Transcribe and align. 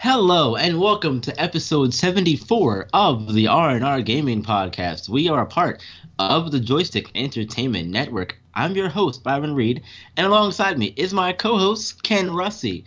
Hello 0.00 0.54
and 0.54 0.80
welcome 0.80 1.20
to 1.22 1.42
episode 1.42 1.92
74 1.92 2.86
of 2.94 3.34
the 3.34 3.48
R&R 3.48 4.00
Gaming 4.00 4.44
Podcast. 4.44 5.08
We 5.08 5.28
are 5.28 5.42
a 5.42 5.46
part 5.46 5.82
of 6.20 6.52
the 6.52 6.60
Joystick 6.60 7.10
Entertainment 7.16 7.88
Network. 7.88 8.38
I'm 8.54 8.76
your 8.76 8.90
host, 8.90 9.24
Byron 9.24 9.56
Reed, 9.56 9.82
and 10.16 10.24
alongside 10.24 10.78
me 10.78 10.94
is 10.96 11.12
my 11.12 11.32
co-host, 11.32 12.04
Ken 12.04 12.28
Russi. 12.28 12.84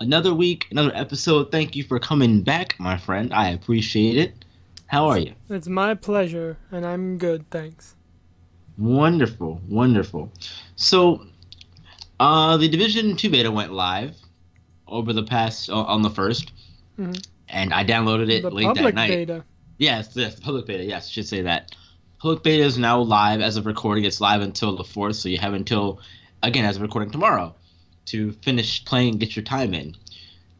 Another 0.00 0.32
week, 0.32 0.66
another 0.70 0.90
episode. 0.94 1.52
Thank 1.52 1.76
you 1.76 1.84
for 1.84 1.98
coming 1.98 2.40
back, 2.40 2.80
my 2.80 2.96
friend. 2.96 3.34
I 3.34 3.50
appreciate 3.50 4.16
it. 4.16 4.46
How 4.86 5.08
are 5.08 5.18
you? 5.18 5.34
It's 5.50 5.68
my 5.68 5.92
pleasure, 5.92 6.56
and 6.72 6.86
I'm 6.86 7.18
good, 7.18 7.44
thanks. 7.50 7.94
Wonderful, 8.78 9.60
wonderful. 9.68 10.32
So, 10.76 11.26
uh, 12.18 12.56
the 12.56 12.68
Division 12.68 13.16
2 13.16 13.28
beta 13.28 13.50
went 13.50 13.74
live 13.74 14.16
over 14.86 15.12
the 15.12 15.22
past, 15.22 15.70
on 15.70 16.02
the 16.02 16.10
1st, 16.10 16.52
Mhm. 16.98 17.26
and 17.48 17.72
I 17.72 17.84
downloaded 17.84 18.30
it 18.30 18.42
the 18.42 18.50
late 18.50 18.74
that 18.74 18.94
night. 18.94 19.08
beta. 19.10 19.44
Yes, 19.78 20.10
yes, 20.14 20.38
public 20.38 20.66
beta. 20.66 20.84
Yes, 20.84 21.08
should 21.08 21.26
say 21.26 21.42
that. 21.42 21.74
Public 22.18 22.42
beta 22.42 22.62
is 22.64 22.78
now 22.78 23.00
live 23.00 23.40
as 23.40 23.56
of 23.56 23.66
recording. 23.66 24.04
It's 24.04 24.20
live 24.20 24.40
until 24.40 24.76
the 24.76 24.84
fourth, 24.84 25.16
so 25.16 25.28
you 25.28 25.38
have 25.38 25.54
until 25.54 26.00
again 26.42 26.64
as 26.64 26.76
of 26.76 26.82
recording 26.82 27.10
tomorrow 27.10 27.54
to 28.06 28.32
finish 28.42 28.84
playing, 28.84 29.18
get 29.18 29.34
your 29.34 29.44
time 29.44 29.74
in. 29.74 29.96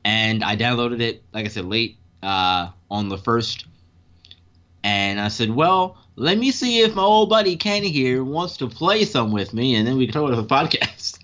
And 0.05 0.43
I 0.43 0.57
downloaded 0.57 1.01
it, 1.01 1.23
like 1.33 1.45
I 1.45 1.49
said, 1.49 1.65
late 1.67 1.99
uh, 2.23 2.69
on 2.91 3.09
the 3.09 3.19
first, 3.19 3.67
and 4.83 5.21
I 5.21 5.29
said, 5.29 5.51
well, 5.51 5.97
let 6.17 6.37
me 6.39 6.51
see 6.51 6.81
if 6.81 6.95
my 6.95 7.03
old 7.03 7.29
buddy 7.31 7.57
Kenny 7.57 7.91
here 7.91 8.23
wants 8.25 8.57
to 8.59 8.69
play 8.69 9.05
some 9.05 9.33
with 9.33 9.53
me, 9.55 9.75
and 9.77 9.87
then 9.87 9.97
we 9.97 10.07
can 10.07 10.13
talk 10.15 10.31
about 10.31 10.49
the 10.49 10.55
podcast. 10.79 11.19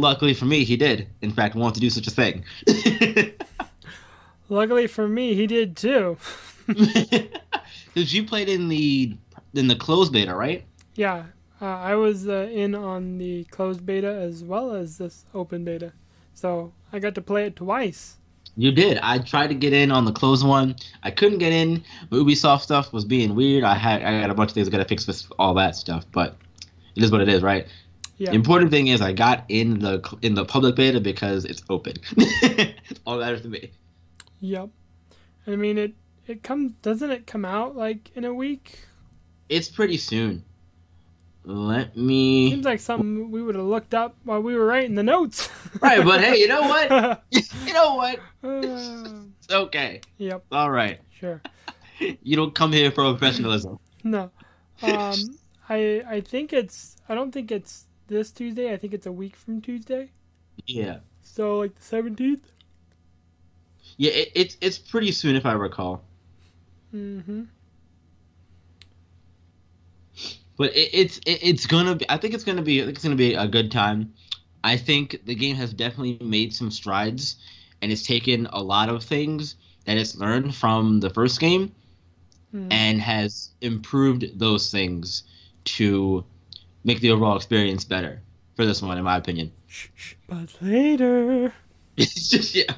Luckily 0.00 0.34
for 0.34 0.46
me, 0.46 0.64
he 0.64 0.76
did, 0.76 1.08
in 1.20 1.30
fact, 1.30 1.54
want 1.54 1.74
to 1.74 1.80
do 1.80 1.90
such 1.90 2.06
a 2.06 2.10
thing. 2.10 2.44
Luckily 4.48 4.86
for 4.86 5.06
me, 5.06 5.34
he 5.34 5.46
did 5.46 5.76
too. 5.76 6.16
Because 7.94 8.14
you 8.14 8.24
played 8.24 8.48
in 8.48 8.68
the 8.68 9.16
in 9.54 9.66
the 9.66 9.74
closed 9.74 10.12
beta, 10.12 10.32
right? 10.32 10.64
Yeah, 10.94 11.24
uh, 11.60 11.64
I 11.64 11.96
was 11.96 12.28
uh, 12.28 12.48
in 12.52 12.74
on 12.74 13.18
the 13.18 13.44
closed 13.44 13.84
beta 13.84 14.08
as 14.08 14.44
well 14.44 14.72
as 14.72 14.96
this 14.96 15.24
open 15.34 15.64
beta, 15.64 15.92
so 16.32 16.72
I 16.92 17.00
got 17.00 17.16
to 17.16 17.20
play 17.20 17.46
it 17.46 17.56
twice. 17.56 18.16
You 18.56 18.70
did. 18.70 18.98
I 18.98 19.18
tried 19.18 19.48
to 19.48 19.54
get 19.54 19.72
in 19.72 19.90
on 19.90 20.04
the 20.04 20.12
closed 20.12 20.46
one. 20.46 20.76
I 21.02 21.10
couldn't 21.10 21.38
get 21.38 21.52
in. 21.52 21.82
Ubisoft 22.10 22.60
stuff 22.60 22.92
was 22.92 23.04
being 23.04 23.34
weird. 23.34 23.64
I 23.64 23.74
had 23.74 24.02
I 24.02 24.20
got 24.20 24.30
a 24.30 24.34
bunch 24.34 24.50
of 24.50 24.54
things 24.54 24.68
I 24.68 24.70
got 24.70 24.78
to 24.78 24.84
fix 24.84 25.06
with 25.06 25.26
all 25.38 25.54
that 25.54 25.74
stuff, 25.74 26.06
but 26.12 26.36
it 26.94 27.02
is 27.02 27.10
what 27.10 27.20
it 27.20 27.28
is, 27.28 27.42
right? 27.42 27.66
Yeah, 28.20 28.30
The 28.30 28.36
important 28.36 28.70
thing 28.70 28.88
is 28.88 29.00
I 29.00 29.12
got 29.14 29.44
in 29.48 29.78
the 29.78 30.02
in 30.20 30.34
the 30.34 30.44
public 30.44 30.76
beta 30.76 31.00
because 31.00 31.46
it's 31.46 31.62
open. 31.70 31.94
All 33.06 33.16
that 33.16 33.24
matters 33.24 33.40
to 33.42 33.48
me. 33.48 33.70
yep. 34.40 34.68
I 35.46 35.56
mean 35.56 35.78
it. 35.78 35.94
It 36.26 36.42
comes. 36.42 36.72
Doesn't 36.82 37.10
it 37.10 37.26
come 37.26 37.46
out 37.46 37.76
like 37.76 38.10
in 38.14 38.26
a 38.26 38.34
week? 38.34 38.78
It's 39.48 39.70
pretty 39.70 39.96
soon. 39.96 40.44
Let 41.44 41.96
me. 41.96 42.50
Seems 42.50 42.66
like 42.66 42.80
something 42.80 43.30
we 43.30 43.42
would 43.42 43.54
have 43.54 43.64
looked 43.64 43.94
up 43.94 44.16
while 44.24 44.42
we 44.42 44.54
were 44.54 44.66
writing 44.66 44.94
the 44.94 45.02
notes. 45.02 45.48
Right, 45.80 46.04
but 46.04 46.20
hey, 46.20 46.36
you 46.36 46.46
know 46.48 46.60
what? 46.62 47.22
you 47.30 47.72
know 47.72 47.94
what? 47.94 48.18
Uh, 48.44 49.22
It's 49.38 49.50
okay. 49.50 50.02
yep. 50.18 50.44
All 50.52 50.70
right. 50.70 51.00
Sure. 51.18 51.40
You 51.98 52.36
don't 52.36 52.54
come 52.54 52.72
here 52.72 52.90
for 52.90 53.04
professionalism. 53.16 53.78
No. 54.04 54.30
Um, 54.82 55.14
I 55.70 56.02
I 56.06 56.20
think 56.20 56.52
it's. 56.52 56.96
I 57.08 57.14
don't 57.14 57.32
think 57.32 57.50
it's 57.50 57.86
this 58.10 58.30
Tuesday. 58.30 58.72
I 58.72 58.76
think 58.76 58.92
it's 58.92 59.06
a 59.06 59.12
week 59.12 59.36
from 59.36 59.62
Tuesday. 59.62 60.10
Yeah. 60.66 60.98
So 61.22 61.58
like 61.58 61.74
the 61.74 61.82
seventeenth. 61.82 62.52
Yeah, 63.96 64.10
it, 64.12 64.32
it's 64.34 64.56
it's 64.60 64.78
pretty 64.78 65.12
soon 65.12 65.36
if 65.36 65.46
I 65.46 65.52
recall. 65.52 66.02
Mm-hmm. 66.94 67.44
But 70.56 70.76
it, 70.76 70.90
it's 70.92 71.18
it, 71.18 71.38
it's 71.42 71.66
gonna 71.66 71.94
be. 71.94 72.04
I 72.08 72.18
think 72.18 72.34
it's 72.34 72.44
gonna 72.44 72.62
be. 72.62 72.82
I 72.82 72.84
think 72.84 72.96
it's 72.96 73.04
gonna 73.04 73.16
be 73.16 73.34
a 73.34 73.48
good 73.48 73.70
time. 73.72 74.12
I 74.62 74.76
think 74.76 75.24
the 75.24 75.34
game 75.34 75.56
has 75.56 75.72
definitely 75.72 76.18
made 76.20 76.52
some 76.52 76.70
strides, 76.70 77.36
and 77.80 77.90
it's 77.90 78.06
taken 78.06 78.46
a 78.52 78.62
lot 78.62 78.90
of 78.90 79.02
things 79.02 79.56
that 79.86 79.96
it's 79.96 80.16
learned 80.16 80.54
from 80.54 81.00
the 81.00 81.08
first 81.08 81.40
game, 81.40 81.72
Mm. 82.54 82.66
and 82.72 83.00
has 83.00 83.50
improved 83.60 84.38
those 84.38 84.72
things 84.72 85.22
to 85.64 86.24
make 86.84 87.00
the 87.00 87.10
overall 87.10 87.36
experience 87.36 87.84
better 87.84 88.20
for 88.56 88.66
this 88.66 88.82
one, 88.82 88.98
in 88.98 89.04
my 89.04 89.16
opinion. 89.16 89.52
But 90.28 90.54
later. 90.60 91.52
It's 91.96 92.28
just 92.30 92.54
yeah. 92.54 92.74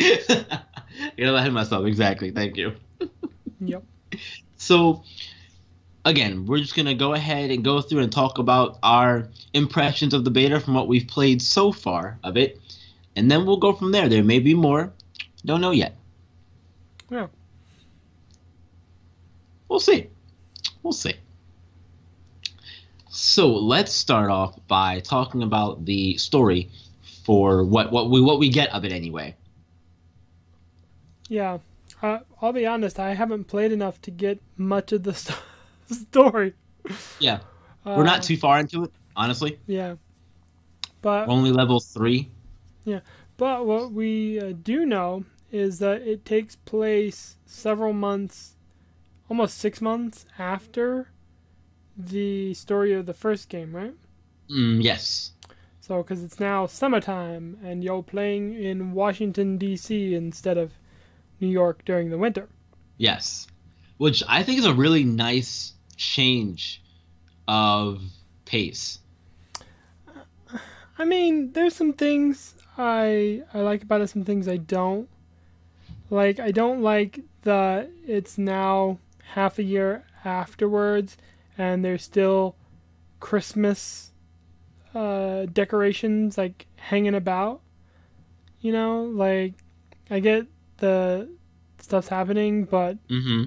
I 0.00 1.12
got 1.18 1.34
ahead 1.34 1.48
of 1.48 1.54
myself. 1.54 1.86
Exactly. 1.86 2.30
Thank 2.30 2.56
you. 2.56 2.74
Yep. 3.60 3.82
So, 4.58 5.04
again, 6.04 6.44
we're 6.44 6.58
just 6.58 6.76
gonna 6.76 6.94
go 6.94 7.14
ahead 7.14 7.50
and 7.50 7.64
go 7.64 7.80
through 7.80 8.00
and 8.00 8.12
talk 8.12 8.36
about 8.36 8.78
our 8.82 9.28
impressions 9.54 10.12
of 10.12 10.24
the 10.24 10.30
beta 10.30 10.60
from 10.60 10.74
what 10.74 10.86
we've 10.86 11.06
played 11.06 11.40
so 11.40 11.72
far 11.72 12.18
of 12.22 12.36
it, 12.36 12.60
and 13.16 13.30
then 13.30 13.46
we'll 13.46 13.56
go 13.56 13.72
from 13.72 13.90
there. 13.92 14.08
There 14.10 14.22
may 14.22 14.38
be 14.38 14.54
more. 14.54 14.92
Don't 15.46 15.62
know 15.62 15.70
yet. 15.70 15.96
Yeah. 17.08 17.28
We'll 19.68 19.80
see. 19.80 20.08
We'll 20.82 20.92
see. 20.92 21.14
So 23.14 23.48
let's 23.48 23.92
start 23.92 24.30
off 24.30 24.58
by 24.68 25.00
talking 25.00 25.42
about 25.42 25.86
the 25.86 26.18
story 26.18 26.70
for 27.24 27.64
what 27.64 27.90
what 27.92 28.10
we 28.10 28.20
what 28.20 28.38
we 28.38 28.50
get 28.50 28.70
of 28.74 28.84
it 28.84 28.92
anyway. 28.92 29.36
Yeah. 31.28 31.58
Uh, 32.02 32.20
I'll 32.40 32.52
be 32.52 32.66
honest. 32.66 32.98
I 32.98 33.14
haven't 33.14 33.44
played 33.44 33.72
enough 33.72 34.00
to 34.02 34.10
get 34.10 34.40
much 34.56 34.92
of 34.92 35.02
the 35.04 35.14
st- 35.14 35.38
story. 35.90 36.54
Yeah. 37.18 37.40
Uh, 37.84 37.94
We're 37.96 38.04
not 38.04 38.22
too 38.22 38.36
far 38.36 38.58
into 38.60 38.84
it, 38.84 38.92
honestly. 39.16 39.58
Yeah. 39.66 39.96
We're 41.18 41.26
But 41.26 41.28
only 41.28 41.50
level 41.52 41.80
three. 41.80 42.30
Yeah, 42.84 43.00
but 43.36 43.66
what 43.66 43.92
we 43.92 44.40
uh, 44.40 44.52
do 44.62 44.86
know 44.86 45.24
is 45.52 45.78
that 45.78 46.02
it 46.02 46.24
takes 46.24 46.56
place 46.56 47.36
several 47.46 47.92
months, 47.92 48.56
almost 49.28 49.58
six 49.58 49.80
months 49.80 50.26
after 50.38 51.08
the 51.96 52.54
story 52.54 52.92
of 52.92 53.06
the 53.06 53.14
first 53.14 53.48
game, 53.48 53.74
right? 53.74 53.94
Mm, 54.50 54.82
yes. 54.82 55.32
So, 55.80 55.98
because 55.98 56.22
it's 56.24 56.40
now 56.40 56.66
summertime 56.66 57.58
and 57.62 57.84
you're 57.84 58.02
playing 58.02 58.54
in 58.54 58.92
Washington, 58.92 59.58
D.C. 59.58 60.14
instead 60.14 60.56
of 60.56 60.72
New 61.40 61.48
York 61.48 61.84
during 61.84 62.10
the 62.10 62.18
winter. 62.18 62.48
Yes. 62.96 63.46
Which 63.98 64.22
I 64.28 64.42
think 64.42 64.58
is 64.58 64.64
a 64.64 64.74
really 64.74 65.04
nice 65.04 65.72
change 65.96 66.82
of 67.46 68.02
pace. 68.44 68.98
I 70.98 71.04
mean, 71.04 71.52
there's 71.52 71.74
some 71.74 71.92
things 71.92 72.54
I 72.78 73.42
I 73.52 73.60
like 73.60 73.82
about 73.82 74.00
it, 74.00 74.08
some 74.08 74.24
things 74.24 74.48
I 74.48 74.56
don't. 74.56 75.08
Like, 76.10 76.38
I 76.38 76.50
don't 76.50 76.82
like 76.82 77.20
that 77.42 77.90
it's 78.06 78.38
now 78.38 78.98
half 79.34 79.58
a 79.58 79.62
year 79.62 80.04
afterwards 80.24 81.16
and 81.58 81.84
there's 81.84 82.02
still 82.02 82.56
Christmas 83.20 84.12
uh, 84.94 85.46
decorations 85.52 86.36
like 86.38 86.66
hanging 86.76 87.14
about. 87.14 87.60
You 88.60 88.72
know, 88.72 89.04
like 89.04 89.54
I 90.10 90.20
get 90.20 90.46
the 90.78 91.28
stuff's 91.78 92.08
happening, 92.08 92.64
but 92.64 92.96
Mm-hmm. 93.08 93.44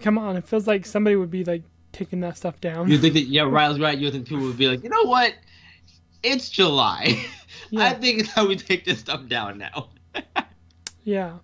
come 0.00 0.18
on, 0.18 0.36
it 0.36 0.46
feels 0.46 0.66
like 0.66 0.84
somebody 0.86 1.16
would 1.16 1.30
be 1.30 1.44
like 1.44 1.62
taking 1.92 2.20
that 2.20 2.36
stuff 2.36 2.60
down. 2.60 2.90
You 2.90 2.98
think 2.98 3.14
that 3.14 3.22
yeah, 3.22 3.42
Riley's 3.42 3.80
right. 3.80 3.96
You 3.96 4.10
think 4.10 4.26
people 4.26 4.44
would 4.44 4.58
be 4.58 4.68
like, 4.68 4.82
you 4.82 4.90
know 4.90 5.04
what? 5.04 5.34
It's 6.22 6.50
July. 6.50 7.24
I 7.76 7.94
think 7.94 8.20
it's 8.20 8.30
how 8.30 8.46
we 8.46 8.56
take 8.56 8.84
this 8.84 8.98
stuff 9.00 9.26
down 9.28 9.58
now. 9.58 9.88
yeah, 11.04 11.38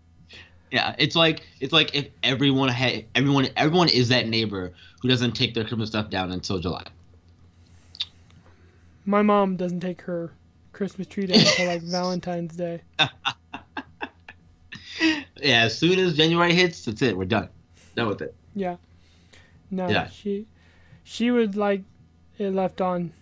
Yeah, 0.72 0.94
it's 0.98 1.14
like 1.14 1.42
it's 1.60 1.72
like 1.72 1.94
if 1.94 2.08
everyone 2.22 2.68
had 2.70 3.04
everyone 3.14 3.48
everyone 3.56 3.88
is 3.90 4.08
that 4.08 4.26
neighbor 4.26 4.72
who 5.02 5.08
doesn't 5.08 5.32
take 5.32 5.52
their 5.54 5.64
Christmas 5.64 5.90
stuff 5.90 6.08
down 6.10 6.32
until 6.32 6.58
July. 6.58 6.84
my 9.04 9.20
mom 9.22 9.56
doesn't 9.56 9.80
take 9.80 10.00
her 10.02 10.32
Christmas 10.72 11.06
tree 11.06 11.26
down 11.26 11.40
until 11.40 11.66
like 11.66 11.82
Valentine's 11.90 12.56
Day. 12.56 12.80
Yeah, 15.42 15.64
as 15.64 15.76
soon 15.76 15.98
as 15.98 16.16
January 16.16 16.54
hits, 16.54 16.84
that's 16.84 17.02
it. 17.02 17.16
We're 17.18 17.24
done. 17.24 17.48
Done 17.96 18.06
with 18.06 18.22
it. 18.22 18.32
Yeah. 18.54 18.76
No, 19.72 19.88
Yeah. 19.88 20.06
she 20.08 20.46
she 21.02 21.32
would 21.32 21.56
like 21.56 21.82
it 22.38 22.50
left 22.50 22.80
on 22.80 23.12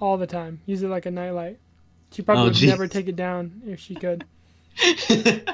all 0.00 0.16
the 0.16 0.26
time. 0.26 0.60
Use 0.64 0.82
it 0.82 0.88
like 0.88 1.04
a 1.04 1.10
nightlight. 1.10 1.58
She 2.12 2.22
probably 2.22 2.42
Oh, 2.42 2.46
would 2.46 2.54
jeez. 2.54 2.68
never 2.68 2.88
take 2.88 3.08
it 3.08 3.16
down 3.16 3.60
if 3.66 3.78
she 3.80 3.94
could. 3.94 4.24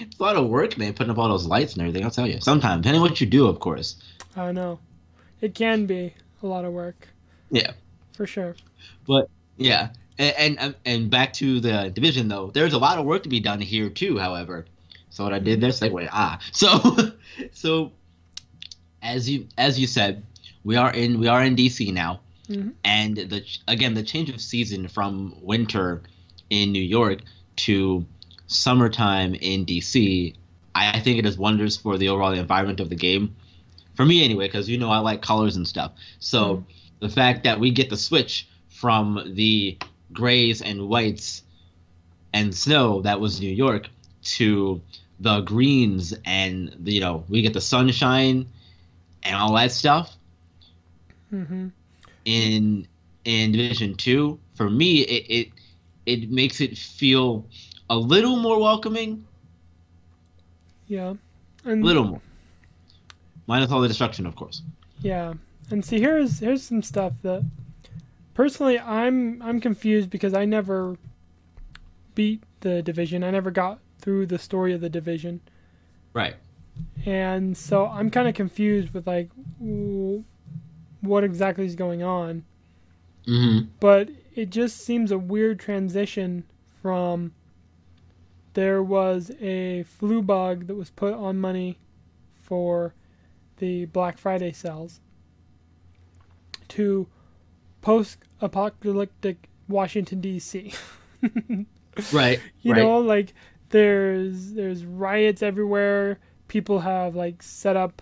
it's 0.00 0.18
a 0.18 0.22
lot 0.22 0.36
of 0.36 0.48
work, 0.48 0.76
man, 0.78 0.92
putting 0.94 1.10
up 1.10 1.18
all 1.18 1.28
those 1.28 1.46
lights 1.46 1.74
and 1.74 1.82
everything. 1.82 2.04
I'll 2.04 2.10
tell 2.10 2.26
you. 2.26 2.40
Sometimes, 2.40 2.82
depending 2.82 3.02
on 3.02 3.08
what 3.10 3.20
you 3.20 3.26
do, 3.26 3.46
of 3.46 3.60
course. 3.60 3.96
I 4.36 4.52
know. 4.52 4.78
It 5.40 5.54
can 5.54 5.86
be 5.86 6.14
a 6.42 6.46
lot 6.46 6.64
of 6.64 6.72
work. 6.72 7.08
Yeah. 7.50 7.72
For 8.14 8.26
sure. 8.26 8.54
But 9.06 9.28
yeah, 9.56 9.90
and, 10.18 10.34
and 10.38 10.58
um, 10.58 10.74
and 10.84 11.10
back 11.10 11.32
to 11.34 11.60
the 11.60 11.90
division 11.90 12.28
though. 12.28 12.50
There's 12.52 12.72
a 12.74 12.78
lot 12.78 12.98
of 12.98 13.04
work 13.06 13.22
to 13.24 13.28
be 13.28 13.40
done 13.40 13.60
here 13.60 13.88
too. 13.90 14.18
However, 14.18 14.66
so 15.10 15.24
what 15.24 15.32
I 15.32 15.38
did 15.38 15.60
there, 15.60 15.70
segue. 15.70 16.08
Ah, 16.12 16.38
so 16.52 16.78
so 17.52 17.92
as 19.02 19.28
you 19.28 19.46
as 19.56 19.78
you 19.78 19.86
said, 19.86 20.22
we 20.64 20.76
are 20.76 20.92
in 20.92 21.18
we 21.18 21.28
are 21.28 21.42
in 21.42 21.56
DC 21.56 21.92
now, 21.92 22.20
Mhm. 22.48 22.72
and 22.84 23.16
the 23.16 23.42
again 23.66 23.94
the 23.94 24.02
change 24.02 24.28
of 24.28 24.40
season 24.40 24.88
from 24.88 25.34
winter 25.40 26.02
in 26.50 26.72
New 26.72 26.82
York 26.82 27.20
to 27.56 28.04
summertime 28.50 29.34
in 29.34 29.64
DC. 29.64 30.34
I, 30.74 30.96
I 30.96 31.00
think 31.00 31.18
it 31.18 31.22
does 31.22 31.38
wonders 31.38 31.76
for 31.76 31.98
the 31.98 32.08
overall 32.08 32.32
environment 32.32 32.80
of 32.80 32.90
the 32.90 32.96
game. 32.96 33.36
For 33.94 34.04
me, 34.04 34.24
anyway, 34.24 34.46
because 34.46 34.68
you 34.68 34.78
know 34.78 34.90
I 34.90 34.98
like 34.98 35.22
colors 35.22 35.56
and 35.56 35.66
stuff. 35.66 35.92
So 36.18 36.64
Mhm. 36.64 36.66
the 37.00 37.08
fact 37.08 37.44
that 37.44 37.60
we 37.60 37.70
get 37.70 37.90
the 37.90 37.96
switch 37.96 38.48
from 38.68 39.32
the 39.34 39.78
grays 40.12 40.62
and 40.62 40.88
whites 40.88 41.42
and 42.32 42.54
snow 42.54 43.02
that 43.02 43.20
was 43.20 43.40
New 43.40 43.50
York 43.52 43.88
to 44.22 44.82
the 45.20 45.40
greens 45.40 46.14
and 46.24 46.74
the, 46.78 46.92
you 46.92 47.00
know 47.00 47.24
we 47.28 47.42
get 47.42 47.54
the 47.54 47.60
sunshine 47.60 48.46
and 49.22 49.36
all 49.36 49.54
that 49.54 49.72
stuff 49.72 50.16
hmm 51.30 51.68
in 52.24 52.86
in 53.24 53.52
Division 53.52 53.94
Two. 53.96 54.40
For 54.54 54.68
me, 54.70 55.00
it 55.00 55.26
it, 55.28 55.52
it 56.06 56.30
makes 56.30 56.60
it 56.60 56.76
feel 56.78 57.48
a 57.90 57.96
little 57.98 58.36
more 58.36 58.58
welcoming, 58.58 59.26
Yeah. 60.86 61.14
a 61.64 61.68
And 61.70 61.84
little 61.84 62.04
more. 62.04 62.20
Minus 63.46 63.70
all 63.70 63.80
the 63.82 63.88
destruction, 63.88 64.24
of 64.26 64.36
course. 64.36 64.62
Yeah, 65.02 65.34
and 65.70 65.84
see 65.84 65.98
here's 66.00 66.38
here's 66.38 66.62
some 66.62 66.82
stuff 66.82 67.12
that 67.22 67.44
personally 68.34 68.78
I'm 68.78 69.42
I'm 69.42 69.60
confused 69.60 70.08
because 70.08 70.32
I 70.34 70.44
never 70.44 70.96
beat 72.14 72.42
the 72.60 72.80
division. 72.82 73.22
I 73.24 73.30
never 73.30 73.50
got 73.50 73.78
through 73.98 74.26
the 74.26 74.38
story 74.38 74.72
of 74.72 74.80
the 74.80 74.88
division, 74.88 75.40
Right. 76.14 76.36
and 77.04 77.56
so 77.56 77.86
I'm 77.86 78.10
kind 78.10 78.28
of 78.28 78.34
confused 78.34 78.90
with 78.94 79.06
like 79.06 79.28
what 81.00 81.24
exactly 81.24 81.66
is 81.66 81.74
going 81.74 82.02
on. 82.02 82.44
Mm-hmm. 83.26 83.68
But 83.80 84.10
it 84.34 84.50
just 84.50 84.78
seems 84.78 85.10
a 85.10 85.18
weird 85.18 85.58
transition 85.60 86.44
from 86.82 87.32
there 88.54 88.82
was 88.82 89.30
a 89.40 89.82
flu 89.84 90.22
bug 90.22 90.66
that 90.66 90.74
was 90.74 90.90
put 90.90 91.14
on 91.14 91.38
money 91.38 91.78
for 92.34 92.94
the 93.58 93.84
Black 93.86 94.18
Friday 94.18 94.52
sales 94.52 95.00
to 96.68 97.06
post 97.82 98.18
apocalyptic 98.40 99.48
Washington 99.68 100.20
DC. 100.20 100.74
Right. 102.12 102.40
you 102.62 102.72
right. 102.72 102.80
know, 102.82 102.98
like 102.98 103.34
there's 103.70 104.52
there's 104.52 104.84
riots 104.86 105.42
everywhere. 105.42 106.18
People 106.48 106.78
have 106.80 107.14
like 107.16 107.42
set 107.42 107.76
up 107.76 108.00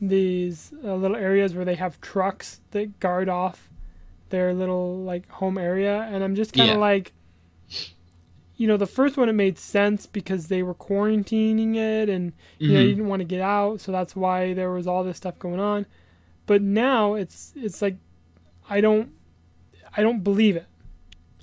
these 0.00 0.72
uh, 0.84 0.94
little 0.94 1.16
areas 1.16 1.54
where 1.54 1.64
they 1.64 1.74
have 1.74 2.00
trucks 2.00 2.60
that 2.70 3.00
guard 3.00 3.28
off 3.28 3.70
their 4.28 4.52
little 4.54 4.98
like 5.02 5.28
home 5.28 5.58
area, 5.58 6.02
and 6.12 6.22
I'm 6.22 6.34
just 6.36 6.52
kind 6.52 6.70
of 6.70 6.76
Yeah. 6.76 6.80
like, 6.80 7.12
you 8.60 8.66
know, 8.66 8.76
the 8.76 8.86
first 8.86 9.16
one 9.16 9.30
it 9.30 9.32
made 9.32 9.58
sense 9.58 10.04
because 10.06 10.48
they 10.48 10.62
were 10.62 10.74
quarantining 10.74 11.76
it, 11.76 12.10
and 12.10 12.34
you 12.58 12.74
know 12.74 12.80
Mhm. 12.80 12.88
you 12.88 12.94
didn't 12.94 13.08
want 13.08 13.20
to 13.20 13.24
get 13.36 13.40
out, 13.40 13.80
so 13.80 13.90
that's 13.90 14.14
why 14.14 14.52
there 14.52 14.70
was 14.70 14.86
all 14.86 15.02
this 15.02 15.16
stuff 15.16 15.38
going 15.38 15.58
on. 15.58 15.86
But 16.44 16.60
now 16.60 17.14
it's 17.14 17.54
it's 17.56 17.80
like 17.80 17.96
I 18.68 18.82
don't 18.82 19.12
I 19.96 20.02
don't 20.02 20.22
believe 20.22 20.56
it. 20.56 20.66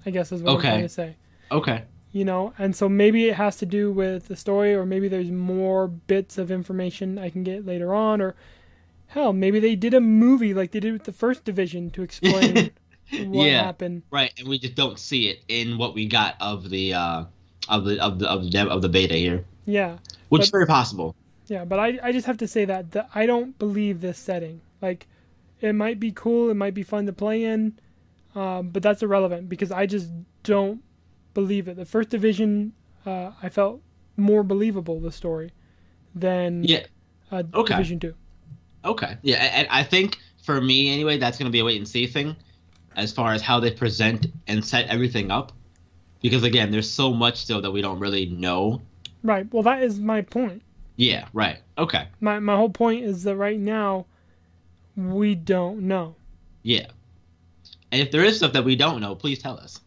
I 0.06 0.12
guess 0.12 0.32
is 0.32 0.44
what 0.44 0.58
Okay. 0.58 0.68
I'm 0.68 0.74
trying 0.76 0.84
to 0.84 0.90
say 0.90 1.18
Okay. 1.52 1.84
you 2.12 2.24
know 2.24 2.54
and 2.58 2.76
so 2.76 2.88
maybe 2.88 3.28
it 3.28 3.36
has 3.36 3.58
to 3.58 3.66
do 3.66 3.92
with 3.92 4.28
the 4.28 4.36
story 4.36 4.74
or 4.76 4.86
maybe 4.86 5.08
there's 5.08 5.32
more 5.32 5.88
bits 5.88 6.38
of 6.38 6.50
information 6.50 7.18
i 7.20 7.30
can 7.30 7.44
get 7.44 7.66
later 7.66 7.94
on 7.94 8.22
or 8.22 8.34
hell 9.08 9.34
maybe 9.34 9.60
they 9.60 9.76
did 9.76 9.94
a 9.94 10.00
movie 10.00 10.54
like 10.54 10.72
they 10.72 10.80
did 10.80 10.94
with 10.94 11.04
the 11.04 11.12
first 11.12 11.44
division 11.44 11.90
to 11.90 12.02
explain 12.08 12.72
what 13.12 13.46
Yeah. 13.46 13.64
happened 13.64 14.04
Right, 14.12 14.32
and 14.38 14.48
we 14.48 14.60
just 14.60 14.76
don't 14.76 15.00
see 15.00 15.28
it 15.30 15.44
in 15.48 15.78
what 15.78 15.94
we 15.94 16.06
got 16.08 16.36
of 16.42 16.70
the 16.70 16.94
uh 16.94 17.26
of 17.70 17.86
the 17.86 18.00
of 18.04 18.20
the 18.20 18.30
of 18.30 18.44
the 18.44 18.50
dev- 18.50 18.68
of 18.70 18.82
the 18.82 18.90
beta 18.90 19.16
here, 19.16 19.46
yeah 19.66 19.98
which 20.30 20.40
But- 20.40 20.44
is 20.46 20.50
very 20.50 20.66
possible. 20.68 21.16
yeah 21.48 21.66
but 21.66 21.80
i, 21.80 22.00
I 22.04 22.12
just 22.12 22.26
have 22.28 22.38
to 22.38 22.48
say 22.48 22.66
that, 22.66 22.92
that 22.92 23.10
i 23.16 23.26
don't 23.26 23.58
believe 23.60 24.02
this 24.02 24.18
setting 24.18 24.62
like 24.82 25.08
it 25.62 25.74
might 25.74 26.00
be 26.00 26.12
cool 26.12 26.50
it 26.50 26.54
might 26.56 26.74
be 26.74 26.84
fun 26.84 27.06
to 27.08 27.14
play 27.14 27.44
in 27.44 27.78
um, 28.36 28.70
but 28.70 28.84
that's 28.84 29.02
irrelevant 29.02 29.50
because 29.50 29.72
i 29.72 29.86
just 29.86 30.10
don't 30.44 30.82
believe 31.34 31.68
it 31.68 31.76
the 31.78 31.86
first 31.86 32.10
division 32.10 32.74
uh, 33.06 33.32
i 33.42 33.50
felt 33.50 33.82
more 34.18 34.44
believable 34.44 35.00
the 35.00 35.12
story 35.12 35.52
than 36.16 36.64
Yeah. 36.64 36.84
uh, 37.32 37.44
Okay. 37.54 37.74
division 37.76 38.00
2 38.00 38.14
Okay. 38.86 39.18
Yeah, 39.22 39.38
and 39.38 39.68
I 39.70 39.84
think 39.84 40.18
for 40.44 40.62
me 40.62 40.94
anyway, 40.94 41.18
that's 41.18 41.38
gonna 41.38 41.50
be 41.50 41.60
a 41.60 41.66
wait 41.66 41.76
and 41.78 41.88
see 41.88 42.08
thing, 42.08 42.36
as 42.98 43.14
far 43.14 43.32
as 43.34 43.42
how 43.42 43.60
they 43.62 43.72
present 43.72 44.28
and 44.48 44.66
set 44.66 44.88
everything 44.90 45.32
up, 45.32 45.54
because 46.22 46.44
again, 46.44 46.72
there's 46.72 46.90
so 46.90 47.14
much 47.14 47.38
still 47.38 47.62
that 47.62 47.72
we 47.72 47.82
don't 47.82 48.00
really 48.00 48.26
know. 48.26 48.82
Right. 49.24 49.48
Well, 49.54 49.64
that 49.64 49.82
is 49.84 50.00
my 50.00 50.22
point. 50.22 50.62
Yeah. 50.98 51.28
Right. 51.32 51.60
Okay. 51.78 52.08
My 52.20 52.40
my 52.40 52.56
whole 52.56 52.70
point 52.72 53.06
is 53.06 53.24
that 53.24 53.36
right 53.38 53.60
now 53.60 54.08
we 54.96 55.36
don't 55.36 55.82
know. 55.84 56.16
Yeah. 56.64 56.88
And 57.92 58.02
if 58.02 58.12
there 58.12 58.24
is 58.24 58.38
stuff 58.38 58.54
that 58.54 58.66
we 58.66 58.76
don't 58.76 59.00
know, 59.00 59.16
please 59.16 59.40
tell 59.40 59.58
us. 59.58 59.80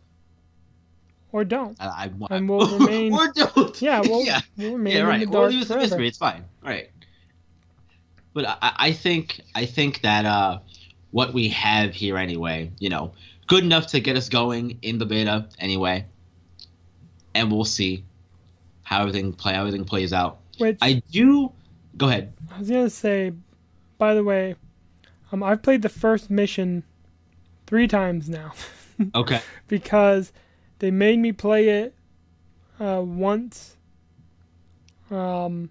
Or 1.32 1.44
don't. 1.44 1.76
I, 1.80 1.86
I, 1.86 2.10
I 2.30 2.36
And 2.36 2.48
we'll 2.48 2.66
remain- 2.78 3.12
or 3.12 3.28
don't. 3.32 3.82
Yeah, 3.82 4.00
we'll, 4.04 4.24
yeah. 4.24 4.40
we'll 4.56 4.72
remain 4.74 4.96
yeah, 4.96 5.02
right. 5.02 5.22
in 5.22 5.28
the 5.28 5.34
dark 5.36 5.50
leave 5.50 5.62
us 5.62 5.66
a 5.66 5.74
forever. 5.74 5.82
mystery. 5.82 6.08
It's 6.08 6.18
fine. 6.18 6.44
Right. 6.64 6.90
But 8.32 8.46
I, 8.46 8.72
I 8.76 8.92
think 8.92 9.40
I 9.54 9.66
think 9.66 10.00
that 10.02 10.24
uh, 10.24 10.60
what 11.10 11.32
we 11.34 11.48
have 11.48 11.94
here 11.94 12.16
anyway, 12.16 12.70
you 12.78 12.88
know, 12.88 13.12
good 13.46 13.64
enough 13.64 13.88
to 13.88 14.00
get 14.00 14.16
us 14.16 14.28
going 14.28 14.78
in 14.82 14.98
the 14.98 15.06
beta 15.06 15.48
anyway, 15.58 16.06
and 17.34 17.50
we'll 17.50 17.64
see 17.64 18.04
how 18.82 19.00
everything 19.00 19.32
play 19.32 19.54
how 19.54 19.60
everything 19.60 19.84
plays 19.84 20.12
out. 20.12 20.38
Which 20.58 20.78
I, 20.82 21.02
do. 21.10 21.52
Go 21.96 22.08
ahead. 22.08 22.32
I 22.54 22.58
was 22.58 22.68
gonna 22.70 22.90
say, 22.90 23.32
by 23.98 24.14
the 24.14 24.22
way, 24.24 24.56
um, 25.32 25.42
I've 25.42 25.62
played 25.62 25.82
the 25.82 25.88
first 25.88 26.30
mission 26.30 26.84
three 27.66 27.88
times 27.88 28.28
now 28.28 28.52
Okay. 29.14 29.40
because 29.68 30.32
they 30.80 30.90
made 30.90 31.18
me 31.18 31.32
play 31.32 31.68
it 31.68 31.94
uh, 32.78 33.02
once. 33.04 33.76
Um, 35.10 35.70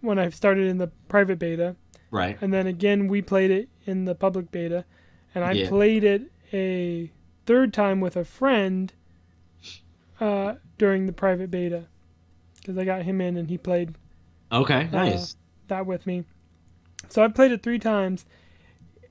when 0.00 0.18
I 0.18 0.30
started 0.30 0.66
in 0.68 0.78
the 0.78 0.88
private 1.08 1.38
beta, 1.38 1.76
Right. 2.12 2.36
and 2.40 2.52
then 2.54 2.66
again 2.68 3.08
we 3.08 3.22
played 3.22 3.50
it 3.50 3.68
in 3.86 4.04
the 4.04 4.14
public 4.14 4.52
beta 4.52 4.84
and 5.34 5.42
i 5.44 5.52
Yeah. 5.52 5.68
played 5.68 6.04
it 6.04 6.30
a 6.52 7.10
third 7.46 7.72
time 7.74 8.00
with 8.00 8.16
a 8.16 8.24
friend 8.24 8.92
uh, 10.20 10.54
during 10.78 11.06
the 11.06 11.12
private 11.12 11.50
beta 11.50 11.86
because 12.60 12.76
i 12.78 12.84
got 12.84 13.02
him 13.02 13.20
in 13.20 13.36
and 13.36 13.48
he 13.50 13.58
played 13.58 13.94
Okay. 14.52 14.88
Nice. 14.92 15.34
that 15.68 15.86
with 15.86 16.06
me 16.06 16.24
so 17.08 17.22
i 17.24 17.28
played 17.28 17.50
it 17.50 17.62
three 17.62 17.78
times 17.78 18.24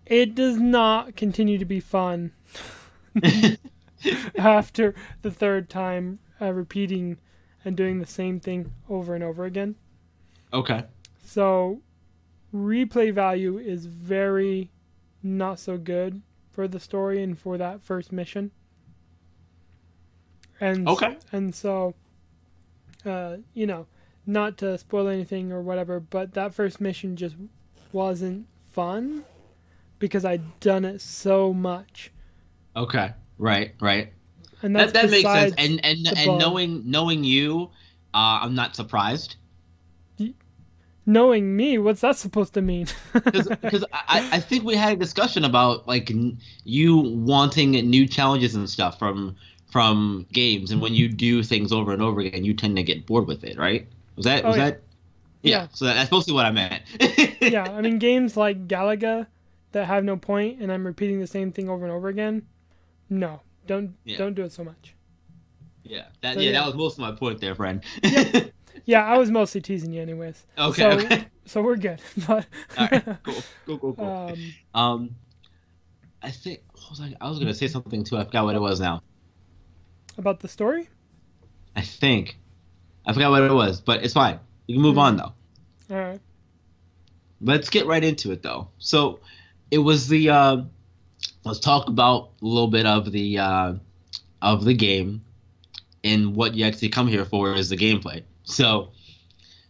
it 0.05 0.35
does 0.35 0.57
not 0.59 1.15
continue 1.15 1.57
to 1.57 1.65
be 1.65 1.79
fun 1.79 2.31
after 4.37 4.93
the 5.21 5.31
third 5.31 5.69
time 5.69 6.19
uh, 6.39 6.51
repeating 6.53 7.17
and 7.65 7.75
doing 7.77 7.99
the 7.99 8.05
same 8.05 8.39
thing 8.39 8.71
over 8.89 9.15
and 9.15 9.23
over 9.23 9.45
again 9.45 9.75
okay. 10.53 10.83
So 11.23 11.81
replay 12.53 13.13
value 13.13 13.57
is 13.57 13.85
very 13.85 14.69
not 15.23 15.59
so 15.59 15.77
good 15.77 16.21
for 16.51 16.67
the 16.67 16.79
story 16.79 17.21
and 17.23 17.37
for 17.37 17.57
that 17.57 17.81
first 17.81 18.11
mission. 18.11 18.51
And 20.59 20.87
Okay. 20.87 21.17
and 21.31 21.55
so 21.55 21.95
uh, 23.05 23.37
you 23.53 23.65
know, 23.65 23.87
not 24.25 24.57
to 24.59 24.77
spoil 24.77 25.07
anything 25.07 25.51
or 25.51 25.61
whatever, 25.61 25.99
but 25.99 26.33
that 26.33 26.53
first 26.53 26.79
mission 26.79 27.15
just 27.15 27.35
wasn't 27.91 28.47
fun 28.71 29.25
because 29.99 30.25
I'd 30.25 30.59
done 30.59 30.85
it 30.85 31.01
so 31.01 31.53
much. 31.53 32.11
Okay. 32.75 33.11
Right. 33.37 33.73
Right. 33.81 34.13
And 34.61 34.75
that's 34.75 34.91
That 34.93 35.01
that 35.01 35.09
makes 35.09 35.31
sense. 35.31 35.53
And 35.57 35.83
and 35.83 36.07
and 36.07 36.25
bug. 36.25 36.39
knowing 36.39 36.89
knowing 36.89 37.23
you, 37.23 37.71
uh, 38.13 38.39
I'm 38.43 38.55
not 38.55 38.75
surprised. 38.75 39.35
Knowing 41.05 41.55
me, 41.55 41.77
what's 41.77 42.01
that 42.01 42.17
supposed 42.17 42.53
to 42.55 42.61
mean? 42.61 42.87
Because 43.13 43.85
I, 43.93 44.23
I 44.31 44.39
think 44.39 44.63
we 44.63 44.75
had 44.75 44.93
a 44.93 44.95
discussion 44.97 45.45
about 45.45 45.87
like 45.87 46.11
n- 46.11 46.37
you 46.63 46.97
wanting 46.97 47.71
new 47.71 48.07
challenges 48.07 48.55
and 48.55 48.69
stuff 48.69 48.99
from 48.99 49.35
from 49.71 50.25
games, 50.33 50.71
and 50.71 50.81
when 50.81 50.93
you 50.93 51.07
do 51.07 51.43
things 51.43 51.71
over 51.71 51.93
and 51.93 52.01
over 52.01 52.19
again, 52.21 52.43
you 52.43 52.53
tend 52.53 52.75
to 52.77 52.83
get 52.83 53.05
bored 53.05 53.27
with 53.27 53.43
it, 53.43 53.57
right? 53.57 53.87
Was 54.15 54.25
that 54.25 54.45
Oh, 54.45 54.49
was 54.49 54.57
yeah. 54.57 54.71
that? 54.71 54.81
Yeah. 55.43 55.61
Yeah. 55.63 55.67
So 55.73 55.85
that's 55.85 56.11
mostly 56.11 56.33
what 56.33 56.45
I 56.45 56.51
meant. 56.51 56.83
yeah, 57.41 57.71
I 57.71 57.81
mean 57.81 57.97
games 57.99 58.37
like 58.37 58.67
Galaga 58.67 59.27
that 59.71 59.85
have 59.85 60.03
no 60.03 60.17
point 60.17 60.61
and 60.61 60.71
I'm 60.71 60.85
repeating 60.85 61.19
the 61.19 61.27
same 61.27 61.51
thing 61.51 61.69
over 61.69 61.83
and 61.85 61.93
over 61.93 62.09
again. 62.09 62.47
No, 63.09 63.41
don't 63.67 63.95
Yeah. 64.03 64.17
don't 64.17 64.33
do 64.35 64.43
it 64.43 64.51
so 64.51 64.63
much. 64.63 64.95
Yeah. 65.83 66.05
That 66.21 66.35
So, 66.35 66.39
yeah, 66.39 66.51
yeah. 66.51 66.59
that 66.59 66.65
was 66.67 66.75
most 66.75 66.93
of 66.93 66.99
my 66.99 67.11
point 67.11 67.39
there, 67.41 67.55
friend. 67.55 67.83
Yeah, 68.03 68.23
I 68.87 69.17
was 69.17 69.31
mostly 69.31 69.61
teasing 69.61 69.91
you 69.93 70.01
anyways. 70.01 70.45
okay. 70.57 70.81
So 70.81 70.89
okay. 71.05 71.25
so 71.45 71.61
we're 71.61 71.75
good. 71.77 72.01
But 72.27 72.45
All 72.77 72.87
right. 72.91 73.05
Cool. 73.23 73.35
Cool. 73.65 73.77
Cool. 73.79 73.93
Cool. 73.93 74.05
um, 74.05 74.53
Um, 74.73 75.15
I 76.21 76.29
think 76.31 76.61
I, 77.19 77.29
was 77.29 77.39
gonna 77.39 77.53
say 77.53 77.67
something 77.67 78.03
too. 78.03 78.17
I 78.17 78.23
forgot 78.23 78.45
what 78.45 78.55
it 78.55 78.61
was 78.61 78.79
now. 78.79 79.01
about 80.17 80.39
the 80.39 80.47
story? 80.47 80.89
I 81.75 81.81
think 81.81 82.37
I 83.05 83.13
forgot 83.13 83.31
what 83.31 83.41
it 83.43 83.51
was, 83.53 83.81
but 83.81 84.03
it's 84.03 84.13
fine. 84.13 84.39
You 84.67 84.75
can 84.75 84.81
move 84.83 84.95
Hmm. 84.95 84.99
on 84.99 85.17
though. 85.17 85.33
All 85.91 85.97
right. 86.01 86.19
Let's 87.41 87.69
get 87.69 87.87
right 87.87 88.03
into 88.03 88.31
it 88.31 88.43
though. 88.43 88.67
So, 88.77 89.19
it 89.71 89.79
was 89.79 90.07
the. 90.07 90.29
Uh, 90.29 90.57
let's 91.43 91.59
talk 91.59 91.87
about 91.87 92.31
a 92.41 92.45
little 92.45 92.67
bit 92.67 92.85
of 92.85 93.11
the 93.11 93.39
uh, 93.39 93.73
of 94.43 94.63
the 94.65 94.73
game, 94.75 95.23
and 96.03 96.35
what 96.35 96.53
you 96.55 96.65
actually 96.65 96.89
come 96.89 97.07
here 97.07 97.25
for 97.25 97.53
is 97.55 97.69
the 97.69 97.77
gameplay. 97.77 98.21
So, 98.43 98.89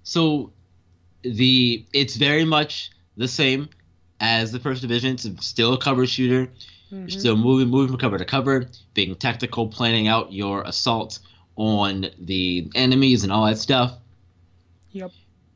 so 0.04 0.52
the 1.24 1.86
it's 1.94 2.16
very 2.16 2.46
much 2.46 2.92
the 3.18 3.28
same 3.28 3.70
as 4.20 4.52
the 4.52 4.60
first 4.60 4.82
division. 4.82 5.14
It's 5.14 5.46
still 5.46 5.74
a 5.74 5.78
cover 5.78 6.06
shooter. 6.08 6.52
Mhm. 6.92 7.10
still 7.10 7.38
moving, 7.38 7.70
moving 7.70 7.88
from 7.88 8.00
cover 8.00 8.18
to 8.18 8.26
cover, 8.26 8.68
being 8.94 9.16
tactical, 9.16 9.68
planning 9.68 10.08
out 10.10 10.34
your 10.34 10.62
assault 10.64 11.20
on 11.56 12.10
the 12.20 12.70
enemies 12.76 13.24
and 13.24 13.32
all 13.32 13.46
that 13.46 13.58
stuff. 13.58 13.98
Yep. 14.92 15.12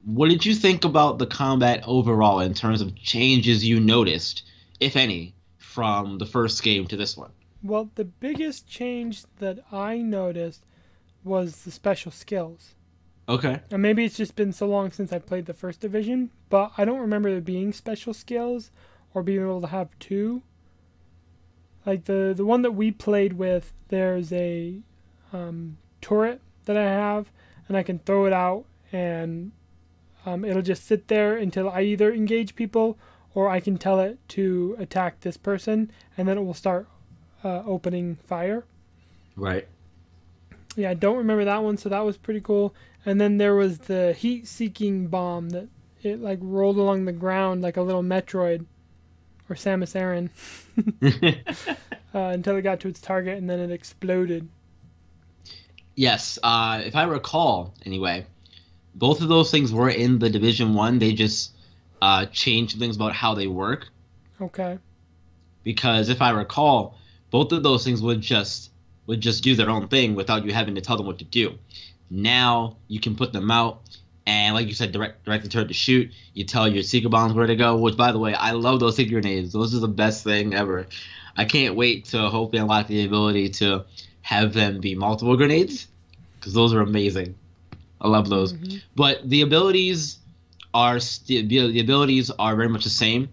What 0.05 0.29
did 0.29 0.45
you 0.45 0.55
think 0.55 0.86
about 0.86 1.19
the 1.19 1.25
combat 1.27 1.84
overall 1.86 2.39
in 2.39 2.53
terms 2.53 2.79
of 2.79 2.95
changes 2.95 3.65
you 3.65 3.79
noticed, 3.79 4.43
if 4.79 4.95
any, 4.95 5.34
from 5.57 6.19
the 6.19 6.25
first 6.25 6.63
game 6.63 6.88
to 6.88 6.95
this 6.95 7.17
one? 7.17 7.31
Well, 7.62 7.89
the 7.95 8.05
biggest 8.05 8.67
change 8.67 9.24
that 9.39 9.60
I 9.72 9.98
noticed 9.98 10.63
was 11.24 11.63
the 11.63 11.72
special 11.72 12.12
skills. 12.12 12.75
Okay. 13.27 13.60
And 13.72 13.82
maybe 13.82 14.05
it's 14.05 14.17
just 14.17 14.36
been 14.36 14.53
so 14.53 14.67
long 14.67 14.91
since 14.91 15.12
I 15.12 15.20
played 15.20 15.46
the 15.46 15.53
first 15.53 15.79
division, 15.79 16.29
but 16.50 16.72
I 16.77 16.86
don't 16.86 17.00
remember 17.00 17.32
there 17.32 17.41
being 17.41 17.74
special 17.74 18.13
skills 18.13 18.72
or 19.13 19.24
being 19.24 19.41
able 19.41 19.62
to 19.62 19.67
have 19.67 19.89
two. 20.00 20.44
Like 21.86 22.05
the 22.05 22.34
the 22.36 22.46
one 22.46 22.62
that 22.62 22.72
we 22.72 22.91
played 22.91 23.34
with, 23.34 23.74
there's 23.89 24.32
a 24.32 24.79
um, 25.34 25.77
turret 26.01 26.41
that 26.65 26.77
I 26.77 26.84
have, 26.84 27.32
and 27.67 27.77
I 27.77 27.84
can 27.84 28.00
throw 28.00 28.25
it 28.25 28.34
out, 28.34 28.65
and 28.91 29.51
um, 30.25 30.44
it'll 30.44 30.62
just 30.62 30.86
sit 30.86 31.08
there 31.08 31.36
until 31.36 31.70
I 31.70 31.82
either 31.82 32.13
engage 32.13 32.55
people 32.55 32.98
or 33.34 33.50
I 33.50 33.60
can 33.60 33.77
tell 33.77 34.00
it 34.00 34.17
to 34.29 34.75
attack 34.79 35.20
this 35.22 35.38
person, 35.38 35.91
and 36.17 36.27
then 36.27 36.38
it 36.38 36.44
will 36.44 36.53
start 36.53 36.88
uh, 37.44 37.63
opening 37.65 38.15
fire. 38.15 38.65
Right. 39.36 39.67
Yeah, 40.75 40.89
I 40.89 40.94
don't 40.94 41.17
remember 41.17 41.46
that 41.46 41.63
one, 41.63 41.77
so 41.77 41.89
that 41.89 42.00
was 42.00 42.17
pretty 42.17 42.41
cool. 42.41 42.74
And 43.05 43.21
then 43.21 43.38
there 43.38 43.55
was 43.55 43.79
the 43.79 44.13
heat-seeking 44.13 45.07
bomb 45.07 45.50
that 45.50 45.67
it 46.03 46.21
like 46.21 46.39
rolled 46.41 46.77
along 46.77 47.05
the 47.05 47.12
ground 47.12 47.62
like 47.62 47.77
a 47.77 47.81
little 47.81 48.03
Metroid 48.03 48.65
or 49.50 49.55
Samus 49.55 49.95
Aran 49.95 50.29
uh, 52.13 52.19
until 52.33 52.55
it 52.57 52.63
got 52.63 52.79
to 52.81 52.88
its 52.88 53.00
target, 53.01 53.38
and 53.38 53.50
then 53.50 53.59
it 53.59 53.71
exploded. 53.71 54.47
yes. 55.95 56.39
Uh, 56.43 56.81
if 56.85 56.95
I 56.95 57.03
recall, 57.03 57.74
anyway, 57.85 58.25
both 58.95 59.21
of 59.21 59.27
those 59.29 59.51
things 59.51 59.71
were 59.74 59.89
in 59.89 60.19
the 60.19 60.29
Division 60.29 60.74
One. 60.74 61.00
They 61.00 61.13
just 61.13 61.51
uh, 62.01 62.25
changed 62.27 62.79
things 62.79 62.95
about 62.95 63.13
how 63.13 63.35
they 63.35 63.47
work. 63.47 63.88
Okay. 64.41 64.79
because 65.63 66.09
if 66.09 66.21
I 66.21 66.31
recall, 66.31 66.97
both 67.31 67.51
of 67.51 67.63
those 67.63 67.83
things 67.83 68.01
would 68.01 68.21
just 68.21 68.71
would 69.07 69.21
just 69.21 69.43
do 69.43 69.55
their 69.55 69.69
own 69.69 69.88
thing 69.88 70.15
without 70.15 70.45
you 70.45 70.53
having 70.53 70.75
to 70.75 70.81
tell 70.81 70.97
them 70.97 71.05
what 71.05 71.19
to 71.19 71.25
do. 71.25 71.57
Now 72.09 72.77
you 72.88 73.00
can 73.00 73.15
put 73.15 73.33
them 73.33 73.50
out, 73.51 73.81
and 74.25 74.53
like 74.55 74.67
you 74.67 74.74
said, 74.74 74.91
direct 74.91 75.25
direct 75.25 75.43
the 75.43 75.50
turret 75.50 75.67
to 75.69 75.74
shoot. 75.74 76.12
You 76.33 76.43
tell 76.43 76.67
your 76.67 76.83
seeker 76.83 77.09
bombs 77.09 77.33
where 77.33 77.47
to 77.47 77.55
go. 77.55 77.77
Which, 77.77 77.97
by 77.97 78.12
the 78.12 78.19
way, 78.19 78.33
I 78.33 78.51
love 78.51 78.79
those 78.79 78.95
seeker 78.95 79.19
grenades. 79.19 79.53
Those 79.53 79.75
are 79.75 79.79
the 79.79 79.88
best 79.88 80.24
thing 80.24 80.53
ever. 80.53 80.88
I 81.35 81.45
can't 81.45 81.75
wait 81.75 82.05
to 82.05 82.29
hopefully 82.29 82.62
unlock 82.62 82.88
the 82.88 83.03
ability 83.05 83.50
to 83.50 83.85
have 84.21 84.53
them 84.53 84.79
be 84.79 84.95
multiple 84.95 85.35
grenades, 85.35 85.88
because 86.39 86.53
those 86.53 86.74
are 86.74 86.81
amazing. 86.81 87.35
I 88.00 88.07
love 88.07 88.29
those. 88.29 88.53
Mhm. 88.53 88.81
But 88.95 89.27
the 89.27 89.41
abilities 89.41 90.19
are 90.74 91.00
st- 91.00 91.50
the 91.50 91.71
the 91.71 91.79
abilities 91.79 92.29
are 92.31 92.55
very 92.55 92.69
much 92.69 92.83
the 92.83 92.89
same 92.89 93.29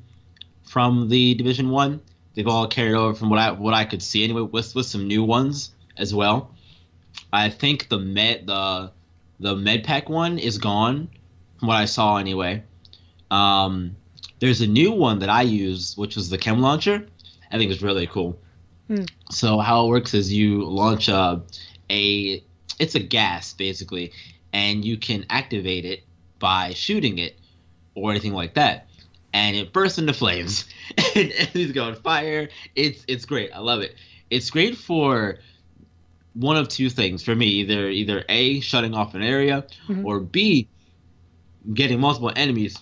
from 0.65 1.09
the 1.09 1.35
Division 1.35 1.71
One. 1.71 2.01
They've 2.35 2.49
all 2.49 2.67
carried 2.67 2.95
over 2.95 3.15
from 3.15 3.29
what 3.29 3.39
I 3.39 3.51
what 3.51 3.75
I 3.75 3.85
could 3.85 4.03
see 4.03 4.25
anyway, 4.25 4.43
with 4.43 4.75
with 4.75 4.87
some 4.87 5.07
new 5.07 5.23
ones 5.23 5.71
as 5.99 6.15
well. 6.15 6.52
I 7.33 7.49
think 7.49 7.89
the 7.89 7.99
med 7.99 8.47
the 8.47 8.93
the 9.41 9.57
med 9.57 9.85
pack 9.85 10.09
one 10.09 10.39
is 10.39 10.59
gone 10.59 11.09
from 11.59 11.69
what 11.69 11.77
I 11.77 11.87
saw 11.87 12.17
anyway. 12.17 12.63
Um, 13.31 13.97
there's 14.41 14.61
a 14.61 14.67
new 14.67 14.93
one 14.93 15.21
that 15.21 15.29
I 15.31 15.43
use, 15.43 15.97
which 15.97 16.17
was 16.17 16.29
the 16.29 16.39
chem 16.39 16.61
launcher. 16.61 17.07
I 17.51 17.59
think 17.59 17.71
it's 17.71 17.83
really 17.83 18.07
cool. 18.07 18.39
Hmm. 18.89 19.05
So 19.31 19.59
how 19.59 19.87
it 19.87 19.89
works 19.89 20.15
is 20.15 20.33
you 20.33 20.65
launch 20.65 21.09
a 21.09 21.43
a 21.91 22.45
it's 22.79 22.95
a 22.95 23.01
gas 23.01 23.55
basically, 23.55 24.13
and 24.53 24.85
you 24.85 24.97
can 24.97 25.27
activate 25.31 25.85
it 25.85 26.05
by 26.39 26.73
shooting 26.75 27.19
it 27.19 27.39
or 27.95 28.11
anything 28.11 28.33
like 28.33 28.55
that 28.55 28.89
and 29.33 29.57
it 29.57 29.73
bursts 29.73 29.99
into 29.99 30.13
flames 30.13 30.65
and 31.17 31.33
enemies 31.33 31.73
go 31.73 31.85
on 31.85 31.95
fire 31.95 32.49
it's 32.75 33.05
it's 33.09 33.25
great 33.25 33.51
i 33.55 33.59
love 33.59 33.81
it 33.81 33.95
it's 34.31 34.51
great 34.51 34.77
for 34.77 35.39
one 36.35 36.57
of 36.57 36.69
two 36.69 36.89
things 36.89 37.23
for 37.23 37.35
me 37.35 37.47
either 37.47 37.89
either 37.89 38.25
a 38.29 38.61
shutting 38.61 38.95
off 38.95 39.15
an 39.15 39.23
area 39.23 39.65
Mhm. 39.89 40.05
or 40.05 40.21
b 40.21 40.67
getting 41.75 42.01
multiple 42.01 42.33
enemies 42.37 42.79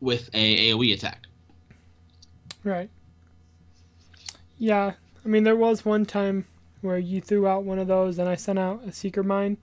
with 0.00 0.28
a 0.34 0.70
aoe 0.72 0.92
attack 0.94 1.22
Right. 2.64 2.90
Yeah, 4.58 4.92
I 5.24 5.28
mean 5.28 5.44
there 5.44 5.56
was 5.56 5.84
one 5.84 6.04
time 6.04 6.46
where 6.80 6.98
you 6.98 7.20
threw 7.20 7.46
out 7.46 7.64
one 7.64 7.78
of 7.78 7.86
those, 7.88 8.18
and 8.18 8.28
I 8.28 8.34
sent 8.36 8.58
out 8.58 8.82
a 8.86 8.92
seeker 8.92 9.22
mine, 9.22 9.56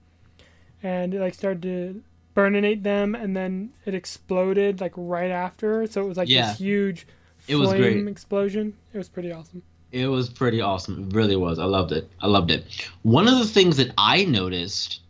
and 0.81 1.13
it 1.13 1.19
like 1.19 1.33
started 1.33 1.61
to 1.63 2.01
burninate 2.35 2.83
them, 2.83 3.13
and 3.15 3.35
then 3.35 3.71
it 3.85 3.93
exploded 3.93 4.81
like 4.81 4.93
right 4.95 5.31
after. 5.31 5.85
So 5.87 6.03
it 6.03 6.07
was 6.07 6.17
like 6.17 6.29
Yeah. 6.29 6.47
this 6.51 6.59
huge 6.59 7.05
It 7.47 7.55
was 7.57 7.69
flame 7.69 7.81
great. 8.03 8.07
explosion. 8.07 8.73
It 8.93 8.97
was 8.97 9.09
pretty 9.09 9.31
awesome. 9.31 9.63
It 9.93 10.07
was 10.07 10.29
pretty 10.29 10.59
awesome. 10.59 11.07
It 11.07 11.15
really 11.15 11.35
was. 11.35 11.59
I 11.59 11.65
loved 11.65 11.91
it. 11.91 12.09
I 12.19 12.27
loved 12.27 12.51
it. 12.51 12.65
One 13.03 13.27
of 13.27 13.37
the 13.37 13.45
things 13.45 13.77
that 13.77 13.91
I 13.97 14.25
noticed 14.25 15.01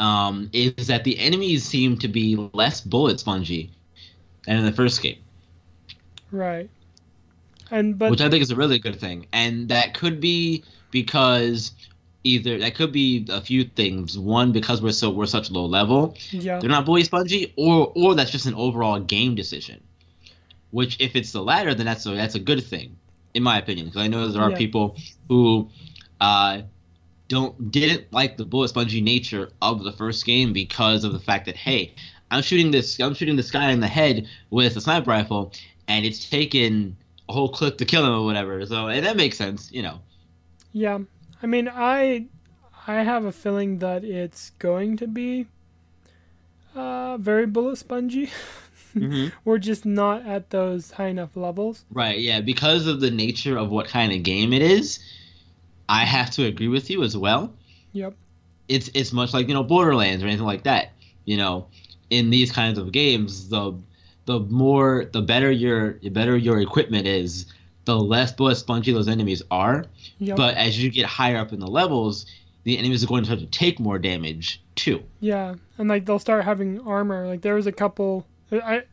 um, 0.00 0.50
is 0.52 0.88
that 0.88 1.04
the 1.04 1.18
enemies 1.18 1.64
seem 1.64 1.96
to 1.98 2.08
be 2.08 2.50
less 2.52 2.80
bullet 2.80 3.20
spongy 3.20 3.70
than 4.46 4.56
in 4.58 4.64
the 4.64 4.72
first 4.72 5.00
game, 5.02 5.18
Right. 6.32 6.68
And 7.70 7.98
but 7.98 8.10
which 8.10 8.20
I 8.20 8.28
think 8.28 8.42
is 8.42 8.50
a 8.50 8.56
really 8.56 8.78
good 8.78 8.98
thing. 8.98 9.26
And 9.32 9.68
that 9.68 9.94
could 9.94 10.20
be 10.20 10.64
because 10.90 11.72
either 12.24 12.58
that 12.58 12.74
could 12.74 12.92
be 12.92 13.26
a 13.30 13.40
few 13.40 13.64
things. 13.64 14.18
One, 14.18 14.52
because 14.52 14.82
we're 14.82 14.92
so 14.92 15.10
we're 15.10 15.26
such 15.26 15.50
low 15.50 15.66
level, 15.66 16.16
yeah, 16.30 16.58
they're 16.58 16.70
not 16.70 16.84
bully 16.86 17.04
spongy, 17.04 17.52
or 17.56 17.92
or 17.94 18.14
that's 18.14 18.30
just 18.30 18.46
an 18.46 18.54
overall 18.54 19.00
game 19.00 19.34
decision. 19.34 19.82
Which, 20.70 20.98
if 21.00 21.16
it's 21.16 21.32
the 21.32 21.42
latter, 21.42 21.74
then 21.74 21.86
that's 21.86 22.06
a 22.06 22.10
that's 22.10 22.34
a 22.34 22.40
good 22.40 22.64
thing, 22.64 22.96
in 23.34 23.42
my 23.42 23.58
opinion. 23.58 23.86
Because 23.86 24.02
I 24.02 24.08
know 24.08 24.26
there 24.28 24.42
are 24.42 24.50
Yeah. 24.50 24.54
people 24.54 24.96
who 25.28 25.70
uh, 26.20 26.62
don't 27.28 27.70
didn't 27.70 28.12
like 28.12 28.36
the 28.36 28.44
bullet 28.44 28.68
spongy 28.68 29.00
nature 29.00 29.50
of 29.62 29.84
the 29.84 29.92
first 29.92 30.24
game 30.24 30.52
because 30.52 31.04
of 31.04 31.12
the 31.12 31.18
fact 31.20 31.46
that 31.46 31.56
hey, 31.56 31.94
I'm 32.30 32.42
shooting 32.42 32.70
this 32.70 32.98
I'm 33.00 33.14
shooting 33.14 33.36
this 33.36 33.50
guy 33.50 33.70
in 33.70 33.80
the 33.80 33.88
head 33.88 34.28
with 34.50 34.76
a 34.76 34.80
sniper 34.80 35.10
rifle, 35.10 35.52
and 35.88 36.04
it's 36.04 36.28
taken 36.28 36.96
a 37.28 37.32
whole 37.32 37.48
clip 37.50 37.78
to 37.78 37.84
kill 37.84 38.04
him 38.04 38.12
or 38.12 38.24
whatever. 38.24 38.64
So 38.66 38.88
and 38.88 39.04
that 39.04 39.16
makes 39.16 39.36
sense, 39.38 39.70
you 39.72 39.82
know. 39.82 40.00
yeah. 40.72 40.98
I 41.42 41.46
mean, 41.46 41.68
I 41.72 42.26
I 42.86 43.02
have 43.02 43.24
a 43.24 43.32
feeling 43.32 43.78
that 43.78 44.04
it's 44.04 44.50
going 44.58 44.96
to 44.98 45.06
be 45.06 45.46
uh, 46.74 47.16
very 47.18 47.46
bullet 47.46 47.76
spongy. 47.76 48.30
Mm-hmm. 48.94 49.28
We're 49.44 49.58
just 49.58 49.84
not 49.84 50.26
at 50.26 50.50
those 50.50 50.90
high 50.90 51.08
enough 51.08 51.36
levels. 51.36 51.84
Right, 51.90 52.18
yeah, 52.18 52.40
because 52.40 52.86
of 52.86 53.00
the 53.00 53.10
nature 53.10 53.56
of 53.56 53.70
what 53.70 53.88
kind 53.88 54.12
of 54.12 54.22
game 54.22 54.52
it 54.52 54.62
is, 54.62 54.98
I 55.88 56.04
have 56.04 56.30
to 56.32 56.44
agree 56.44 56.68
with 56.68 56.90
you 56.90 57.02
as 57.02 57.16
well. 57.16 57.52
Yep. 57.92 58.14
It's 58.68 58.90
it's 58.94 59.12
much 59.12 59.34
like, 59.34 59.48
you 59.48 59.54
know, 59.54 59.64
Borderlands 59.64 60.22
or 60.22 60.26
anything 60.26 60.46
like 60.46 60.64
that. 60.64 60.92
You 61.24 61.36
know, 61.36 61.66
in 62.10 62.30
these 62.30 62.50
kinds 62.50 62.78
of 62.78 62.92
games, 62.92 63.48
the 63.48 63.74
the 64.26 64.40
more 64.40 65.06
the 65.12 65.22
better 65.22 65.50
your 65.50 65.94
the 65.94 66.10
better 66.10 66.36
your 66.36 66.60
equipment 66.60 67.06
is, 67.06 67.46
the 67.84 67.96
less 67.96 68.32
bullet 68.32 68.56
spongy 68.56 68.92
those 68.92 69.08
enemies 69.08 69.42
are. 69.50 69.86
Yep. 70.18 70.36
But 70.36 70.56
as 70.56 70.82
you 70.82 70.90
get 70.90 71.06
higher 71.06 71.38
up 71.38 71.52
in 71.52 71.60
the 71.60 71.66
levels, 71.66 72.26
the 72.64 72.78
enemies 72.78 73.02
are 73.02 73.06
going 73.06 73.24
to 73.24 73.26
start 73.26 73.40
to 73.40 73.46
take 73.46 73.80
more 73.80 73.98
damage 73.98 74.62
too. 74.74 75.02
Yeah, 75.20 75.56
and 75.78 75.88
like 75.88 76.06
they'll 76.06 76.18
start 76.18 76.44
having 76.44 76.80
armor. 76.80 77.26
Like 77.26 77.42
there 77.42 77.54
was 77.54 77.66
a 77.66 77.72
couple. 77.72 78.26
I 78.52 78.84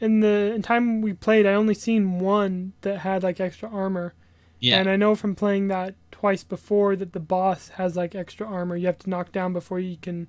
in 0.00 0.20
the 0.20 0.52
in 0.54 0.62
time 0.62 1.00
we 1.02 1.12
played, 1.12 1.46
I 1.46 1.54
only 1.54 1.74
seen 1.74 2.18
one 2.18 2.72
that 2.82 2.98
had 2.98 3.22
like 3.22 3.40
extra 3.40 3.70
armor. 3.70 4.14
Yeah. 4.60 4.78
And 4.78 4.88
I 4.88 4.96
know 4.96 5.14
from 5.14 5.34
playing 5.34 5.68
that 5.68 5.94
twice 6.10 6.44
before 6.44 6.94
that 6.96 7.12
the 7.12 7.20
boss 7.20 7.68
has 7.70 7.96
like 7.96 8.14
extra 8.14 8.46
armor. 8.46 8.76
You 8.76 8.86
have 8.86 8.98
to 9.00 9.10
knock 9.10 9.32
down 9.32 9.52
before 9.52 9.80
you 9.80 9.96
can 9.96 10.28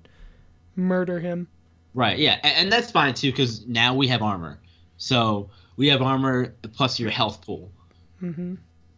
murder 0.76 1.20
him. 1.20 1.48
Right. 1.94 2.18
Yeah, 2.18 2.38
and, 2.42 2.56
and 2.56 2.72
that's 2.72 2.90
fine 2.90 3.14
too 3.14 3.30
because 3.30 3.66
now 3.66 3.94
we 3.94 4.08
have 4.08 4.22
armor. 4.22 4.58
So 4.96 5.50
we 5.76 5.88
have 5.88 6.02
armor 6.02 6.54
plus 6.72 6.98
your 6.98 7.10
health 7.10 7.44
pool. 7.44 7.70
Mm-hmm. 8.22 8.54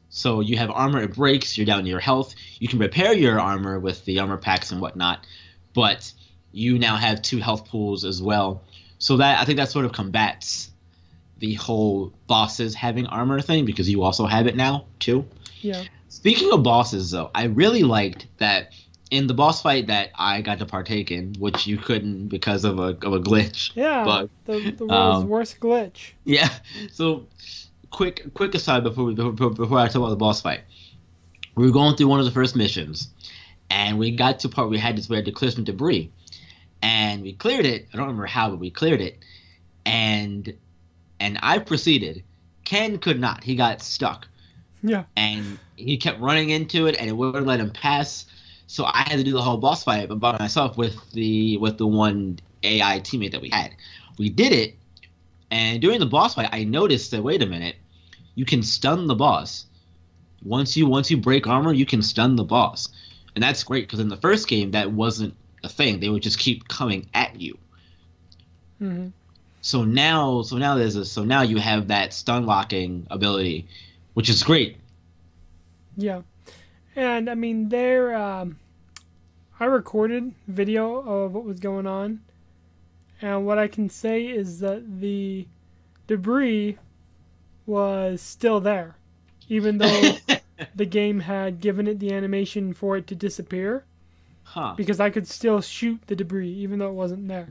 So 0.08 0.40
you 0.40 0.56
have 0.56 0.70
armor, 0.70 1.02
it 1.02 1.14
breaks, 1.14 1.58
you're 1.58 1.66
down 1.66 1.82
to 1.82 1.90
your 1.90 2.00
health. 2.00 2.34
You 2.58 2.68
can 2.68 2.78
repair 2.78 3.12
your 3.12 3.38
armor 3.38 3.78
with 3.78 4.04
the 4.04 4.18
armor 4.18 4.38
packs 4.38 4.70
and 4.70 4.80
whatnot, 4.80 5.26
but 5.74 6.10
you 6.52 6.78
now 6.78 6.96
have 6.96 7.20
two 7.20 7.38
health 7.38 7.68
pools 7.68 8.04
as 8.04 8.22
well. 8.22 8.64
So 8.98 9.18
that 9.18 9.40
I 9.40 9.44
think 9.44 9.58
that 9.58 9.70
sort 9.70 9.84
of 9.84 9.92
combats 9.92 10.70
the 11.38 11.54
whole 11.54 12.12
bosses 12.26 12.74
having 12.74 13.06
armor 13.06 13.40
thing 13.40 13.64
because 13.64 13.88
you 13.90 14.02
also 14.02 14.26
have 14.26 14.46
it 14.46 14.56
now 14.56 14.86
too. 14.98 15.26
Yeah. 15.60 15.84
Speaking 16.08 16.52
of 16.52 16.62
bosses 16.62 17.10
though, 17.10 17.30
I 17.34 17.44
really 17.44 17.82
liked 17.82 18.26
that 18.38 18.72
in 19.10 19.26
the 19.26 19.34
boss 19.34 19.62
fight 19.62 19.86
that 19.86 20.10
I 20.14 20.40
got 20.40 20.58
to 20.58 20.66
partake 20.66 21.10
in, 21.10 21.34
which 21.38 21.66
you 21.66 21.76
couldn't 21.76 22.28
because 22.28 22.64
of 22.64 22.78
a 22.78 22.96
of 23.02 23.12
a 23.12 23.20
glitch. 23.20 23.72
Yeah. 23.74 24.04
But, 24.04 24.30
the 24.46 24.70
the 24.70 24.86
world's 24.86 25.24
um, 25.24 25.28
worst 25.28 25.60
glitch. 25.60 26.12
Yeah. 26.24 26.48
So, 26.92 27.26
quick 27.90 28.34
quick 28.34 28.54
aside 28.54 28.82
before 28.82 29.04
we 29.04 29.14
before, 29.14 29.50
before 29.50 29.78
I 29.78 29.86
talk 29.86 29.96
about 29.96 30.10
the 30.10 30.16
boss 30.16 30.40
fight, 30.40 30.62
we 31.54 31.66
were 31.66 31.72
going 31.72 31.96
through 31.96 32.08
one 32.08 32.18
of 32.18 32.26
the 32.26 32.32
first 32.32 32.56
missions, 32.56 33.08
and 33.70 33.98
we 33.98 34.10
got 34.10 34.40
to 34.40 34.48
part 34.48 34.66
where 34.66 34.72
we 34.72 34.78
had 34.78 34.96
to 34.96 35.08
we 35.08 35.16
had 35.16 35.24
to 35.26 35.32
clear 35.32 35.50
some 35.50 35.64
debris, 35.64 36.10
and 36.82 37.22
we 37.22 37.32
cleared 37.32 37.66
it. 37.66 37.88
I 37.92 37.96
don't 37.96 38.06
remember 38.06 38.26
how, 38.26 38.50
but 38.50 38.58
we 38.58 38.70
cleared 38.70 39.00
it, 39.00 39.18
and 39.84 40.52
and 41.20 41.38
I 41.42 41.58
proceeded. 41.58 42.22
Ken 42.64 42.98
could 42.98 43.20
not. 43.20 43.44
He 43.44 43.54
got 43.54 43.80
stuck, 43.80 44.26
Yeah. 44.82 45.04
and 45.16 45.58
he 45.76 45.96
kept 45.96 46.20
running 46.20 46.50
into 46.50 46.86
it, 46.86 46.96
and 46.98 47.08
it 47.08 47.12
wouldn't 47.16 47.46
let 47.46 47.60
him 47.60 47.70
pass. 47.70 48.26
So 48.66 48.84
I 48.84 49.04
had 49.06 49.18
to 49.18 49.24
do 49.24 49.32
the 49.32 49.40
whole 49.42 49.56
boss 49.56 49.84
fight 49.84 50.08
by 50.18 50.36
myself 50.38 50.76
with 50.76 50.96
the 51.12 51.56
with 51.58 51.78
the 51.78 51.86
one 51.86 52.38
AI 52.64 53.00
teammate 53.00 53.30
that 53.32 53.40
we 53.40 53.50
had. 53.50 53.70
We 54.18 54.28
did 54.28 54.52
it, 54.52 54.74
and 55.50 55.80
during 55.80 56.00
the 56.00 56.06
boss 56.06 56.34
fight, 56.34 56.48
I 56.52 56.64
noticed 56.64 57.12
that 57.12 57.22
wait 57.22 57.42
a 57.42 57.46
minute, 57.46 57.76
you 58.34 58.44
can 58.44 58.62
stun 58.62 59.06
the 59.06 59.14
boss. 59.14 59.66
Once 60.42 60.76
you 60.76 60.86
once 60.86 61.10
you 61.10 61.16
break 61.16 61.46
armor, 61.46 61.72
you 61.72 61.86
can 61.86 62.02
stun 62.02 62.34
the 62.36 62.44
boss, 62.44 62.88
and 63.34 63.42
that's 63.42 63.62
great 63.62 63.86
because 63.86 64.00
in 64.00 64.08
the 64.08 64.16
first 64.16 64.48
game 64.48 64.72
that 64.72 64.90
wasn't 64.92 65.34
a 65.66 65.68
thing. 65.68 66.00
They 66.00 66.08
would 66.08 66.22
just 66.22 66.38
keep 66.38 66.68
coming 66.68 67.08
at 67.14 67.40
you. 67.40 67.58
hmm 68.78 69.08
So 69.60 69.84
now, 69.84 70.42
so 70.42 70.56
now 70.58 70.76
there's 70.76 70.96
a 70.96 71.04
so 71.04 71.24
now 71.24 71.42
you 71.42 71.58
have 71.58 71.88
that 71.88 72.14
stun 72.14 72.46
locking 72.46 73.06
ability, 73.10 73.68
which 74.14 74.30
is 74.30 74.42
great. 74.42 74.78
Yeah. 75.96 76.22
And 76.96 77.28
I 77.30 77.34
mean, 77.34 77.68
there, 77.68 78.14
um, 78.16 78.58
I 79.60 79.66
recorded 79.66 80.34
video 80.48 80.96
of 81.00 81.32
what 81.34 81.44
was 81.44 81.60
going 81.60 81.86
on. 81.86 82.22
And 83.20 83.46
what 83.46 83.58
I 83.58 83.68
can 83.68 83.88
say 83.90 84.26
is 84.26 84.60
that 84.60 85.00
the 85.00 85.48
debris 86.06 86.78
was 87.66 88.22
still 88.22 88.60
there. 88.60 88.96
Even 89.48 89.78
though 89.78 90.16
the 90.74 90.86
game 90.86 91.20
had 91.20 91.60
given 91.60 91.86
it 91.88 91.98
the 92.00 92.12
animation 92.12 92.74
for 92.74 92.96
it 92.96 93.06
to 93.08 93.14
disappear, 93.14 93.84
Huh. 94.48 94.74
because 94.76 95.00
I 95.00 95.10
could 95.10 95.26
still 95.26 95.60
shoot 95.60 96.00
the 96.06 96.14
debris 96.14 96.48
even 96.50 96.78
though 96.78 96.88
it 96.88 96.94
wasn't 96.94 97.28
there. 97.28 97.48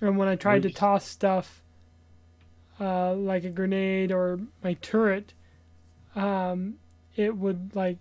And 0.00 0.18
when 0.18 0.28
I 0.28 0.36
tried 0.36 0.62
to 0.64 0.70
toss 0.70 1.06
stuff, 1.06 1.62
uh, 2.78 3.14
like 3.14 3.44
a 3.44 3.50
grenade 3.50 4.12
or 4.12 4.40
my 4.62 4.74
turret, 4.74 5.32
um, 6.14 6.74
it 7.16 7.36
would 7.36 7.74
like 7.74 7.98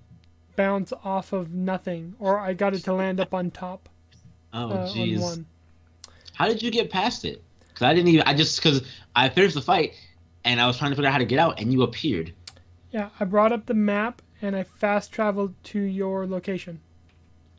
bounce 0.56 0.91
off 1.04 1.32
of 1.32 1.54
nothing, 1.54 2.15
or 2.20 2.39
I 2.39 2.54
got 2.54 2.74
it 2.74 2.84
to 2.86 2.94
land 2.94 3.20
up 3.20 3.34
on 3.34 3.52
top 3.52 3.88
Oh 4.54 4.70
uh, 4.70 4.74
on 4.74 4.88
jeez. 4.88 5.46
How 6.34 6.48
did 6.48 6.62
you 6.62 6.72
get 6.72 6.89
past 6.89 7.24
it? 7.24 7.41
Because 7.70 7.84
I 7.84 7.94
didn't 7.94 8.10
even. 8.10 8.28
I 8.28 8.34
just 8.34 8.58
because 8.58 8.84
I 9.15 9.30
finished 9.30 9.56
the 9.56 9.62
fight 9.62 9.94
and 10.44 10.60
I 10.60 10.67
was 10.67 10.78
trying 10.78 10.91
to 10.91 10.96
figure 10.96 11.08
out 11.08 11.13
how 11.13 11.20
to 11.20 11.26
get 11.26 11.39
out, 11.39 11.60
and 11.60 11.72
you 11.72 11.84
appeared. 11.84 12.34
Yeah, 12.91 13.10
I 13.20 13.26
brought 13.26 13.52
up 13.52 13.67
the 13.67 13.74
map 13.74 14.22
and 14.41 14.56
I 14.56 14.63
fast 14.63 15.12
traveled 15.12 15.54
to 15.65 15.80
your 15.80 16.26
location. 16.28 16.82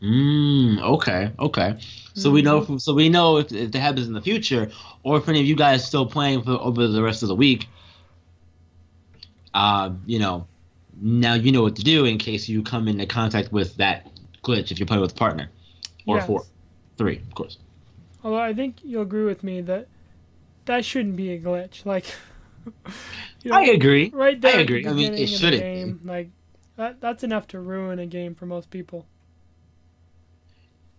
Mm, 0.02 0.80
okay, 0.82 1.32
okay. 1.38 1.76
So 2.14 2.30
we 2.30 2.42
Mm-hmm. 2.42 2.42
know. 2.42 2.76
So 2.78 2.92
we 2.94 3.08
know 3.08 3.38
if, 3.38 3.52
if 3.52 3.70
that 3.72 3.78
happens 3.80 4.06
in 4.08 4.12
the 4.14 4.20
future, 4.22 4.70
or 5.04 5.18
if 5.18 5.28
any 5.28 5.40
of 5.40 5.46
you 5.46 5.54
guys 5.56 5.86
still 5.86 6.06
playing 6.06 6.42
for 6.42 6.52
over 6.52 6.88
the 6.88 7.02
rest 7.02 7.22
of 7.22 7.28
the 7.28 7.36
week. 7.36 7.68
Uh, 9.54 9.90
you 10.06 10.18
know, 10.18 10.46
now 11.00 11.34
you 11.34 11.52
know 11.52 11.62
what 11.62 11.76
to 11.76 11.82
do 11.82 12.04
in 12.04 12.18
case 12.18 12.48
you 12.48 12.62
come 12.62 12.88
into 12.88 13.06
contact 13.06 13.52
with 13.52 13.76
that 13.76 14.10
glitch 14.42 14.70
if 14.70 14.78
you're 14.78 14.86
playing 14.86 15.02
with 15.02 15.12
a 15.12 15.16
partner, 15.16 15.50
or 16.06 16.20
Yes. 16.20 16.22
four, 16.22 16.46
three, 16.98 17.18
of 17.28 17.34
course. 17.34 17.58
Although 18.24 18.38
I 18.40 18.54
think 18.54 18.82
you'll 18.82 19.02
agree 19.02 19.24
with 19.24 19.42
me 19.44 19.60
that 19.62 19.88
that 20.66 20.84
shouldn't 20.84 21.16
be 21.16 21.30
a 21.32 21.40
glitch. 21.40 21.84
Like, 21.86 22.06
you 23.42 23.52
know, 23.52 23.58
I 23.58 23.70
agree. 23.70 24.12
right 24.12 24.40
there. 24.40 24.58
I 24.58 24.60
agree. 24.60 24.86
I 24.86 24.92
mean, 24.92 25.12
it 25.16 25.26
beginning 25.26 25.34
of 25.34 25.42
the 25.42 25.48
shouldn't. 25.48 25.68
Game, 25.72 26.00
like, 26.04 26.30
that, 26.76 27.00
that's 27.00 27.24
enough 27.24 27.46
to 27.48 27.60
ruin 27.60 27.98
a 27.98 28.06
game 28.06 28.34
for 28.34 28.46
most 28.46 28.70
people. 28.70 29.06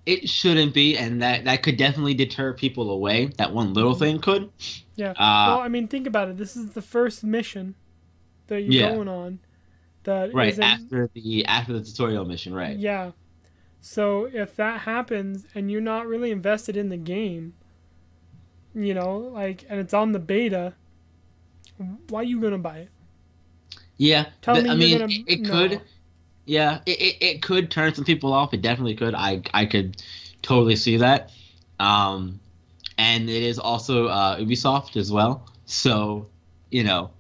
It 0.05 0.27
shouldn't 0.27 0.73
be, 0.73 0.97
and 0.97 1.21
that 1.21 1.45
that 1.45 1.63
could 1.63 1.77
definitely 1.77 2.13
deter 2.13 2.53
people 2.53 2.91
away. 2.91 3.27
That 3.37 3.53
one 3.53 3.73
little 3.73 3.95
thing 3.95 4.19
could. 4.19 4.49
Yeah. 4.95 5.11
Uh, 5.11 5.45
well, 5.55 5.59
I 5.59 5.69
mean, 5.69 5.87
think 5.87 6.07
about 6.07 6.27
it. 6.29 6.37
This 6.37 6.55
is 6.57 6.71
the 6.71 6.81
first 6.81 7.23
mission 7.23 7.75
that 8.47 8.61
you're 8.63 8.73
Yeah. 8.89 8.95
going 8.95 9.07
on. 9.07 9.39
That 10.03 10.33
right 10.33 10.57
after 10.59 11.09
the 11.13 11.45
after 11.45 11.71
the 11.71 11.81
tutorial 11.81 12.25
mission, 12.25 12.53
right? 12.53 12.77
Yeah. 12.77 13.11
So 13.79 14.25
if 14.31 14.55
that 14.57 14.81
happens 14.81 15.45
and 15.55 15.71
you're 15.71 15.79
not 15.81 16.07
really 16.07 16.31
invested 16.31 16.75
in 16.75 16.89
the 16.89 16.97
game, 16.97 17.53
you 18.75 18.93
know, 18.93 19.17
like, 19.17 19.65
and 19.69 19.79
it's 19.79 19.93
on 19.93 20.11
the 20.11 20.19
beta, 20.19 20.73
why 22.09 22.19
are 22.19 22.23
you 22.23 22.41
gonna 22.41 22.57
buy 22.57 22.79
it? 22.79 22.89
Yeah, 23.97 24.25
Tell 24.41 24.55
me 24.55 24.61
I 24.61 24.73
you're 24.73 24.75
mean, 24.75 24.99
gonna- 24.99 25.13
it, 25.13 25.23
it 25.27 25.41
no. 25.41 25.49
could. 25.49 25.81
Yeah, 26.45 26.79
it, 26.85 27.01
it, 27.01 27.17
it 27.21 27.41
could 27.41 27.71
turn 27.71 27.93
some 27.93 28.05
people 28.05 28.33
off. 28.33 28.53
It 28.53 28.61
definitely 28.61 28.95
could. 28.95 29.15
I 29.15 29.41
I 29.53 29.65
could 29.65 30.01
totally 30.41 30.75
see 30.75 30.97
that. 30.97 31.31
Um, 31.79 32.39
and 32.97 33.29
it 33.29 33.43
is 33.43 33.59
also 33.59 34.07
uh, 34.07 34.37
Ubisoft 34.39 34.97
as 34.97 35.11
well. 35.11 35.49
So, 35.65 36.27
you 36.69 36.83
know, 36.83 37.11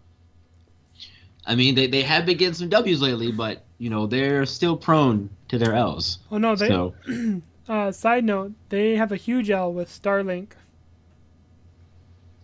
I 1.45 1.55
mean, 1.55 1.75
they, 1.75 1.87
they 1.87 2.03
have 2.03 2.25
been 2.25 2.37
getting 2.37 2.53
some 2.53 2.69
W's 2.69 3.01
lately, 3.01 3.31
but 3.31 3.63
you 3.77 3.89
know 3.89 4.07
they're 4.07 4.45
still 4.45 4.77
prone 4.77 5.29
to 5.49 5.57
their 5.57 5.73
L's. 5.73 6.19
Oh 6.31 6.37
no, 6.37 6.55
they. 6.55 6.67
so 6.67 6.93
Uh, 7.67 7.91
side 7.91 8.25
note: 8.25 8.51
They 8.69 8.95
have 8.95 9.11
a 9.11 9.15
huge 9.15 9.49
L 9.49 9.71
with 9.71 9.89
Starlink. 9.89 10.51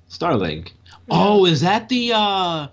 Starlink. 0.10 0.72
Oh, 1.12 1.46
is 1.46 1.62
that 1.62 1.90
the 1.90 2.14
uh, 2.16 2.68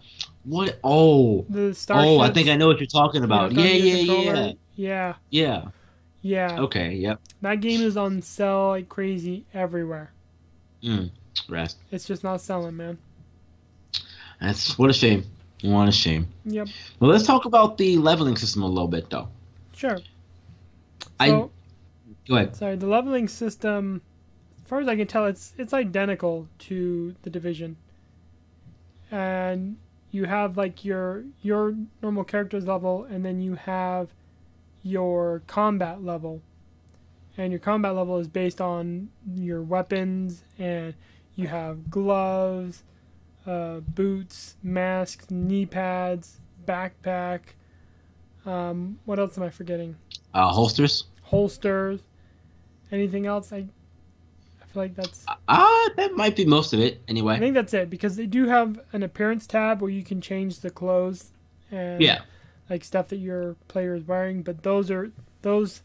what? 0.46 0.78
Oh, 0.82 1.44
The 1.48 1.74
Starships. 1.74 2.06
oh, 2.06 2.20
I 2.20 2.30
think 2.32 2.48
I 2.48 2.56
know 2.56 2.66
what 2.68 2.78
you're 2.78 2.86
talking 2.86 3.24
about. 3.24 3.52
you 3.52 3.58
know, 3.58 3.62
Yeah, 3.64 3.72
yeah, 3.74 4.22
yeah. 4.32 4.52
Yeah, 4.76 5.14
yeah. 5.30 5.64
yeah. 6.22 6.60
Okay, 6.60 6.94
yep. 6.94 7.20
That 7.42 7.60
game 7.60 7.80
is 7.82 7.96
on 7.96 8.22
sale 8.22 8.68
like 8.68 8.88
crazy 8.88 9.44
everywhere. 9.52 10.12
Mm, 10.82 11.10
rest. 11.48 11.78
It's 11.90 12.04
just 12.06 12.22
not 12.24 12.40
selling, 12.40 12.76
man. 12.76 12.98
That's 14.40 14.78
what 14.78 14.90
a 14.90 14.92
shame. 14.92 15.24
What 15.62 15.88
a 15.88 15.92
shame. 15.92 16.28
Yep. 16.44 16.68
Well, 17.00 17.10
let's 17.10 17.24
talk 17.26 17.44
about 17.46 17.78
the 17.78 17.96
leveling 17.96 18.36
system 18.36 18.62
a 18.62 18.66
little 18.68 18.88
bit, 18.88 19.08
though. 19.10 19.28
Sure. 19.74 19.98
I 21.18 21.28
So, 21.28 21.50
go 22.28 22.36
ahead. 22.36 22.54
sorry, 22.54 22.76
the 22.76 22.86
leveling 22.86 23.26
system, 23.28 24.02
as 24.62 24.68
far 24.68 24.80
as 24.80 24.88
I 24.88 24.96
can 24.96 25.06
tell, 25.06 25.24
it's 25.24 25.54
it's 25.56 25.72
identical 25.72 26.46
to 26.68 27.14
the 27.22 27.30
division. 27.30 27.78
And 29.10 29.78
you 30.10 30.24
have 30.24 30.56
like 30.56 30.84
your 30.84 31.24
your 31.42 31.74
normal 32.02 32.24
character's 32.24 32.66
level, 32.66 33.04
and 33.04 33.24
then 33.24 33.40
you 33.40 33.54
have 33.54 34.08
your 34.82 35.42
combat 35.46 36.02
level. 36.04 36.42
And 37.38 37.52
your 37.52 37.58
combat 37.60 37.94
level 37.94 38.18
is 38.18 38.28
based 38.28 38.60
on 38.62 39.10
your 39.34 39.60
weapons, 39.60 40.42
and 40.58 40.94
you 41.34 41.48
have 41.48 41.90
gloves, 41.90 42.82
uh, 43.46 43.80
boots, 43.80 44.56
masks, 44.62 45.30
knee 45.30 45.66
pads, 45.66 46.40
backpack. 46.66 47.40
Um, 48.46 48.98
what 49.04 49.18
else 49.18 49.36
am 49.36 49.44
I 49.44 49.50
forgetting? 49.50 49.96
Uh, 50.32 50.48
holsters. 50.48 51.04
holsters. 51.22 52.00
Anything 52.90 53.26
else? 53.26 53.52
I, 53.52 53.66
I 54.68 54.72
feel 54.72 54.82
like 54.82 54.94
that's. 54.94 55.24
Ah, 55.28 55.86
uh, 55.86 55.88
that 55.96 56.12
might 56.16 56.36
be 56.36 56.44
most 56.44 56.72
of 56.72 56.80
it 56.80 57.02
anyway. 57.08 57.34
I 57.34 57.38
think 57.38 57.54
that's 57.54 57.74
it 57.74 57.88
because 57.90 58.16
they 58.16 58.26
do 58.26 58.46
have 58.48 58.80
an 58.92 59.02
appearance 59.02 59.46
tab 59.46 59.80
where 59.80 59.90
you 59.90 60.02
can 60.02 60.20
change 60.20 60.60
the 60.60 60.70
clothes 60.70 61.32
and 61.70 62.00
Yeah. 62.02 62.22
like 62.68 62.84
stuff 62.84 63.08
that 63.08 63.16
your 63.18 63.54
player 63.68 63.94
is 63.94 64.06
wearing, 64.06 64.42
but 64.42 64.62
those 64.62 64.90
are 64.90 65.10
those 65.42 65.82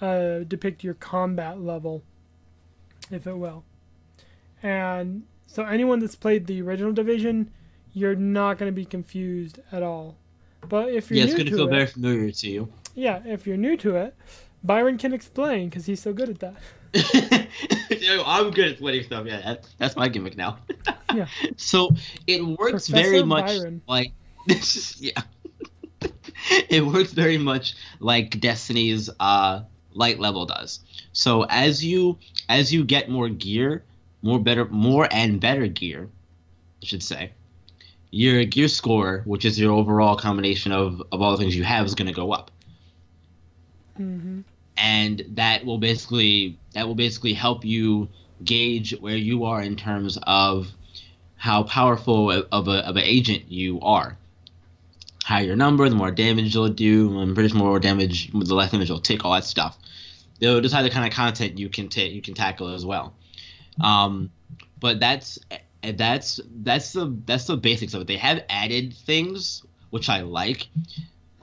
uh, 0.00 0.40
depict 0.40 0.82
your 0.82 0.94
combat 0.94 1.60
level, 1.60 2.02
if 3.10 3.26
it 3.26 3.36
will. 3.36 3.64
And 4.62 5.24
so 5.46 5.64
anyone 5.64 5.98
that's 6.00 6.16
played 6.16 6.46
the 6.46 6.60
original 6.62 6.92
division, 6.92 7.50
you're 7.92 8.16
not 8.16 8.58
going 8.58 8.70
to 8.70 8.74
be 8.74 8.84
confused 8.84 9.60
at 9.70 9.82
all. 9.82 10.16
But 10.68 10.88
if 10.88 11.10
you're 11.10 11.18
Yeah, 11.18 11.24
it's 11.24 11.34
going 11.34 11.44
to 11.46 11.50
to 11.50 11.56
feel 11.56 11.66
it, 11.66 11.70
very 11.70 11.86
familiar 11.86 12.30
to 12.30 12.50
you. 12.50 12.72
yeah, 12.94 13.20
if 13.26 13.46
you're 13.46 13.56
new 13.58 13.76
to 13.78 13.96
it, 13.96 14.14
Byron 14.64 14.96
can 14.96 15.12
explain 15.12 15.68
because 15.68 15.84
he's 15.84 16.00
so 16.00 16.12
good 16.12 16.30
at 16.30 16.40
that. 16.40 16.56
You 17.90 18.16
know, 18.16 18.24
I'm 18.26 18.50
good 18.50 18.72
at 18.72 18.78
sweating 18.78 19.04
stuff. 19.04 19.26
Yeah, 19.26 19.40
that, 19.40 19.68
that's 19.78 19.94
my 19.94 20.08
gimmick 20.08 20.36
now. 20.36 20.58
Yeah. 21.14 21.28
So 21.56 21.90
it 22.26 22.44
works 22.44 22.88
Professor 22.88 22.92
very 22.92 23.22
much 23.22 23.46
Byron. 23.46 23.82
like 23.86 24.12
yeah. 24.98 25.20
it 26.68 26.84
works 26.84 27.12
very 27.12 27.38
much 27.38 27.76
like 28.00 28.40
Destiny's 28.40 29.08
uh, 29.20 29.60
light 29.92 30.18
level 30.18 30.44
does. 30.44 30.80
So 31.12 31.44
as 31.44 31.84
you 31.84 32.18
as 32.48 32.72
you 32.74 32.82
get 32.82 33.08
more 33.08 33.28
gear, 33.28 33.84
more 34.22 34.40
better, 34.40 34.64
more 34.64 35.06
and 35.12 35.40
better 35.40 35.68
gear, 35.68 36.08
I 36.82 36.86
should 36.86 37.04
say, 37.04 37.30
your 38.10 38.44
gear 38.44 38.66
score, 38.66 39.22
which 39.24 39.44
is 39.44 39.56
your 39.56 39.72
overall 39.72 40.16
combination 40.16 40.72
of 40.72 41.00
of 41.12 41.22
all 41.22 41.30
the 41.30 41.38
things 41.38 41.54
you 41.54 41.62
have, 41.62 41.86
is 41.86 41.94
going 41.94 42.08
to 42.08 42.12
go 42.12 42.32
up 42.32 42.50
hmm 43.96 44.40
and 44.76 45.24
that 45.30 45.64
will 45.64 45.78
basically 45.78 46.58
that 46.72 46.86
will 46.86 46.94
basically 46.94 47.32
help 47.32 47.64
you 47.64 48.08
gauge 48.42 48.98
where 49.00 49.16
you 49.16 49.44
are 49.44 49.62
in 49.62 49.76
terms 49.76 50.18
of 50.24 50.70
how 51.36 51.62
powerful 51.62 52.30
of 52.30 52.68
a 52.68 52.86
of 52.86 52.96
an 52.96 53.04
agent 53.04 53.50
you 53.50 53.80
are. 53.80 54.16
Higher 55.24 55.44
your 55.44 55.56
number, 55.56 55.88
the 55.88 55.94
more 55.94 56.10
damage 56.10 56.54
you'll 56.54 56.68
do, 56.68 57.18
and 57.20 57.34
pretty 57.34 57.54
more 57.56 57.78
damage, 57.80 58.30
the 58.32 58.54
less 58.54 58.72
damage 58.72 58.88
you'll 58.88 59.00
take. 59.00 59.24
All 59.24 59.32
that 59.32 59.44
stuff. 59.44 59.78
They'll 60.38 60.60
decide 60.60 60.82
the 60.82 60.90
kind 60.90 61.06
of 61.06 61.14
content 61.14 61.58
you 61.58 61.68
can 61.68 61.88
take, 61.88 62.12
you 62.12 62.20
can 62.20 62.34
tackle 62.34 62.74
as 62.74 62.84
well. 62.84 63.14
Um, 63.80 64.30
but 64.80 65.00
that's 65.00 65.38
that's 65.82 66.40
that's 66.62 66.92
the 66.92 67.16
that's 67.24 67.46
the 67.46 67.56
basics 67.56 67.94
of 67.94 68.02
it. 68.02 68.06
They 68.06 68.16
have 68.16 68.42
added 68.48 68.94
things 68.94 69.62
which 69.90 70.08
I 70.08 70.22
like, 70.22 70.66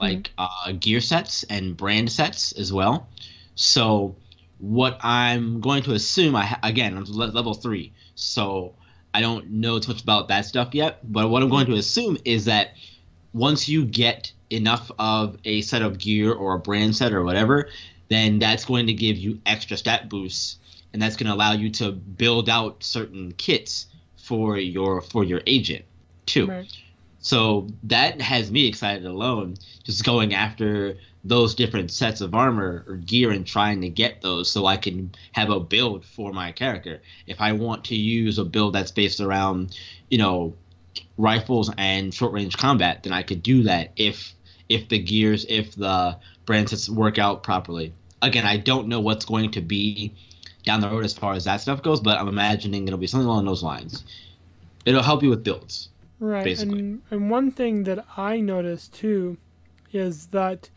like 0.02 0.32
uh, 0.36 0.72
gear 0.72 1.00
sets 1.00 1.44
and 1.44 1.76
brand 1.76 2.10
sets 2.10 2.52
as 2.52 2.72
well. 2.72 3.08
So 3.54 4.16
what 4.58 4.98
I'm 5.02 5.60
going 5.60 5.82
to 5.84 5.92
assume, 5.92 6.36
I 6.36 6.46
ha- 6.46 6.60
again, 6.62 6.96
I'm 6.96 7.04
level 7.04 7.54
three, 7.54 7.92
so 8.14 8.74
I 9.14 9.20
don't 9.20 9.50
know 9.50 9.78
too 9.78 9.92
much 9.92 10.02
about 10.02 10.28
that 10.28 10.44
stuff 10.46 10.74
yet. 10.74 11.00
But 11.10 11.30
what 11.30 11.42
I'm 11.42 11.48
going 11.48 11.66
to 11.66 11.74
assume 11.74 12.18
is 12.24 12.46
that 12.46 12.74
once 13.32 13.68
you 13.68 13.84
get 13.84 14.32
enough 14.50 14.90
of 14.98 15.38
a 15.44 15.62
set 15.62 15.82
of 15.82 15.98
gear 15.98 16.32
or 16.32 16.54
a 16.54 16.58
brand 16.58 16.94
set 16.96 17.12
or 17.12 17.22
whatever, 17.22 17.68
then 18.08 18.38
that's 18.38 18.64
going 18.64 18.86
to 18.88 18.92
give 18.92 19.16
you 19.16 19.40
extra 19.46 19.76
stat 19.76 20.08
boosts, 20.08 20.58
and 20.92 21.00
that's 21.00 21.16
going 21.16 21.28
to 21.28 21.34
allow 21.34 21.52
you 21.52 21.70
to 21.70 21.92
build 21.92 22.48
out 22.48 22.82
certain 22.82 23.32
kits 23.32 23.86
for 24.16 24.58
your 24.58 25.00
for 25.00 25.24
your 25.24 25.40
agent 25.46 25.84
too. 26.26 26.46
Right. 26.46 26.76
So 27.22 27.68
that 27.84 28.20
has 28.20 28.50
me 28.50 28.66
excited 28.66 29.06
alone, 29.06 29.54
just 29.84 30.04
going 30.04 30.34
after 30.34 30.96
those 31.24 31.54
different 31.54 31.92
sets 31.92 32.20
of 32.20 32.34
armor 32.34 32.84
or 32.88 32.96
gear 32.96 33.30
and 33.30 33.46
trying 33.46 33.80
to 33.82 33.88
get 33.88 34.20
those 34.20 34.50
so 34.50 34.66
I 34.66 34.76
can 34.76 35.12
have 35.30 35.48
a 35.48 35.60
build 35.60 36.04
for 36.04 36.32
my 36.32 36.50
character. 36.50 37.00
If 37.28 37.40
I 37.40 37.52
want 37.52 37.84
to 37.86 37.94
use 37.94 38.38
a 38.38 38.44
build 38.44 38.74
that's 38.74 38.90
based 38.90 39.20
around, 39.20 39.78
you 40.10 40.18
know, 40.18 40.54
rifles 41.16 41.70
and 41.78 42.12
short 42.12 42.32
range 42.32 42.58
combat, 42.58 43.04
then 43.04 43.12
I 43.12 43.22
could 43.22 43.42
do 43.42 43.62
that 43.62 43.92
if 43.96 44.34
if 44.68 44.88
the 44.88 44.98
gears, 44.98 45.46
if 45.48 45.76
the 45.76 46.18
brand 46.44 46.70
sets 46.70 46.88
work 46.88 47.18
out 47.18 47.44
properly. 47.44 47.92
Again, 48.20 48.46
I 48.46 48.56
don't 48.56 48.88
know 48.88 49.00
what's 49.00 49.24
going 49.24 49.52
to 49.52 49.60
be 49.60 50.12
down 50.64 50.80
the 50.80 50.88
road 50.88 51.04
as 51.04 51.12
far 51.12 51.34
as 51.34 51.44
that 51.44 51.60
stuff 51.60 51.82
goes, 51.82 52.00
but 52.00 52.18
I'm 52.18 52.28
imagining 52.28 52.86
it'll 52.86 52.98
be 52.98 53.06
something 53.06 53.28
along 53.28 53.44
those 53.44 53.62
lines. 53.62 54.02
It'll 54.84 55.02
help 55.02 55.22
you 55.22 55.30
with 55.30 55.44
builds. 55.44 55.88
Right. 56.22 56.44
basically. 56.44 56.78
And 56.78 57.02
and 57.10 57.30
one 57.30 57.50
thing 57.50 57.82
that 57.84 58.04
I 58.16 58.40
noticed 58.40 58.94
too 58.94 59.38
is 59.92 60.28
that 60.28 60.70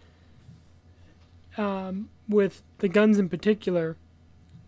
um, 1.58 2.10
with 2.28 2.64
the 2.80 2.88
guns 2.90 3.18
in 3.20 3.30
particular, 3.30 3.96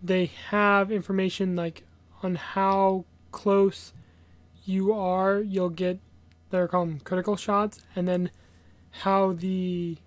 they 0.03 0.27
have 0.49 0.91
information 0.91 1.55
like 1.55 1.83
on 2.21 2.35
how 2.35 3.05
close 3.31 3.91
you 4.65 4.93
are. 4.93 5.39
You'll 5.39 5.69
get 5.69 5.99
they're 6.51 6.67
called 6.67 7.03
critical 7.03 7.35
shots, 7.35 7.81
and 7.95 8.07
then 8.07 8.29
how 8.91 9.33
the 9.33 9.97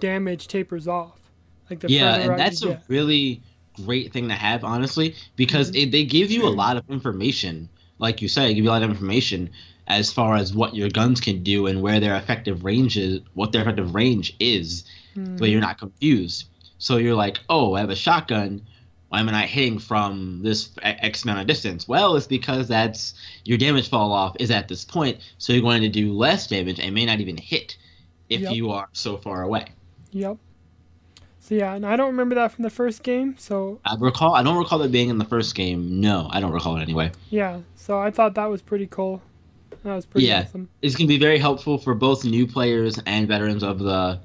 damage 0.00 0.48
tapers 0.48 0.88
off. 0.88 1.30
Like 1.68 1.80
the 1.80 1.88
yeah, 1.88 2.16
and 2.16 2.38
that's 2.38 2.62
a 2.62 2.68
get. 2.68 2.82
really 2.88 3.42
great 3.84 4.12
thing 4.12 4.28
to 4.28 4.34
have, 4.34 4.64
honestly, 4.64 5.14
because 5.36 5.70
Mhm. 5.70 5.82
it, 5.82 5.90
they 5.92 6.04
give 6.04 6.30
you 6.30 6.46
a 6.46 6.50
lot 6.50 6.76
of 6.76 6.84
information. 6.88 7.68
Like 7.98 8.22
you 8.22 8.28
said, 8.28 8.48
they 8.48 8.54
give 8.54 8.64
you 8.64 8.70
a 8.70 8.72
lot 8.72 8.82
of 8.82 8.90
information 8.90 9.50
as 9.90 10.12
far 10.12 10.36
as 10.36 10.54
what 10.54 10.74
your 10.74 10.88
guns 10.88 11.20
can 11.20 11.42
do 11.42 11.66
and 11.66 11.82
where 11.82 12.00
their 12.00 12.16
effective 12.16 12.64
range 12.64 12.96
is, 12.96 13.20
what 13.34 13.52
their 13.52 13.62
effective 13.62 13.94
range 13.94 14.34
is, 14.38 14.84
so 15.14 15.20
Mhm. 15.20 15.50
you're 15.50 15.60
not 15.60 15.78
confused. 15.78 16.44
So 16.78 16.96
you're 16.96 17.14
like, 17.16 17.38
oh, 17.48 17.74
I 17.74 17.80
have 17.80 17.90
a 17.90 17.96
shotgun. 17.96 18.62
Why 19.08 19.18
am 19.20 19.28
I 19.28 19.32
not 19.32 19.46
hitting 19.48 19.78
from 19.80 20.40
this 20.42 20.70
X 20.82 21.24
amount 21.24 21.40
of 21.40 21.46
distance? 21.48 21.88
Well, 21.88 22.14
it's 22.16 22.28
because 22.28 22.68
that's 22.68 23.14
your 23.44 23.58
damage 23.58 23.88
fall 23.88 24.12
off 24.12 24.36
is 24.38 24.52
at 24.52 24.68
this 24.68 24.84
point, 24.84 25.18
so 25.38 25.52
you're 25.52 25.62
going 25.62 25.82
to 25.82 25.88
do 25.88 26.12
less 26.12 26.46
damage 26.46 26.78
and 26.78 26.94
may 26.94 27.04
not 27.06 27.18
even 27.20 27.36
hit 27.36 27.76
if 28.28 28.42
Yep. 28.42 28.54
you 28.54 28.70
are 28.70 28.88
so 28.92 29.16
far 29.16 29.42
away. 29.42 29.66
Yep. 30.12 30.36
So 31.40 31.54
yeah, 31.56 31.74
and 31.74 31.84
I 31.84 31.96
don't 31.96 32.06
remember 32.12 32.36
that 32.36 32.52
from 32.52 32.62
the 32.62 32.70
first 32.70 33.02
game. 33.02 33.34
So 33.36 33.80
I 33.84 33.96
recall. 33.98 34.34
I 34.36 34.44
don't 34.44 34.56
recall 34.58 34.80
it 34.82 34.92
being 34.92 35.08
in 35.08 35.18
the 35.18 35.24
first 35.24 35.56
game. 35.56 36.00
No, 36.00 36.28
I 36.30 36.38
don't 36.40 36.52
recall 36.52 36.76
it 36.76 36.82
anyway. 36.82 37.10
yeah, 37.30 37.60
so 37.74 37.98
I 37.98 38.12
thought 38.12 38.34
that 38.36 38.46
was 38.48 38.62
pretty 38.62 38.86
cool. 38.86 39.20
That 39.84 39.94
was 39.94 40.06
pretty 40.06 40.26
Yeah. 40.26 40.44
awesome. 40.46 40.68
It's 40.82 40.94
gonna 40.96 41.08
be 41.08 41.18
very 41.18 41.38
helpful 41.38 41.78
for 41.78 41.94
both 41.94 42.24
new 42.24 42.46
players 42.46 42.98
and 43.06 43.26
veterans 43.28 43.62
of 43.62 43.78
the 43.78 44.20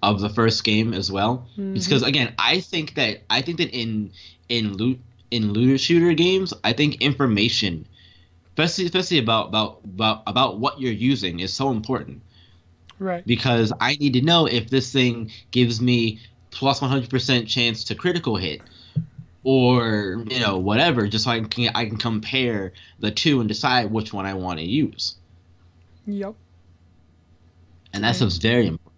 of 0.00 0.20
the 0.20 0.28
first 0.28 0.62
game 0.62 0.94
as 0.94 1.10
well. 1.10 1.48
Mhm. 1.58 1.74
Because 1.74 2.02
again, 2.04 2.32
I 2.38 2.60
think 2.60 2.94
that 2.94 3.22
I 3.28 3.42
think 3.42 3.58
that 3.58 3.70
in 3.70 4.10
in 4.48 4.76
loot 4.76 5.00
in 5.30 5.52
looter 5.52 5.76
shooter 5.78 6.12
games, 6.14 6.54
I 6.64 6.72
think 6.72 7.02
information, 7.02 7.84
especially 8.52 8.86
especially 8.86 9.18
about 9.18 9.48
about 9.48 9.80
about 9.84 10.22
about 10.26 10.58
what 10.58 10.80
you're 10.80 10.92
using, 10.92 11.40
is 11.40 11.52
so 11.52 11.70
important. 11.70 12.22
Right. 13.00 13.24
because 13.24 13.72
I 13.80 13.94
need 13.94 14.14
to 14.14 14.22
know 14.22 14.46
if 14.46 14.70
this 14.70 14.90
thing 14.92 15.30
gives 15.52 15.80
me 15.80 16.18
plus 16.50 16.80
100% 16.80 17.46
chance 17.46 17.84
to 17.84 17.94
critical 17.94 18.34
hit 18.34 18.60
or 19.48 20.24
you 20.28 20.40
know 20.40 20.58
whatever 20.58 21.08
just 21.08 21.24
so 21.24 21.30
I 21.30 21.40
can 21.40 21.70
I 21.74 21.86
can 21.86 21.96
compare 21.96 22.74
the 22.98 23.10
two 23.10 23.40
and 23.40 23.48
decide 23.48 23.90
which 23.90 24.12
one 24.12 24.26
I 24.26 24.34
want 24.34 24.58
to 24.58 24.64
use. 24.66 25.16
Yep. 26.06 26.34
and 27.94 28.04
that 28.04 28.16
stuff's 28.16 28.36
very 28.36 28.66
important 28.66 28.92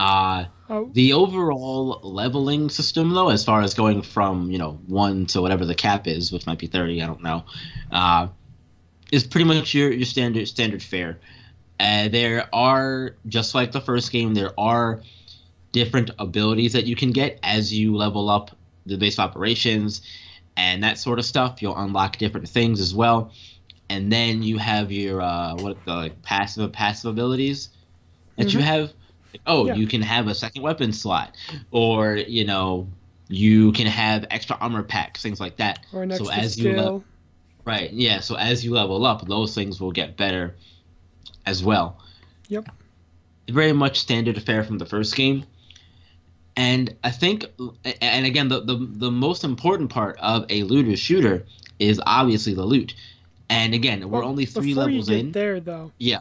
uh 0.00 0.44
Oh, 0.68 0.88
the 0.92 1.12
overall 1.12 2.00
leveling 2.02 2.70
system 2.70 3.10
though 3.10 3.28
as 3.28 3.44
far 3.44 3.60
as 3.60 3.74
going 3.74 4.02
from 4.02 4.50
you 4.50 4.58
know 4.58 4.80
1 4.86 5.26
to 5.26 5.42
whatever 5.42 5.64
the 5.64 5.74
cap 5.74 6.06
is 6.08 6.32
which 6.32 6.46
might 6.46 6.58
be 6.58 6.66
30 6.66 7.02
I 7.02 7.06
don't 7.06 7.22
know 7.22 7.44
uh 7.92 8.28
is 9.12 9.24
pretty 9.24 9.44
much 9.44 9.74
your 9.74 9.92
your 9.92 10.06
standard 10.06 10.48
standard 10.48 10.82
fare. 10.82 11.20
Uh, 11.78 12.08
there 12.08 12.48
are 12.52 13.14
just 13.28 13.54
like 13.54 13.70
the 13.72 13.80
first 13.80 14.10
game 14.10 14.34
there 14.34 14.58
are 14.58 15.02
different 15.72 16.10
abilities 16.18 16.72
that 16.72 16.86
you 16.86 16.96
can 16.96 17.10
get 17.12 17.38
as 17.42 17.72
you 17.72 17.94
level 17.96 18.28
up 18.30 18.56
the 18.86 18.96
base 18.96 19.14
of 19.18 19.20
operations 19.30 20.02
and 20.56 20.82
that 20.82 20.98
sort 20.98 21.18
of 21.18 21.24
stuff 21.24 21.62
you'll 21.62 21.76
unlock 21.76 22.16
different 22.18 22.48
things 22.48 22.80
as 22.80 22.94
well 22.94 23.32
and 23.88 24.10
then 24.12 24.42
you 24.42 24.58
have 24.58 24.90
your 24.92 25.20
uh 25.22 25.54
what 25.56 25.76
the 25.84 25.92
like, 25.94 26.22
passive 26.22 26.72
passive 26.72 27.10
abilities 27.10 27.68
that 28.36 28.52
you 28.52 28.58
Mhm. 28.60 28.62
have 28.64 28.92
oh 29.46 29.66
Yeah. 29.66 29.74
you 29.74 29.86
can 29.86 30.02
have 30.02 30.28
a 30.28 30.34
second 30.34 30.62
weapon 30.62 30.92
slot 30.92 31.34
or 31.70 32.16
you 32.16 32.44
know 32.44 32.88
you 33.28 33.72
can 33.72 33.86
have 33.86 34.26
extra 34.30 34.56
armor 34.60 34.82
packs 34.82 35.22
things 35.22 35.40
like 35.40 35.56
that 35.56 35.78
or 35.92 36.02
an 36.02 36.10
so 36.10 36.26
extra 36.28 36.42
as 36.42 36.58
you 36.58 36.72
le- 36.80 37.02
Right. 37.64 37.92
Yeah. 37.92 38.18
So 38.18 38.34
as 38.34 38.64
you 38.64 38.72
level 38.72 39.06
up, 39.06 39.24
those 39.28 39.54
things 39.54 39.80
will 39.80 39.92
get 39.92 40.16
better 40.16 40.56
as 41.46 41.62
well. 41.62 41.96
Yep. 42.48 42.68
Very 43.48 43.72
much 43.72 44.00
standard 44.00 44.36
affair 44.36 44.64
from 44.64 44.78
the 44.78 44.84
first 44.84 45.14
game. 45.14 45.44
And 46.56 46.96
I 47.02 47.10
think, 47.10 47.46
and 48.02 48.26
again, 48.26 48.48
the, 48.48 48.60
the, 48.60 48.76
the 48.76 49.10
most 49.10 49.42
important 49.42 49.90
part 49.90 50.18
of 50.20 50.44
a 50.50 50.64
looter 50.64 50.96
shooter 50.96 51.46
is 51.78 52.00
obviously 52.06 52.54
the 52.54 52.64
loot. 52.64 52.94
And 53.48 53.74
again, 53.74 54.08
we're 54.10 54.20
Well, 54.20 54.28
only 54.28 54.44
three 54.46 54.74
levels 54.74 55.08
in. 55.08 55.32
there, 55.32 55.60
though, 55.60 55.92
Yeah. 55.98 56.20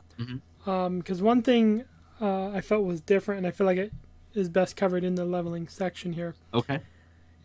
because 0.65 1.21
one 1.21 1.41
thing 1.41 1.83
uh, 2.21 2.49
I 2.49 2.61
felt 2.61 2.85
was 2.85 3.01
different, 3.01 3.39
and 3.39 3.47
I 3.47 3.51
feel 3.51 3.65
like 3.65 3.77
it 3.77 3.91
is 4.33 4.47
best 4.47 4.75
covered 4.75 5.03
in 5.03 5.15
the 5.15 5.25
leveling 5.25 5.67
section 5.67 6.13
here, 6.13 6.35
Okay. 6.53 6.79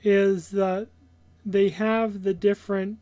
is 0.03 0.51
that 0.51 0.89
they 1.45 1.71
have 1.71 2.23
the 2.23 2.35
different 2.35 2.99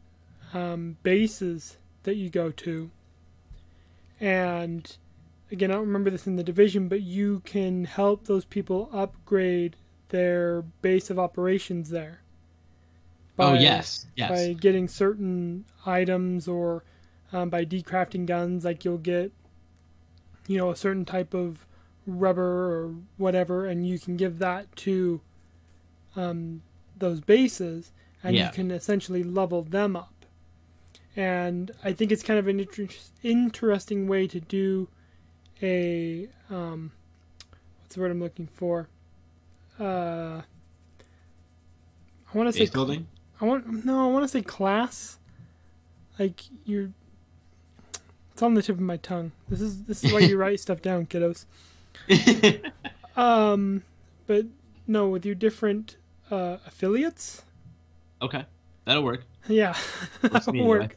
um, 0.52 0.96
bases 1.02 1.76
that 2.04 2.16
you 2.16 2.30
go 2.30 2.50
to, 2.50 2.90
and 4.20 4.96
again, 5.54 5.70
I 5.70 5.74
don't 5.74 5.86
remember 5.86 6.10
this 6.10 6.26
in 6.26 6.36
the 6.36 6.42
division, 6.44 6.88
but 6.88 7.00
you 7.00 7.40
can 7.46 7.84
help 7.84 8.26
those 8.26 8.44
people 8.44 8.90
upgrade 8.92 9.76
their 10.10 10.62
base 10.82 11.08
of 11.10 11.18
operations 11.18 11.88
there. 11.90 12.20
oh 13.38 13.54
yes, 13.54 14.06
yes. 14.16 14.30
By 14.30 14.52
getting 14.52 14.86
certain 14.88 15.64
items 15.86 16.46
or 16.46 16.84
um, 17.32 17.48
by 17.50 17.64
decrafting 17.64 18.26
guns, 18.26 18.64
like 18.64 18.84
you'll 18.84 18.98
get, 18.98 19.32
you 20.46 20.56
know, 20.58 20.70
a 20.70 20.76
certain 20.76 21.04
type 21.04 21.34
of 21.34 21.66
rubber 22.06 22.70
or 22.74 22.94
whatever, 23.16 23.66
and 23.66 23.86
you 23.88 23.98
can 23.98 24.16
give 24.16 24.38
that 24.38 24.74
to 24.76 25.20
um, 26.16 26.62
those 26.98 27.20
bases, 27.20 27.92
and 28.22 28.36
Yeah. 28.36 28.46
you 28.46 28.52
can 28.52 28.70
essentially 28.70 29.22
level 29.24 29.62
them 29.62 29.96
up. 29.96 30.10
And 31.16 31.70
I 31.82 31.92
think 31.92 32.10
it's 32.12 32.22
kind 32.22 32.38
of 32.38 32.46
an 32.48 32.60
inter- 32.60 32.88
interesting 33.22 34.06
way 34.08 34.26
to 34.28 34.40
do 34.40 34.88
a 35.62 36.28
um, 36.50 36.92
what's 37.82 37.94
the 37.94 38.00
word 38.00 38.10
I'm 38.10 38.20
looking 38.20 38.48
for? 38.48 38.88
Uh, 39.78 40.42
I 42.32 42.38
want 42.38 42.52
to 42.52 42.52
say 42.52 42.70
building. 42.70 43.06
I 43.40 43.44
want 43.44 43.84
no, 43.84 44.08
I 44.08 44.12
want 44.12 44.24
to 44.24 44.28
say 44.28 44.42
class. 44.42 45.18
Like 46.18 46.42
you're, 46.64 46.90
it's 48.32 48.42
on 48.42 48.54
the 48.54 48.62
tip 48.62 48.76
of 48.76 48.80
my 48.80 48.96
tongue. 48.98 49.32
This 49.48 49.60
is 49.60 49.82
this 49.84 50.04
is 50.04 50.12
why 50.12 50.20
you 50.20 50.36
write 50.38 50.60
stuff 50.60 50.82
down, 50.82 51.06
kiddos. 51.06 51.44
Um, 53.16 53.84
but 54.26 54.46
no, 54.86 55.08
with 55.08 55.24
your 55.24 55.34
different 55.34 55.96
uh, 56.30 56.58
affiliates. 56.66 57.42
okay, 58.20 58.44
that'll 58.84 59.04
work. 59.04 59.24
Yeah, 59.48 59.76
that'll 60.20 60.66
work. 60.66 60.96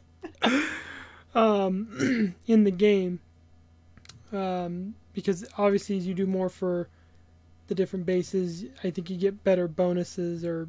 um, 1.34 2.34
in 2.46 2.64
the 2.64 2.70
game, 2.70 3.20
um, 4.32 4.94
because 5.12 5.44
obviously 5.56 5.96
as 5.98 6.06
you 6.06 6.14
do 6.14 6.26
more 6.26 6.48
for 6.48 6.88
the 7.68 7.74
different 7.74 8.06
bases, 8.06 8.64
I 8.82 8.90
think 8.90 9.10
you 9.10 9.16
get 9.16 9.44
better 9.44 9.68
bonuses 9.68 10.44
or 10.44 10.68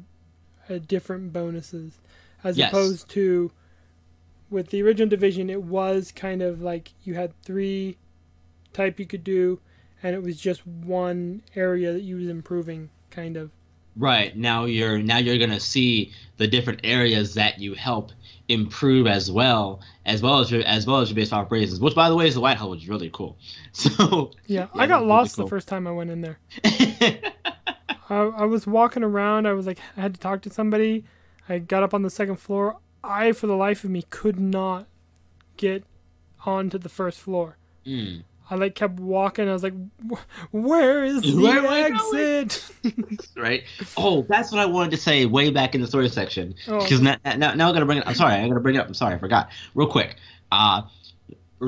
uh, 0.68 0.78
different 0.86 1.32
bonuses, 1.32 1.98
as 2.44 2.58
Yes. 2.58 2.70
opposed 2.70 3.08
to 3.10 3.50
with 4.50 4.68
the 4.68 4.82
original 4.82 5.08
division. 5.08 5.48
It 5.50 5.62
was 5.62 6.12
kind 6.12 6.42
of 6.42 6.60
like 6.60 6.92
you 7.04 7.14
had 7.14 7.32
three 7.42 7.96
type 8.72 8.98
you 8.98 9.06
could 9.06 9.24
do, 9.24 9.60
and 10.02 10.14
it 10.14 10.22
was 10.22 10.38
just 10.38 10.66
one 10.66 11.42
area 11.56 11.92
that 11.92 12.02
you 12.02 12.16
was 12.16 12.28
improving, 12.28 12.90
kind 13.10 13.36
of. 13.36 13.50
Right 14.00 14.36
now 14.36 14.64
you're 14.64 14.98
now 14.98 15.18
you're 15.18 15.38
gonna 15.38 15.60
see 15.60 16.12
the 16.38 16.48
different 16.48 16.80
areas 16.84 17.34
that 17.34 17.58
you 17.60 17.74
help 17.74 18.12
improve 18.48 19.06
as 19.06 19.30
well, 19.30 19.80
as 20.06 20.22
well 20.22 20.40
as 20.40 20.50
your 20.50 20.62
as 20.64 20.86
well 20.86 21.00
as 21.00 21.10
your 21.10 21.16
base 21.16 21.32
operations. 21.32 21.78
Which, 21.80 21.94
by 21.94 22.08
the 22.08 22.16
way, 22.16 22.26
is 22.26 22.34
the 22.34 22.40
White 22.40 22.56
Hole, 22.56 22.70
which 22.70 22.82
is 22.82 22.88
really 22.88 23.10
cool. 23.12 23.36
So 23.72 24.32
Yeah, 24.46 24.62
Yeah, 24.62 24.68
I 24.74 24.86
got 24.86 24.88
that's 24.88 24.90
really 25.00 25.06
lost 25.06 25.36
cool. 25.36 25.44
the 25.44 25.50
first 25.50 25.68
time 25.68 25.86
I 25.86 25.92
went 25.92 26.10
in 26.10 26.20
there. 26.22 26.38
I, 28.08 28.16
I 28.22 28.44
was 28.44 28.66
walking 28.66 29.04
around. 29.04 29.46
I 29.46 29.52
was 29.52 29.66
like, 29.66 29.78
I 29.96 30.00
had 30.00 30.14
to 30.14 30.20
talk 30.20 30.42
to 30.42 30.50
somebody. 30.50 31.04
I 31.48 31.58
got 31.58 31.82
up 31.82 31.94
on 31.94 32.02
the 32.02 32.10
second 32.10 32.36
floor. 32.36 32.78
I, 33.04 33.32
for 33.32 33.46
the 33.46 33.56
life 33.56 33.84
of 33.84 33.90
me, 33.90 34.02
could 34.10 34.38
not 34.40 34.86
get 35.56 35.84
onto 36.44 36.78
the 36.78 36.88
first 36.88 37.20
floor. 37.20 37.56
Mm. 37.86 38.24
I 38.50 38.56
like 38.56 38.74
kept 38.74 38.98
walking. 38.98 39.48
I 39.48 39.52
was 39.52 39.62
like, 39.62 39.74
"Where 40.50 41.04
is 41.04 41.22
the 41.34 41.40
Where 41.40 41.66
exit?" 41.66 43.30
right? 43.36 43.62
Oh, 43.96 44.26
that's 44.28 44.50
what 44.50 44.60
I 44.60 44.66
wanted 44.66 44.90
to 44.90 44.96
say 44.96 45.24
way 45.26 45.50
back 45.50 45.74
in 45.74 45.80
the 45.80 45.86
story 45.86 46.08
section. 46.08 46.54
Oh, 46.66 46.80
Because 46.80 47.00
now, 47.00 47.16
now, 47.24 47.54
now 47.54 47.68
I'm 47.68 47.74
gonna 47.74 47.86
bring 47.86 47.98
it. 47.98 48.04
I'm 48.06 48.14
sorry, 48.14 48.34
I'm 48.34 48.48
gonna 48.48 48.60
bring 48.60 48.74
it 48.74 48.78
up. 48.78 48.88
I'm 48.88 48.94
sorry, 48.94 49.14
I 49.14 49.18
forgot. 49.18 49.50
Real 49.74 49.88
quick. 49.88 50.16
Uh, 50.50 50.82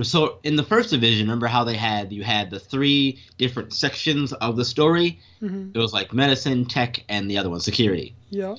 so 0.02 0.38
in 0.42 0.56
the 0.56 0.62
first 0.62 0.90
division, 0.90 1.26
remember 1.26 1.46
how 1.46 1.64
they 1.64 1.76
had 1.76 2.12
you 2.12 2.24
had 2.24 2.50
the 2.50 2.58
three 2.58 3.20
different 3.38 3.72
sections 3.72 4.32
of 4.32 4.56
the 4.56 4.64
story? 4.64 5.20
Mm-hmm. 5.40 5.70
It 5.74 5.78
was 5.78 5.92
like 5.92 6.12
medicine, 6.12 6.64
tech, 6.64 7.04
and 7.08 7.30
the 7.30 7.38
other 7.38 7.50
one, 7.50 7.60
security. 7.60 8.14
Yeah. 8.30 8.56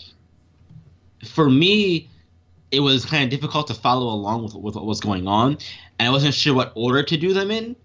For 1.26 1.50
me, 1.50 2.10
it 2.72 2.82
was 2.82 3.06
kind 3.06 3.24
of 3.24 3.30
difficult 3.30 3.68
to 3.68 3.74
follow 3.74 4.08
along 4.14 4.44
with, 4.44 4.56
with 4.56 4.76
what 4.76 4.86
was 4.86 5.00
going 5.00 5.28
on, 5.28 5.58
and 6.00 6.08
I 6.08 6.12
wasn't 6.12 6.36
sure 6.36 6.54
what 6.54 6.72
order 6.76 7.04
to 7.04 7.18
do 7.18 7.34
them 7.34 7.52
in. 7.52 7.76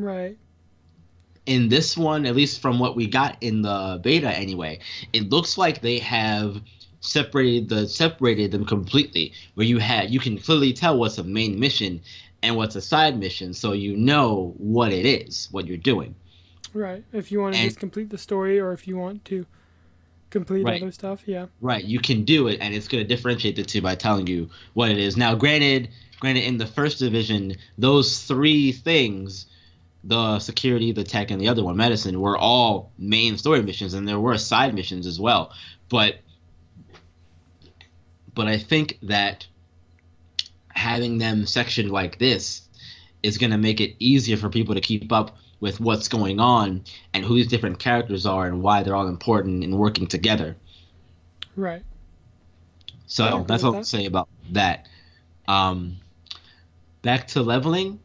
Right. 0.00 0.36
in 1.46 1.68
this 1.68 1.96
one, 1.96 2.26
at 2.26 2.36
least 2.36 2.60
from 2.60 2.78
what 2.78 2.94
we 2.96 3.06
got 3.06 3.36
in 3.40 3.62
the 3.62 4.00
beta 4.02 4.28
anyway, 4.30 4.78
it 5.12 5.30
looks 5.30 5.56
like 5.58 5.80
they 5.80 5.98
have 5.98 6.60
separated 7.00 7.68
the 7.68 7.88
separated 7.88 8.50
them 8.52 8.64
completely. 8.64 9.32
Where 9.54 9.66
you 9.66 9.78
had 9.78 10.10
you 10.10 10.20
can 10.20 10.38
clearly 10.38 10.72
tell 10.72 10.98
what's 10.98 11.18
a 11.18 11.24
main 11.24 11.58
mission 11.58 12.00
and 12.42 12.56
what's 12.56 12.76
a 12.76 12.80
side 12.80 13.18
mission, 13.18 13.52
so 13.54 13.72
you 13.72 13.96
know 13.96 14.54
what 14.58 14.92
it 14.92 15.04
is, 15.06 15.48
what 15.50 15.66
you're 15.66 15.76
doing. 15.76 16.14
Right. 16.72 17.02
If 17.12 17.32
you 17.32 17.40
want 17.40 17.54
to 17.54 17.60
And- 17.60 17.68
just 17.68 17.80
complete 17.80 18.10
the 18.10 18.18
story, 18.18 18.58
or 18.60 18.72
if 18.72 18.86
you 18.86 18.96
want 18.96 19.24
to 19.26 19.44
complete 20.30 20.64
Right. 20.64 20.80
other 20.80 20.92
stuff, 20.92 21.24
yeah. 21.26 21.46
Right, 21.60 21.84
you 21.84 21.98
can 21.98 22.22
do 22.24 22.46
it, 22.48 22.58
and 22.60 22.72
it's 22.74 22.86
going 22.86 23.02
to 23.02 23.08
differentiate 23.08 23.56
the 23.56 23.64
two 23.64 23.80
by 23.82 23.94
telling 23.96 24.26
you 24.28 24.48
what 24.74 24.90
it 24.90 24.98
is. 24.98 25.16
Now, 25.16 25.34
granted, 25.34 25.88
granted, 26.20 26.44
in 26.44 26.56
the 26.58 26.66
first 26.66 26.98
division, 27.00 27.56
those 27.76 28.22
three 28.22 28.70
things, 28.72 29.46
the 30.02 30.38
security, 30.38 30.92
the 30.92 31.04
tech, 31.04 31.30
and 31.30 31.40
the 31.40 31.48
other 31.48 31.62
one, 31.62 31.76
medicine, 31.76 32.20
were 32.20 32.38
all 32.38 32.92
main 32.98 33.36
story 33.36 33.62
missions, 33.62 33.94
and 33.94 34.08
there 34.08 34.18
were 34.18 34.38
side 34.38 34.74
missions 34.74 35.06
as 35.06 35.20
well. 35.20 35.52
But, 35.88 36.16
but 38.34 38.46
I 38.46 38.58
think 38.58 38.98
that 39.02 39.46
having 40.68 41.18
them 41.18 41.46
sectioned 41.46 41.90
like 41.90 42.18
this 42.18 42.62
is 43.22 43.36
going 43.36 43.50
to 43.50 43.58
make 43.58 43.80
it 43.80 43.96
easier 43.98 44.36
for 44.36 44.48
people 44.48 44.74
to 44.74 44.80
keep 44.80 45.12
up 45.12 45.36
with 45.60 45.78
what's 45.78 46.08
going 46.08 46.40
on 46.40 46.82
and 47.12 47.24
who 47.24 47.34
these 47.34 47.48
different 47.48 47.78
characters 47.78 48.24
are 48.24 48.46
and 48.46 48.62
why 48.62 48.82
they're 48.82 48.96
all 48.96 49.08
important 49.08 49.62
and 49.62 49.78
working 49.78 50.06
together. 50.06 50.56
Right. 51.54 51.82
So 53.06 53.44
that's 53.46 53.64
all. 53.64 53.76
I'll 53.76 53.84
say 53.84 54.06
about 54.06 54.28
that. 54.52 54.88
Um, 55.46 55.98
back 57.02 57.26
to 57.28 57.42
leveling. 57.42 58.00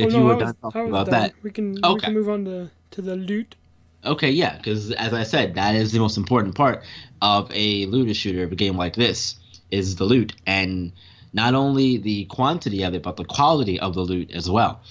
Oh, 0.00 0.04
if 0.04 0.06
oh, 0.06 0.10
no, 0.10 0.18
you 0.18 0.24
were 0.24 0.34
that 0.34 0.38
was, 0.38 0.52
done 0.52 0.56
talking 0.62 0.86
about 0.88 1.10
done. 1.10 1.10
that, 1.10 1.34
we 1.42 1.50
can 1.50 1.90
we 1.90 2.00
Okay. 2.00 2.00
can 2.00 2.14
move 2.14 2.28
on 2.28 2.44
to 2.46 2.70
to 2.92 3.02
the 3.02 3.16
loot. 3.16 3.56
okay, 4.04 4.30
yeah, 4.30 4.56
because 4.56 4.90
as 4.92 5.12
I 5.12 5.22
said, 5.24 5.54
that 5.54 5.74
is 5.74 5.92
the 5.92 5.98
most 5.98 6.16
important 6.16 6.54
part 6.54 6.84
of 7.20 7.50
a 7.52 7.86
looter 7.86 8.14
shooter 8.14 8.42
of 8.44 8.52
a 8.52 8.56
game 8.56 8.76
like 8.76 8.94
this 8.94 9.36
is 9.70 9.96
the 9.96 10.04
loot, 10.04 10.34
and 10.46 10.92
not 11.32 11.54
only 11.54 11.98
the 11.98 12.24
quantity 12.26 12.82
of 12.82 12.94
it, 12.94 13.02
but 13.02 13.16
the 13.16 13.24
quality 13.24 13.80
of 13.80 13.94
the 13.94 14.02
loot 14.02 14.30
as 14.32 14.50
well. 14.50 14.82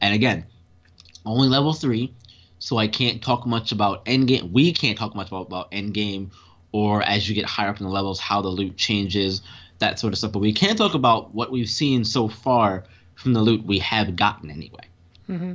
And 0.00 0.14
again, 0.14 0.46
only 1.24 1.48
level 1.48 1.72
three, 1.72 2.14
so 2.58 2.76
I 2.78 2.88
can't 2.88 3.22
talk 3.22 3.46
much 3.46 3.72
about 3.72 4.04
endgame. 4.06 4.52
We 4.52 4.72
can't 4.72 4.98
talk 4.98 5.14
much 5.14 5.28
about, 5.28 5.46
about 5.46 5.70
endgame, 5.72 6.30
or 6.72 7.02
as 7.02 7.28
you 7.28 7.34
get 7.34 7.46
higher 7.46 7.68
up 7.70 7.80
in 7.80 7.86
the 7.86 7.92
levels, 7.92 8.20
how 8.20 8.42
the 8.42 8.48
loot 8.48 8.76
changes, 8.76 9.42
that 9.78 9.98
sort 9.98 10.12
of 10.12 10.18
stuff. 10.18 10.32
But 10.32 10.40
we 10.40 10.52
can 10.52 10.76
talk 10.76 10.94
about 10.94 11.34
what 11.34 11.50
we've 11.50 11.68
seen 11.68 12.04
so 12.04 12.28
far 12.28 12.84
from 13.18 13.32
the 13.32 13.42
loot 13.42 13.66
we 13.66 13.80
have 13.80 14.14
gotten 14.14 14.48
anyway. 14.48 14.84
hmm 15.26 15.54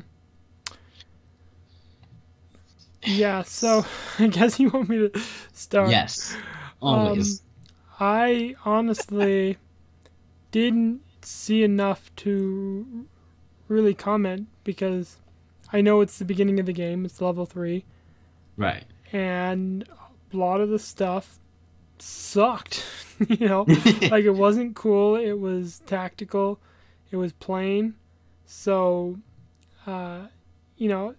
Yeah. 3.06 3.44
So 3.44 3.86
I 4.20 4.28
guess 4.28 4.60
you 4.60 4.70
want 4.70 4.90
me 4.90 5.10
to 5.10 5.22
start. 5.54 5.90
Yes, 5.90 6.36
always. 6.82 7.42
I 8.00 8.56
honestly 8.66 9.58
didn't 10.52 11.02
see 11.22 11.64
enough 11.64 12.14
to 12.18 13.08
really 13.70 13.94
comment 13.94 14.48
because 14.66 15.18
I 15.72 15.80
know 15.80 16.02
it's 16.02 16.20
the 16.20 16.26
beginning 16.26 16.60
of 16.60 16.66
the 16.66 16.74
game. 16.74 17.06
It's 17.06 17.22
level 17.22 17.46
three, 17.46 17.86
right. 18.58 18.84
and 19.14 19.88
a 20.34 20.38
lot 20.38 20.60
of 20.60 20.68
the 20.68 20.80
stuff 20.80 21.40
sucked. 21.98 22.86
you 23.30 23.48
know, 23.48 23.64
like 24.12 24.26
it 24.26 24.36
wasn't 24.36 24.76
cool. 24.76 25.16
It 25.16 25.40
was 25.40 25.82
tactical. 25.86 26.60
It 27.14 27.18
was 27.18 27.32
plain. 27.32 27.94
So, 28.44 29.20
uh, 29.86 30.30
you 30.78 30.90
know, 30.90 31.14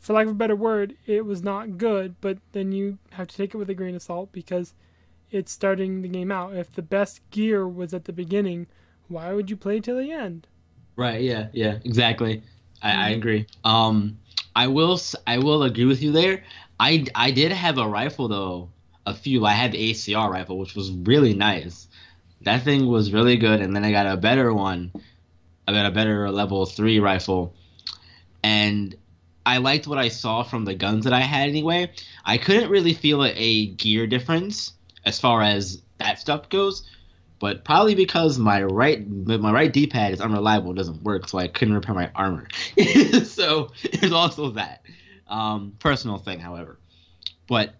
for 0.00 0.14
lack 0.14 0.24
of 0.24 0.32
a 0.32 0.34
better 0.34 0.56
word, 0.56 0.96
it 1.04 1.26
was 1.26 1.42
not 1.42 1.76
good. 1.76 2.16
But 2.22 2.38
then 2.52 2.72
you 2.72 2.96
have 3.10 3.28
to 3.28 3.36
take 3.36 3.54
it 3.54 3.58
with 3.58 3.68
a 3.68 3.74
grain 3.74 3.94
of 3.94 4.00
salt 4.02 4.32
because 4.32 4.72
it's 5.30 5.52
starting 5.52 6.00
the 6.00 6.08
game 6.08 6.32
out. 6.32 6.54
If 6.56 6.72
the 6.72 6.80
best 6.80 7.20
gear 7.30 7.68
was 7.68 7.92
at 7.92 8.06
the 8.06 8.14
beginning, 8.14 8.66
why 9.08 9.34
would 9.34 9.50
you 9.50 9.58
play 9.58 9.78
till 9.78 9.98
the 9.98 10.10
end? 10.10 10.46
Right. 10.96 11.20
Yeah. 11.20 11.48
Yeah. 11.52 11.78
Exactly. 11.84 12.42
I, 12.82 13.10
I 13.10 13.12
Mhm. 13.12 13.16
agree. 13.18 13.46
Um, 13.64 14.18
I 14.56 14.68
will. 14.68 14.98
I 15.26 15.36
will 15.38 15.64
agree 15.64 15.84
with 15.84 16.02
you 16.02 16.12
there. 16.12 16.44
I 16.80 17.04
I 17.14 17.30
did 17.30 17.52
have 17.52 17.76
a 17.76 17.86
rifle 17.86 18.26
though. 18.28 18.70
A 19.04 19.12
few. 19.12 19.44
I 19.44 19.52
had 19.52 19.72
the 19.72 19.90
ACR 19.90 20.30
rifle, 20.30 20.58
which 20.58 20.74
was 20.74 20.90
really 20.92 21.34
nice. 21.34 21.87
That 22.42 22.62
thing 22.62 22.86
was 22.86 23.12
really 23.12 23.36
good, 23.36 23.60
and 23.60 23.74
then 23.74 23.84
I 23.84 23.90
got 23.90 24.06
a 24.06 24.16
better 24.16 24.52
one. 24.52 24.92
I 25.66 25.72
got 25.72 25.86
a 25.86 25.90
better 25.90 26.30
level 26.30 26.64
three 26.66 27.00
rifle, 27.00 27.54
and 28.42 28.94
I 29.44 29.58
liked 29.58 29.86
what 29.86 29.98
I 29.98 30.08
saw 30.08 30.42
from 30.42 30.64
the 30.64 30.74
guns 30.74 31.04
that 31.04 31.12
I 31.12 31.20
had 31.20 31.48
anyway. 31.48 31.90
I 32.24 32.38
couldn't 32.38 32.70
really 32.70 32.94
feel 32.94 33.24
a, 33.24 33.66
gear 33.66 34.06
difference 34.06 34.74
as 35.04 35.18
far 35.18 35.42
as 35.42 35.82
that 35.98 36.18
stuff 36.18 36.48
goes. 36.48 36.86
But 37.40 37.64
probably 37.64 37.94
because 37.94 38.38
my 38.38 38.62
right 38.62 39.08
my 39.08 39.52
right 39.52 39.72
D-pad 39.72 40.12
is 40.12 40.20
unreliable, 40.20 40.74
doesn't 40.74 41.02
work, 41.02 41.28
so 41.28 41.38
I 41.38 41.48
couldn't 41.48 41.74
repair 41.74 41.94
my 41.94 42.10
armor. 42.14 42.48
so 43.24 43.70
there's 43.92 44.12
also 44.12 44.50
that 44.50 44.82
um, 45.28 45.76
personal 45.78 46.18
thing, 46.18 46.40
however. 46.40 46.78
But 47.46 47.74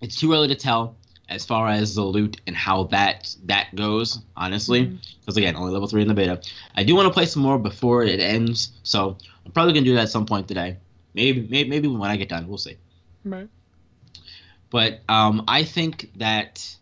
it's 0.00 0.20
too 0.20 0.32
early 0.32 0.48
to 0.48 0.54
tell 0.54 0.96
as 1.28 1.44
far 1.44 1.68
as 1.68 1.94
the 1.94 2.02
loot 2.02 2.40
and 2.46 2.54
how 2.56 2.84
that 2.84 3.34
that 3.44 3.74
goes. 3.74 4.20
Honestly, 4.36 4.98
because 5.20 5.36
again, 5.36 5.56
only 5.56 5.72
level 5.72 5.88
three 5.88 6.02
in 6.02 6.08
the 6.08 6.14
beta. 6.14 6.40
I 6.76 6.84
do 6.84 6.94
want 6.94 7.06
to 7.06 7.12
play 7.12 7.26
some 7.26 7.42
more 7.42 7.58
before 7.58 8.02
it 8.04 8.20
ends, 8.20 8.72
so 8.82 9.16
I'm 9.44 9.52
probably 9.52 9.72
gonna 9.74 9.84
do 9.86 9.94
that 9.94 10.02
at 10.02 10.10
some 10.10 10.26
point 10.26 10.48
today. 10.48 10.76
Maybe 11.14 11.46
maybe, 11.48 11.68
maybe 11.70 11.88
when 11.88 12.10
I 12.10 12.16
get 12.16 12.28
done, 12.28 12.48
we'll 12.48 12.58
see. 12.58 12.76
Right. 13.24 13.48
But 14.70 15.00
um, 15.08 15.44
I 15.48 15.64
think 15.64 16.10
that 16.16 16.76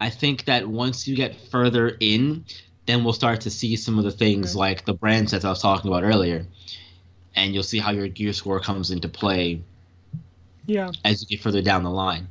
I 0.00 0.10
think 0.10 0.44
that 0.44 0.68
once 0.68 1.08
you 1.08 1.16
get 1.16 1.34
further 1.50 1.96
in, 2.00 2.44
then 2.86 3.02
we'll 3.04 3.12
start 3.14 3.40
to 3.42 3.50
see 3.50 3.76
some 3.76 3.98
of 3.98 4.04
the 4.04 4.10
things 4.10 4.54
Right. 4.54 4.60
like 4.76 4.84
the 4.84 4.92
brand 4.92 5.30
sets 5.30 5.44
I 5.44 5.48
was 5.48 5.62
talking 5.62 5.90
about 5.90 6.02
earlier, 6.04 6.46
and 7.34 7.54
you'll 7.54 7.62
see 7.62 7.78
how 7.78 7.92
your 7.92 8.08
gear 8.08 8.32
score 8.34 8.60
comes 8.60 8.90
into 8.90 9.08
play 9.08 9.62
Yeah. 10.66 10.90
as 11.04 11.22
you 11.22 11.28
get 11.28 11.42
further 11.42 11.62
down 11.62 11.82
the 11.82 11.90
line. 11.90 12.28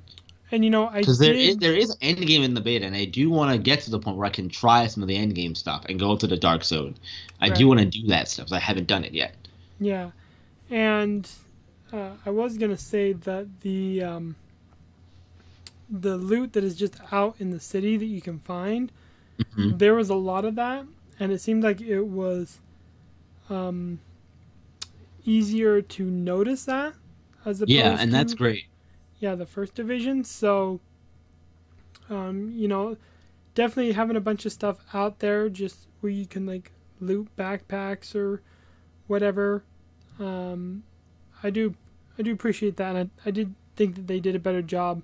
And 0.53 0.63
you 0.63 0.69
know, 0.69 0.87
I 0.87 0.99
Because 0.99 1.17
there 1.17 1.33
is 1.33 1.57
there 1.57 1.73
is 1.73 1.97
end 1.99 2.25
game 2.27 2.43
in 2.43 2.53
the 2.53 2.61
beta, 2.61 2.85
and 2.85 2.95
I 2.95 3.05
do 3.05 3.31
want 3.31 3.51
to 3.51 3.57
get 3.57 3.81
to 3.81 3.89
the 3.89 3.97
point 3.97 4.17
where 4.17 4.27
I 4.27 4.29
can 4.29 4.49
try 4.49 4.85
some 4.85 5.01
of 5.01 5.09
the 5.09 5.15
end 5.15 5.33
game 5.33 5.55
stuff 5.55 5.83
and 5.89 5.99
go 5.99 6.15
to 6.15 6.27
the 6.27 6.37
dark 6.37 6.63
zone. 6.63 6.93
I 7.41 7.49
do 7.49 7.67
want 7.67 7.79
to 7.79 7.87
do 7.87 8.05
that 8.07 8.27
stuff. 8.27 8.51
I 8.51 8.59
haven't 8.59 8.85
done 8.85 9.03
it 9.03 9.13
yet. 9.13 9.33
Yeah, 9.79 10.11
and 10.69 11.27
uh, 11.91 12.11
I 12.23 12.29
was 12.29 12.59
gonna 12.59 12.77
say 12.77 13.13
that 13.13 13.47
the 13.61 14.03
um, 14.03 14.35
the 15.89 16.17
loot 16.17 16.53
that 16.53 16.63
is 16.63 16.75
just 16.75 16.97
out 17.11 17.35
in 17.39 17.49
the 17.49 17.59
city 17.59 17.97
that 17.97 18.05
you 18.05 18.21
can 18.21 18.37
find, 18.37 18.91
Mhm. 19.39 19.79
there 19.79 19.95
was 19.95 20.11
a 20.11 20.15
lot 20.15 20.45
of 20.45 20.53
that, 20.53 20.85
and 21.19 21.31
it 21.31 21.41
seemed 21.41 21.63
like 21.63 21.81
it 21.81 22.03
was 22.03 22.59
um, 23.49 23.99
easier 25.25 25.81
to 25.81 26.03
notice 26.03 26.65
that 26.65 26.93
as 27.43 27.59
opposed 27.59 27.71
Yeah, 27.71 27.97
and 27.99 28.13
that's 28.13 28.35
great. 28.35 28.65
Yeah 29.23 29.35
the 29.35 29.45
first 29.45 29.73
division. 29.73 30.25
So, 30.25 30.81
um, 32.09 32.51
you 32.53 32.67
know, 32.67 32.97
definitely 33.55 33.93
having 33.93 34.17
a 34.17 34.21
bunch 34.21 34.45
of 34.45 34.51
stuff 34.51 34.79
out 34.93 35.19
there 35.19 35.47
just 35.47 35.87
where 36.01 36.11
you 36.11 36.27
can 36.27 36.45
like 36.45 36.73
loot 36.99 37.29
backpacks 37.37 38.13
or 38.13 38.41
whatever. 39.07 39.63
Um, 40.19 40.83
I 41.41 41.49
do 41.49 41.73
I 42.19 42.21
do 42.21 42.33
appreciate 42.33 42.75
that, 42.77 42.95
and 42.97 43.09
I, 43.25 43.29
I 43.29 43.31
did 43.31 43.55
think 43.77 43.95
that 43.95 44.07
they 44.07 44.19
did 44.19 44.35
a 44.35 44.39
better 44.39 44.61
job. 44.61 45.01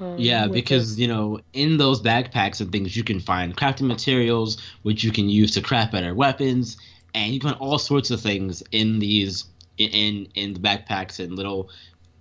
Um, 0.00 0.16
Yeah, 0.18 0.48
because 0.48 0.98
it. 0.98 1.02
you 1.02 1.08
know, 1.08 1.40
in 1.52 1.76
those 1.76 2.02
backpacks 2.02 2.60
and 2.60 2.72
things, 2.72 2.96
you 2.96 3.04
can 3.04 3.20
find 3.20 3.56
crafting 3.56 3.86
materials, 3.86 4.60
which 4.82 5.04
you 5.04 5.12
can 5.12 5.28
use 5.28 5.52
to 5.52 5.60
craft 5.60 5.92
better 5.92 6.14
weapons, 6.16 6.76
and 7.14 7.32
you 7.32 7.38
can 7.38 7.50
find 7.50 7.60
all 7.60 7.78
sorts 7.78 8.10
of 8.10 8.20
things 8.20 8.60
in 8.72 8.98
these 8.98 9.44
in, 9.78 10.26
in 10.34 10.52
the 10.54 10.60
backpacks 10.60 11.20
and 11.20 11.36
little 11.36 11.70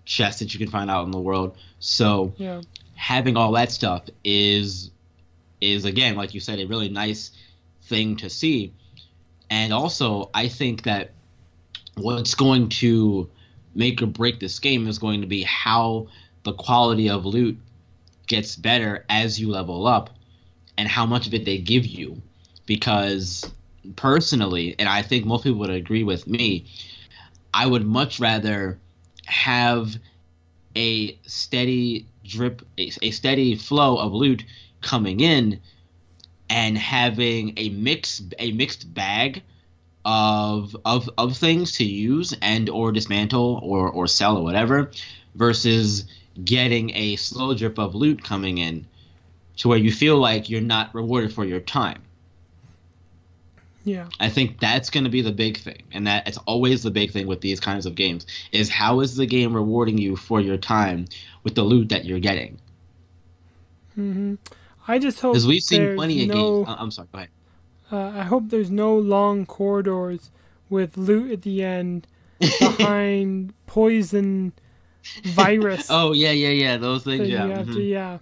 chests 0.08 0.40
that 0.40 0.54
you 0.54 0.60
can 0.60 0.70
find 0.70 0.90
out 0.90 1.06
in 1.06 1.12
the 1.12 1.20
world. 1.20 1.56
So 1.80 2.34
yeah, 2.38 2.62
having 2.96 3.38
all 3.38 3.52
that 3.52 3.72
stuff 3.72 4.06
is 4.24 4.90
is 5.62 5.86
again, 5.86 6.16
like 6.16 6.34
you 6.34 6.40
said, 6.40 6.60
a 6.60 6.66
really 6.66 6.90
nice 6.90 7.32
thing 7.84 8.16
to 8.18 8.30
see. 8.30 8.74
And 9.50 9.74
also, 9.74 10.30
I 10.34 10.48
think 10.48 10.84
that 10.84 11.12
what's 11.96 12.36
going 12.36 12.70
to 12.70 13.30
make 13.76 14.02
or 14.02 14.08
break 14.08 14.40
this 14.40 14.60
game 14.60 14.88
is 14.88 14.98
going 15.00 15.22
to 15.22 15.28
be 15.28 15.44
how 15.44 16.08
the 16.44 16.54
quality 16.54 17.10
of 17.10 17.26
loot 17.26 17.58
gets 18.28 18.56
better 18.56 19.06
as 19.10 19.40
you 19.40 19.50
level 19.50 19.88
up 19.88 20.10
and 20.78 20.88
how 20.88 21.06
much 21.06 21.28
of 21.28 21.34
it 21.34 21.46
they 21.46 21.58
give 21.58 21.86
you. 21.86 22.22
Because 22.66 23.50
personally, 23.96 24.76
and 24.78 24.90
I 24.90 25.02
think 25.02 25.26
most 25.26 25.44
people 25.44 25.60
would 25.60 25.70
agree 25.70 26.04
with 26.04 26.28
me, 26.28 26.66
I 27.54 27.66
would 27.66 27.86
much 27.86 28.20
rather 28.20 28.78
have 29.28 29.96
a 30.76 31.18
steady 31.26 32.08
drip, 32.24 32.62
a, 32.78 32.92
a 33.02 33.12
steady 33.12 33.56
flow 33.56 33.98
of 33.98 34.14
loot 34.14 34.44
coming 34.82 35.20
in, 35.20 35.60
and 36.50 36.78
having 36.78 37.54
a 37.58 37.70
mix, 37.70 38.22
a 38.40 38.52
mixed 38.54 38.94
bag 38.94 39.44
of 40.06 40.76
of 40.86 41.10
of 41.18 41.36
things 41.36 41.74
to 41.74 41.84
use 41.84 42.34
and 42.42 42.70
or 42.70 42.92
dismantle 42.92 43.60
or 43.62 43.90
or 43.90 44.08
sell 44.08 44.38
or 44.38 44.44
whatever, 44.44 44.92
versus 45.36 46.06
getting 46.44 46.92
a 46.96 47.16
slow 47.18 47.54
drip 47.54 47.78
of 47.78 47.96
loot 47.96 48.24
coming 48.24 48.60
in, 48.60 48.86
to 49.58 49.68
where 49.68 49.78
you 49.78 49.92
feel 49.92 50.18
like 50.18 50.50
you're 50.50 50.62
not 50.62 50.94
rewarded 50.96 51.34
for 51.34 51.44
your 51.44 51.60
time. 51.60 52.02
Yeah, 53.88 54.08
I 54.20 54.30
think 54.30 54.60
that's 54.60 54.90
going 54.90 55.06
to 55.06 55.10
be 55.10 55.22
the 55.22 55.32
big 55.32 55.58
thing, 55.58 55.84
and 55.92 56.06
that 56.08 56.28
it's 56.28 56.38
always 56.40 56.84
the 56.84 56.92
big 56.92 57.12
thing 57.12 57.26
with 57.26 57.42
these 57.42 57.60
kinds 57.60 57.86
of 57.86 57.96
games 57.96 58.28
is 58.52 58.70
how 58.70 59.00
is 59.00 59.16
the 59.16 59.26
game 59.26 59.56
rewarding 59.56 59.98
you 59.98 60.16
for 60.16 60.42
your 60.42 60.58
time 60.58 61.06
with 61.44 61.56
the 61.56 61.64
loot 61.64 61.90
that 61.90 62.06
you're 62.06 62.20
getting? 62.20 62.60
hmm 63.96 64.36
I 64.88 65.00
just 65.00 65.20
hope 65.20 65.34
Because 65.34 65.48
we've 65.48 65.64
seen 65.64 65.82
there's 65.84 65.98
plenty 65.98 66.22
of 66.24 66.28
no, 66.30 66.34
games. 66.64 66.68
I- 66.70 66.82
I'm 66.82 66.92
sorry. 66.92 67.08
Go 67.12 67.18
ahead. 67.20 67.30
Uh, 67.92 68.20
I 68.20 68.24
hope 68.24 68.50
there's 68.50 68.70
no 68.72 68.98
long 68.98 69.46
corridors 69.46 70.30
with 70.70 70.98
loot 70.98 71.32
at 71.32 71.42
the 71.42 71.64
end 71.64 72.08
behind 72.60 73.54
poison 73.66 74.54
virus. 75.24 75.88
oh 75.90 76.12
yeah, 76.14 76.32
yeah, 76.32 76.50
yeah. 76.50 76.78
Those 76.78 77.04
things. 77.04 77.28
Yeah. 77.30 77.48
have 77.48 77.68
to, 77.68 77.82
yeah. 77.82 78.20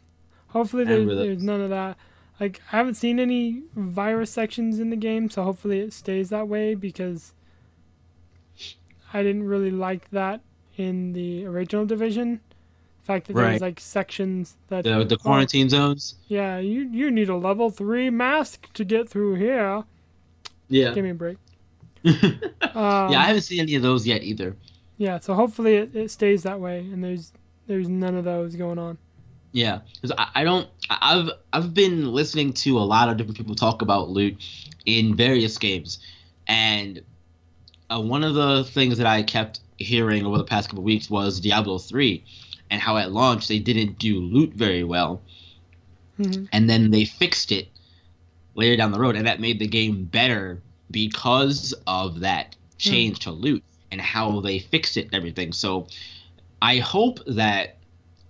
Hopefully 0.47 0.83
I 0.83 0.85
there, 0.89 0.99
remember 0.99 1.15
there's 1.23 1.43
none 1.43 1.61
of 1.61 1.69
that. 1.71 1.97
Like 2.39 2.61
I 2.71 2.77
haven't 2.77 2.95
seen 2.95 3.19
any 3.19 3.63
virus 3.75 4.31
sections 4.31 4.79
in 4.79 4.89
the 4.89 4.95
game, 4.97 5.29
so 5.29 5.43
hopefully 5.43 5.79
it 5.79 5.93
stays 5.93 6.29
that 6.29 6.47
way 6.47 6.75
because 6.75 7.33
I 9.13 9.23
didn't 9.23 9.43
really 9.43 9.71
like 9.71 10.09
that 10.11 10.41
in 10.75 11.13
the 11.13 11.45
original 11.45 11.85
division. 11.85 12.41
The 13.01 13.05
fact 13.05 13.27
that 13.27 13.33
there 13.35 13.51
was 13.51 13.61
like 13.61 13.79
sections 13.79 14.57
that 14.67 14.83
The 14.83 15.03
the 15.05 15.15
oh, 15.15 15.17
quarantine 15.17 15.69
zones. 15.69 16.15
yeah, 16.27 16.57
you 16.57 16.89
you 16.91 17.11
need 17.11 17.29
a 17.29 17.35
level 17.37 17.69
three 17.69 18.09
mask 18.09 18.71
to 18.73 18.83
get 18.83 19.07
through 19.07 19.35
here. 19.35 19.83
Yeah. 20.67 20.93
Give 20.93 21.03
me 21.03 21.11
a 21.11 21.13
break. 21.13 21.37
yeah, 22.03 22.31
Um, 22.73 23.11
I 23.13 23.25
haven't 23.27 23.43
seen 23.43 23.61
any 23.61 23.75
of 23.75 23.81
those 23.83 24.05
yet 24.05 24.23
either. 24.23 24.55
Yeah, 24.97 25.19
so 25.19 25.33
hopefully 25.33 25.75
it, 25.75 25.95
it 25.95 26.11
stays 26.11 26.43
that 26.43 26.59
way, 26.59 26.79
and 26.79 27.03
there's 27.03 27.31
there's 27.67 27.87
none 27.87 28.15
of 28.15 28.25
those 28.25 28.55
going 28.55 28.79
on. 28.79 28.97
Yeah, 29.55 29.79
because 29.93 30.11
I, 30.17 30.41
I 30.41 30.43
don't. 30.43 30.67
I've 30.89 31.29
I've 31.53 31.73
been 31.73 32.11
listening 32.11 32.51
to 32.55 32.77
a 32.77 32.83
lot 32.83 33.07
of 33.07 33.15
different 33.15 33.37
people 33.37 33.55
talk 33.55 33.81
about 33.81 34.09
loot 34.09 34.35
in 34.85 35.15
various 35.15 35.57
games, 35.57 35.99
and 36.45 37.01
uh, 37.89 38.01
one 38.01 38.25
of 38.25 38.33
the 38.33 38.65
things 38.65 38.97
that 38.97 39.07
I 39.07 39.23
kept 39.23 39.61
hearing 39.77 40.25
over 40.25 40.37
the 40.37 40.43
past 40.43 40.67
couple 40.67 40.83
weeks 40.83 41.09
was 41.09 41.39
Diablo 41.39 41.77
three, 41.77 42.25
and 42.69 42.81
how 42.81 42.97
at 42.97 43.13
launch 43.13 43.47
they 43.47 43.59
didn't 43.59 43.97
do 43.97 44.19
loot 44.19 44.51
very 44.53 44.83
well, 44.83 45.21
hmm 46.17 46.47
and 46.51 46.69
then 46.69 46.91
they 46.91 47.05
fixed 47.05 47.53
it 47.53 47.69
later 48.55 48.75
down 48.75 48.91
the 48.91 48.99
road, 48.99 49.15
and 49.15 49.25
that 49.25 49.39
made 49.39 49.59
the 49.59 49.67
game 49.67 50.03
better 50.03 50.61
because 50.91 51.73
of 51.87 52.19
that 52.19 52.57
change 52.77 53.19
to 53.19 53.31
loot 53.31 53.63
and 53.89 54.01
how 54.01 54.41
they 54.41 54.59
fixed 54.59 54.97
it 54.97 55.05
and 55.05 55.15
everything. 55.15 55.53
So 55.53 55.87
I 56.61 56.79
hope 56.79 57.19
that 57.25 57.77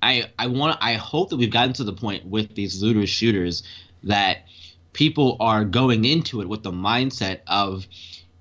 I 0.06 0.26
I 0.38 0.48
want 0.48 0.78
I 0.82 0.94
hope 0.94 1.30
that 1.32 1.38
we've 1.38 1.50
gotten 1.50 1.74
to 1.74 1.84
the 1.84 1.94
point 1.94 2.26
with 2.26 2.54
these 2.54 2.82
looter 2.82 3.08
shooters 3.08 3.64
that 4.04 4.46
people 4.94 5.38
are 5.40 5.66
going 5.66 6.06
into 6.06 6.42
it 6.42 6.48
with 6.48 6.62
the 6.64 6.72
mindset 6.72 7.40
of 7.48 7.88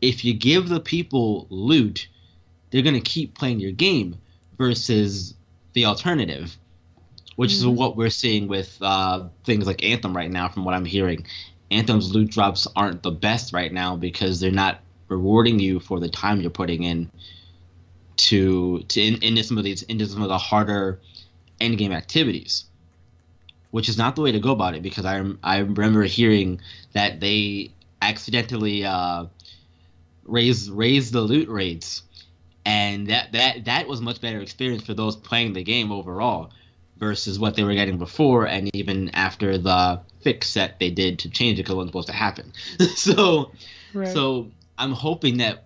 if 0.02 0.24
you 0.24 0.34
give 0.34 0.68
the 0.68 0.80
people 0.80 1.46
loot, 1.48 2.08
they're 2.70 2.82
gonna 2.82 3.00
keep 3.00 3.34
playing 3.34 3.60
your 3.60 3.72
game 3.72 4.16
versus 4.58 5.34
the 5.72 5.86
alternative, 5.86 6.56
which 7.36 7.52
is 7.52 7.64
Mhm. 7.64 7.76
what 7.76 7.96
we're 7.96 8.10
seeing 8.10 8.46
with 8.46 8.76
uh, 8.82 9.28
things 9.44 9.66
like 9.66 9.82
Anthem 9.82 10.14
right 10.14 10.30
now, 10.30 10.48
from 10.48 10.64
what 10.64 10.74
I'm 10.74 10.84
hearing. 10.84 11.26
Anthem's 11.70 12.14
loot 12.14 12.30
drops 12.30 12.68
aren't 12.76 13.02
the 13.02 13.10
best 13.10 13.52
right 13.54 13.72
now 13.72 13.96
because 13.96 14.38
they're 14.38 14.52
not 14.52 14.80
rewarding 15.08 15.58
you 15.58 15.80
for 15.80 15.98
the 15.98 16.08
time 16.08 16.40
you're 16.40 16.50
putting 16.50 16.82
in 16.82 17.10
to 18.16 18.80
to 18.88 19.00
in, 19.00 19.22
into 19.22 19.42
some 19.42 19.58
of 19.58 19.64
these 19.64 19.82
into 19.82 20.06
some 20.06 20.22
of 20.22 20.28
the 20.28 20.38
harder 20.38 21.00
end 21.64 21.78
game 21.78 21.92
activities, 21.92 22.64
which 23.70 23.88
is 23.88 23.98
not 23.98 24.16
the 24.16 24.22
way 24.22 24.32
to 24.32 24.40
go 24.40 24.52
about 24.52 24.74
it. 24.74 24.82
Because 24.82 25.04
I 25.04 25.22
I 25.42 25.58
remember 25.58 26.02
hearing 26.04 26.60
that 26.92 27.20
they 27.20 27.72
accidentally 28.00 28.84
uh, 28.84 29.26
raised 30.24 30.70
raised 30.70 31.12
the 31.12 31.20
loot 31.20 31.48
rates, 31.48 32.02
and 32.64 33.08
that 33.08 33.32
that 33.32 33.64
that 33.64 33.88
was 33.88 34.00
much 34.00 34.20
better 34.20 34.40
experience 34.40 34.84
for 34.84 34.94
those 34.94 35.16
playing 35.16 35.52
the 35.52 35.62
game 35.62 35.92
overall 35.92 36.50
versus 36.96 37.38
what 37.38 37.56
they 37.56 37.64
were 37.64 37.74
getting 37.74 37.98
before 37.98 38.46
and 38.46 38.70
even 38.72 39.10
after 39.10 39.58
the 39.58 40.00
fix 40.22 40.54
that 40.54 40.78
they 40.78 40.90
did 40.90 41.18
to 41.18 41.28
change 41.28 41.58
it 41.58 41.62
because 41.62 41.72
it 41.72 41.76
wasn't 41.76 41.90
supposed 41.90 42.08
to 42.08 42.14
happen. 42.14 42.52
so 42.94 43.50
Right. 43.92 44.08
so 44.08 44.50
I'm 44.76 44.92
hoping 44.92 45.38
that 45.38 45.64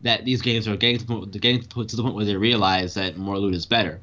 that 0.00 0.24
these 0.24 0.42
games 0.42 0.66
are 0.66 0.76
getting 0.76 1.06
to 1.06 1.38
getting 1.38 1.62
to 1.62 1.84
the 1.84 2.02
point 2.02 2.14
where 2.14 2.24
they 2.24 2.36
realize 2.36 2.94
that 2.94 3.16
more 3.16 3.38
loot 3.38 3.54
is 3.54 3.66
better. 3.66 4.00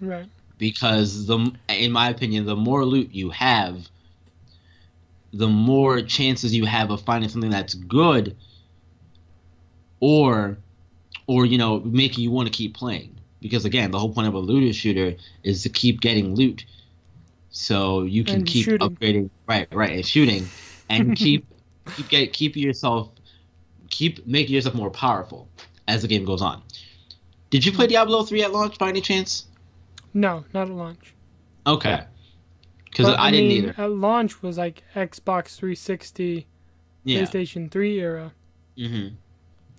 Right. 0.00 0.28
because 0.58 1.26
the 1.26 1.52
in 1.68 1.92
my 1.92 2.08
opinion 2.10 2.46
the 2.46 2.56
more 2.56 2.84
loot 2.84 3.12
you 3.12 3.30
have 3.30 3.88
the 5.32 5.48
more 5.48 6.00
chances 6.00 6.54
you 6.54 6.64
have 6.64 6.90
of 6.90 7.02
finding 7.02 7.28
something 7.28 7.50
that's 7.50 7.74
good 7.74 8.36
or 10.00 10.58
or 11.26 11.46
you 11.46 11.58
know 11.58 11.80
making 11.80 12.24
you 12.24 12.30
want 12.30 12.48
to 12.48 12.52
keep 12.52 12.74
playing. 12.74 13.16
Because 13.40 13.64
again 13.64 13.90
the 13.90 13.98
whole 13.98 14.12
point 14.12 14.28
of 14.28 14.34
a 14.34 14.38
looter 14.38 14.72
shooter 14.72 15.14
is 15.44 15.62
to 15.62 15.68
keep 15.68 16.00
getting 16.00 16.34
loot. 16.34 16.64
So 17.50 18.02
you 18.02 18.24
can 18.24 18.36
And 18.36 18.46
keep 18.46 18.64
shooting. 18.64 18.88
upgrading 18.88 19.30
right 19.46 19.68
right 19.72 19.90
and 19.90 20.06
shooting 20.06 20.46
and 20.88 21.16
keep 21.16 21.46
keep 21.96 22.08
get 22.08 22.32
keep 22.32 22.56
yourself 22.56 23.10
keep 23.88 24.26
making 24.26 24.54
yourself 24.54 24.74
more 24.74 24.90
powerful 24.90 25.48
as 25.86 26.02
the 26.02 26.08
game 26.08 26.24
goes 26.24 26.42
on. 26.42 26.62
Did 27.50 27.64
you 27.64 27.72
play 27.72 27.86
hmm. 27.86 27.92
diablo 27.92 28.22
3 28.22 28.42
at 28.42 28.52
launch 28.52 28.78
by 28.78 28.88
any 28.88 29.00
chance 29.00 29.46
No, 30.12 30.44
not 30.52 30.68
at 30.68 30.74
launch. 30.74 31.14
okay 31.66 32.04
because 32.90 33.06
But, 33.06 33.20
I, 33.20 33.30
didn't 33.30 33.48
mean, 33.48 33.64
either 33.64 33.74
At 33.78 33.92
launch 33.92 34.42
was 34.42 34.58
like 34.58 34.82
Xbox 34.94 35.56
360, 35.56 36.46
yeah 37.04 37.20
PlayStation 37.20 37.70
3 37.70 38.00
era. 38.00 38.32
Mm-hmm. 38.76 39.14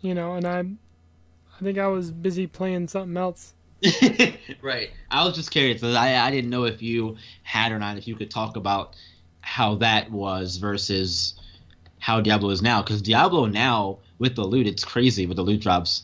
You 0.01 0.13
know, 0.15 0.33
and 0.33 0.45
I, 0.45 0.59
I 0.59 1.63
think 1.63 1.77
I 1.77 1.87
was 1.87 2.11
busy 2.11 2.47
playing 2.47 2.87
something 2.87 3.17
else. 3.17 3.53
right. 4.61 4.91
I 5.09 5.25
was 5.25 5.35
just 5.35 5.51
curious. 5.51 5.83
I 5.83 6.15
I 6.15 6.31
didn't 6.31 6.49
know 6.49 6.65
if 6.65 6.81
you 6.81 7.17
had 7.43 7.71
or 7.71 7.79
not. 7.79 7.97
If 7.97 8.07
you 8.07 8.15
could 8.15 8.31
talk 8.31 8.55
about 8.55 8.95
how 9.41 9.75
that 9.75 10.11
was 10.11 10.57
versus 10.57 11.33
how 11.99 12.21
Diablo 12.21 12.49
is 12.51 12.61
now. 12.61 12.81
Because 12.81 13.01
Diablo 13.01 13.45
now 13.47 13.99
with 14.19 14.35
the 14.35 14.43
loot, 14.43 14.67
it's 14.67 14.83
crazy 14.83 15.25
with 15.25 15.37
the 15.37 15.43
loot 15.43 15.61
drops. 15.61 16.03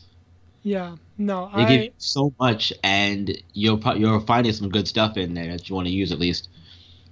Yeah. 0.62 0.96
No, 1.16 1.50
They 1.54 1.62
I. 1.62 1.76
give 1.76 1.92
so 1.98 2.32
much, 2.38 2.72
and 2.82 3.36
you'll 3.52 3.78
pro- 3.78 3.94
you're 3.94 4.20
finding 4.20 4.52
some 4.52 4.68
good 4.68 4.86
stuff 4.88 5.16
in 5.16 5.34
there 5.34 5.48
that 5.52 5.68
you 5.68 5.74
want 5.74 5.88
to 5.88 5.92
use 5.92 6.12
at 6.12 6.18
least. 6.18 6.48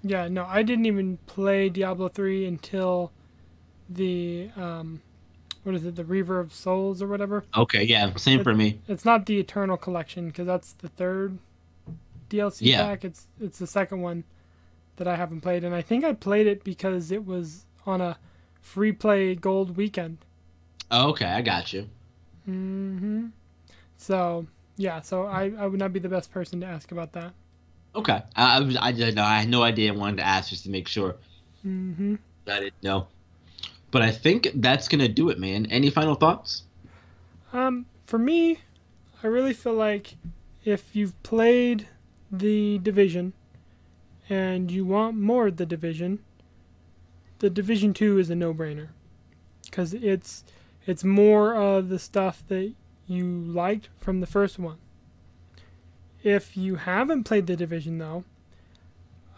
Yeah, 0.03 0.29
no, 0.29 0.45
I 0.45 0.63
didn't 0.63 0.87
even 0.87 1.19
play 1.27 1.69
Diablo 1.69 2.09
3 2.09 2.47
until 2.47 3.13
the 3.89 4.51
um 4.57 5.01
what 5.63 5.75
is 5.75 5.85
it, 5.85 5.97
the 5.97 6.05
Reaper 6.05 6.39
of 6.39 6.53
Souls 6.55 7.03
or 7.03 7.09
whatever. 7.09 7.45
Okay. 7.57 7.83
Yeah. 7.83 8.15
Same 8.17 8.45
for 8.45 8.55
me. 8.55 8.79
It's 8.87 9.05
not 9.05 9.27
the 9.27 9.39
Eternal 9.41 9.77
Collection 9.77 10.29
because 10.29 10.47
that's 10.47 10.73
the 10.75 10.89
third 10.89 11.39
DLC 12.31 12.59
Yeah. 12.67 12.87
pack. 12.87 13.05
It's 13.05 13.27
it's 13.41 13.59
the 13.59 13.67
second 13.67 14.01
one 14.01 14.23
that 14.97 15.09
I 15.09 15.17
haven't 15.17 15.41
played 15.41 15.65
and 15.65 15.75
I 15.75 15.83
think 15.83 16.05
I 16.05 16.13
played 16.13 16.47
it 16.47 16.63
because 16.63 17.11
it 17.11 17.27
was 17.27 17.65
on 17.85 18.01
a 18.01 18.17
free 18.61 18.93
play 18.93 19.35
gold 19.35 19.77
weekend. 19.77 20.19
Oh, 20.91 21.11
okay. 21.11 21.27
I 21.27 21.43
got 21.43 21.73
you. 21.73 21.89
Mhm. 22.49 23.31
So, 23.97 24.47
yeah, 24.77 25.01
so 25.01 25.25
I 25.27 25.53
I 25.59 25.67
would 25.67 25.79
not 25.79 25.93
be 25.93 26.01
the 26.01 26.09
best 26.09 26.31
person 26.31 26.61
to 26.61 26.67
ask 26.67 26.93
about 26.93 27.13
that. 27.13 27.33
Okay. 27.95 28.23
I 28.35 28.57
I, 28.57 28.61
was, 28.61 28.77
I 28.81 28.93
didn't 28.93 29.15
know. 29.15 29.25
I 29.25 29.41
had 29.41 29.49
no 29.49 29.63
idea. 29.63 29.93
I 29.93 29.97
wanted 29.97 30.19
to 30.19 30.27
ask 30.27 30.51
just 30.51 30.65
to 30.65 30.71
make 30.71 30.89
sure. 30.89 31.17
Mm-hmm. 31.67 32.17
I 32.47 32.61
didn't 32.61 32.83
know. 32.83 33.09
But 33.91 34.03
I 34.03 34.11
think 34.11 34.51
that's 34.57 34.89
gonna 34.89 35.09
do 35.09 35.31
it, 35.31 35.39
man. 35.39 35.67
Any 35.67 35.91
final 35.91 36.15
thoughts? 36.15 36.65
Um, 37.53 37.87
for 38.05 38.19
me, 38.19 38.59
I 39.23 39.29
really 39.29 39.55
feel 39.55 39.75
like 39.75 40.17
if 40.65 40.95
you've 40.95 41.21
played 41.23 41.89
the 42.31 42.79
division 42.79 43.33
and 44.29 44.71
you 44.71 44.85
want 44.85 45.17
more 45.17 45.47
of 45.47 45.57
the 45.57 45.67
division, 45.67 46.19
the 47.39 47.49
division 47.49 47.95
two 47.95 48.19
is 48.19 48.29
a 48.31 48.35
no-brainer 48.35 48.89
because 49.65 49.95
it's 49.95 50.45
it's 50.87 51.05
more 51.05 51.55
of 51.55 51.89
the 51.89 51.99
stuff 51.99 52.43
that 52.49 52.73
you 53.07 53.27
liked 53.27 53.89
from 53.99 54.21
the 54.21 54.27
first 54.27 54.59
one. 54.59 54.79
If 56.23 56.57
you 56.57 56.77
haven't 56.77 57.25
played 57.25 57.47
the 57.47 57.57
division 57.57 57.99
though, 57.99 58.25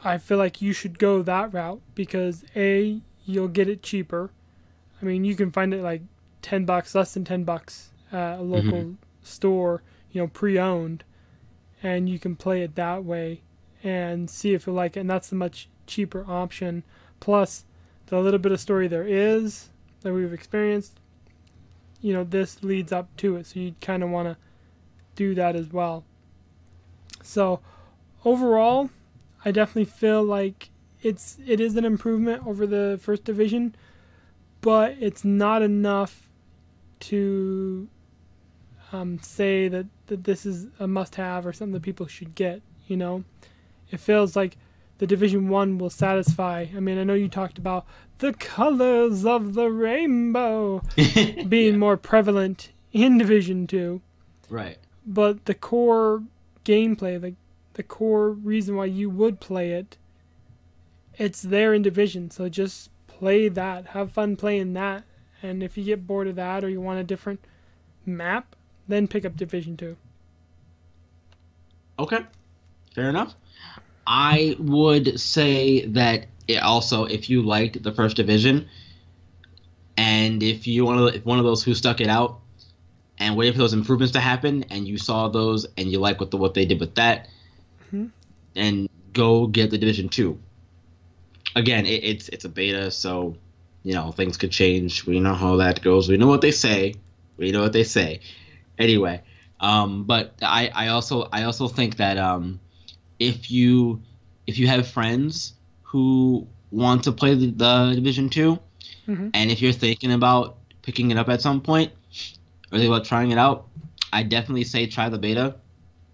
I 0.05 0.19
feel 0.19 0.39
like 0.39 0.63
you 0.63 0.73
should 0.73 0.99
go 0.99 1.23
that 1.23 1.53
route 1.53 1.81
because 1.95 2.45
a 2.55 3.01
you'll 3.25 3.49
get 3.49 3.69
it 3.69 3.83
cheaper. 3.83 4.31
I 5.01 5.05
mean, 5.05 5.25
you 5.25 5.35
can 5.35 5.51
find 5.51 5.75
it 5.75 5.83
like 5.83 6.03
10 6.43 6.65
bucks, 6.65 6.95
less 6.95 7.15
than 7.15 7.25
10 7.25 7.45
bucks 7.45 7.91
at 8.13 8.17
a 8.17 8.43
mm-hmm. 8.43 8.51
local 8.51 8.97
store, 9.23 9.83
you 10.11 10.21
know, 10.21 10.29
pre-owned, 10.29 11.05
and 11.83 12.09
you 12.09 12.19
can 12.19 12.37
play 12.37 12.63
it 12.63 12.75
that 12.77 13.05
way 13.05 13.43
and 13.83 14.31
see 14.31 14.55
if 14.55 14.67
you 14.67 14.73
like 14.73 14.97
it. 14.97 15.01
And 15.01 15.11
that's 15.11 15.29
the 15.29 15.37
much 15.37 15.69
cheaper 15.87 16.25
option. 16.29 16.85
Plus, 17.21 17.65
the 18.07 18.21
little 18.21 18.39
bit 18.39 18.53
of 18.53 18.61
story 18.61 18.89
there 18.89 19.07
is 19.07 19.69
that 20.01 20.13
we've 20.13 20.33
experienced, 20.33 20.98
you 22.01 22.13
know, 22.13 22.25
this 22.25 22.63
leads 22.63 22.93
up 22.93 23.15
to 23.19 23.37
it. 23.37 23.47
So 23.47 23.61
you 23.61 23.75
kind 23.81 24.03
of 24.03 24.11
want 24.11 24.29
to 24.29 24.37
do 25.15 25.35
that 25.35 25.57
as 25.57 25.73
well. 25.73 26.05
So, 27.23 27.61
overall, 28.25 28.91
I 29.45 29.51
definitely 29.51 29.87
feel 29.87 30.23
like 30.23 30.71
it's 31.03 31.39
it 31.47 31.61
is 31.61 31.77
an 31.77 31.85
improvement 31.85 32.47
over 32.47 32.67
the 32.67 32.99
first 33.03 33.25
division, 33.25 33.75
but 34.61 34.97
it's 35.01 35.25
not 35.25 35.63
enough 35.63 36.29
to 37.01 37.89
um, 38.93 39.19
say 39.21 39.69
that, 39.69 39.87
that 40.07 40.25
this 40.25 40.47
is 40.47 40.69
a 40.79 40.87
must-have 40.87 41.47
or 41.47 41.53
something 41.53 41.75
that 41.75 41.83
people 41.83 42.07
should 42.07 42.35
get. 42.35 42.63
You 42.87 42.97
know, 42.97 43.25
it 43.91 44.01
feels 44.01 44.35
like 44.35 44.57
the 44.99 45.07
Division 45.07 45.49
One 45.49 45.79
will 45.79 45.91
satisfy. 45.91 46.67
I 46.77 46.81
mean, 46.81 46.99
I 46.99 47.05
know 47.05 47.15
you 47.15 47.29
talked 47.29 47.59
about 47.59 47.87
the 48.19 48.33
colors 48.33 49.25
of 49.25 49.55
the 49.55 49.71
rainbow 49.71 50.83
being 51.49 51.79
more 51.79 51.97
prevalent 51.97 52.71
in 52.93 53.19
Division 53.19 53.67
Two, 53.67 54.01
right. 54.49 54.79
but 55.07 55.45
the 55.47 55.55
core 55.55 56.23
gameplay, 56.65 57.21
the 57.21 57.35
the 57.75 57.83
core 57.85 58.31
reason 58.31 58.75
why 58.75 58.87
you 58.87 59.09
would 59.09 59.39
play 59.39 59.71
it, 59.71 59.97
it's 61.17 61.43
there 61.43 61.73
in 61.73 61.83
Division. 61.83 62.29
So 62.31 62.49
just 62.49 62.91
play 63.07 63.49
that. 63.49 63.87
Have 63.89 64.11
fun 64.11 64.35
playing 64.37 64.73
that. 64.73 65.05
And 65.43 65.63
if 65.63 65.79
you 65.79 65.85
get 65.85 66.05
bored 66.05 66.27
of 66.27 66.35
that 66.35 66.65
or 66.65 66.69
you 66.69 66.81
want 66.81 66.99
a 66.99 67.05
different 67.05 67.45
map, 68.05 68.57
then 68.89 69.07
pick 69.07 69.25
up 69.25 69.37
Division 69.37 69.77
Two. 69.77 69.97
Okay, 72.01 72.21
fair 72.95 73.09
enough. 73.09 73.37
I 74.11 74.57
would 74.59 75.21
say 75.21 75.85
that 75.89 76.29
it 76.49 76.63
also, 76.63 77.05
if 77.05 77.29
you 77.29 77.43
liked 77.43 77.83
the 77.83 77.93
first 77.93 78.17
division, 78.17 78.69
and 79.99 80.43
if 80.43 80.67
you 80.67 80.87
one 80.87 80.97
of 80.99 81.05
the, 81.05 81.17
if 81.19 81.27
one 81.27 81.39
of 81.39 81.45
those 81.45 81.63
who 81.63 81.75
stuck 81.75 82.01
it 82.01 82.09
out 82.09 82.41
and 83.19 83.37
waited 83.37 83.53
for 83.53 83.59
those 83.59 83.75
improvements 83.75 84.13
to 84.15 84.21
happen, 84.21 84.65
and 84.71 84.89
you 84.89 84.97
saw 84.97 85.29
those 85.29 85.67
and 85.77 85.93
you 85.93 85.99
like 85.99 86.21
what 86.21 86.31
the 86.31 86.39
what 86.39 86.55
they 86.55 86.65
did 86.65 86.81
with 86.81 86.95
that, 86.95 87.29
Mhm. 87.93 88.11
and 88.57 88.89
go 89.13 89.47
get 89.47 89.71
the 89.71 89.77
division 89.77 90.09
two. 90.09 90.39
Again, 91.55 91.85
it, 91.85 92.03
it's 92.05 92.29
it's 92.31 92.45
a 92.47 92.49
beta, 92.49 92.91
so 92.91 93.37
you 93.83 93.93
know 93.93 94.11
things 94.13 94.39
could 94.39 94.53
change. 94.53 95.05
We 95.05 95.21
know 95.21 95.35
how 95.35 95.57
that 95.57 95.83
goes. 95.83 96.09
We 96.09 96.17
know 96.17 96.29
what 96.29 96.41
they 96.41 96.53
say. 96.53 96.95
We 97.37 97.53
know 97.53 97.61
what 97.61 97.75
they 97.75 97.85
say. 97.85 98.21
Anyway, 98.79 99.21
um, 99.61 100.05
but 100.05 100.35
I, 100.41 100.71
I 100.75 100.89
also 100.89 101.29
I 101.31 101.43
also 101.43 101.69
think 101.69 101.97
that 101.97 102.17
um, 102.17 102.61
if 103.19 103.51
you 103.51 104.01
if 104.47 104.59
you 104.59 104.67
have 104.67 104.87
friends 104.87 105.55
who 105.83 106.47
want 106.71 107.05
to 107.05 107.13
play 107.13 107.35
the, 107.35 107.47
the 107.51 107.93
Division 107.95 108.29
2 108.31 108.59
Mhm. 109.09 109.31
and 109.35 109.51
if 109.51 109.61
you're 109.63 109.73
thinking 109.73 110.13
about 110.13 110.57
picking 110.83 111.11
it 111.11 111.17
up 111.17 111.29
at 111.29 111.41
some 111.41 111.61
point 111.61 111.93
or 112.73 112.79
about 112.79 113.05
trying 113.05 113.31
it 113.31 113.39
out, 113.39 113.67
I 114.13 114.23
definitely 114.23 114.65
say 114.65 114.87
try 114.87 115.09
the 115.09 115.19
beta. 115.19 115.57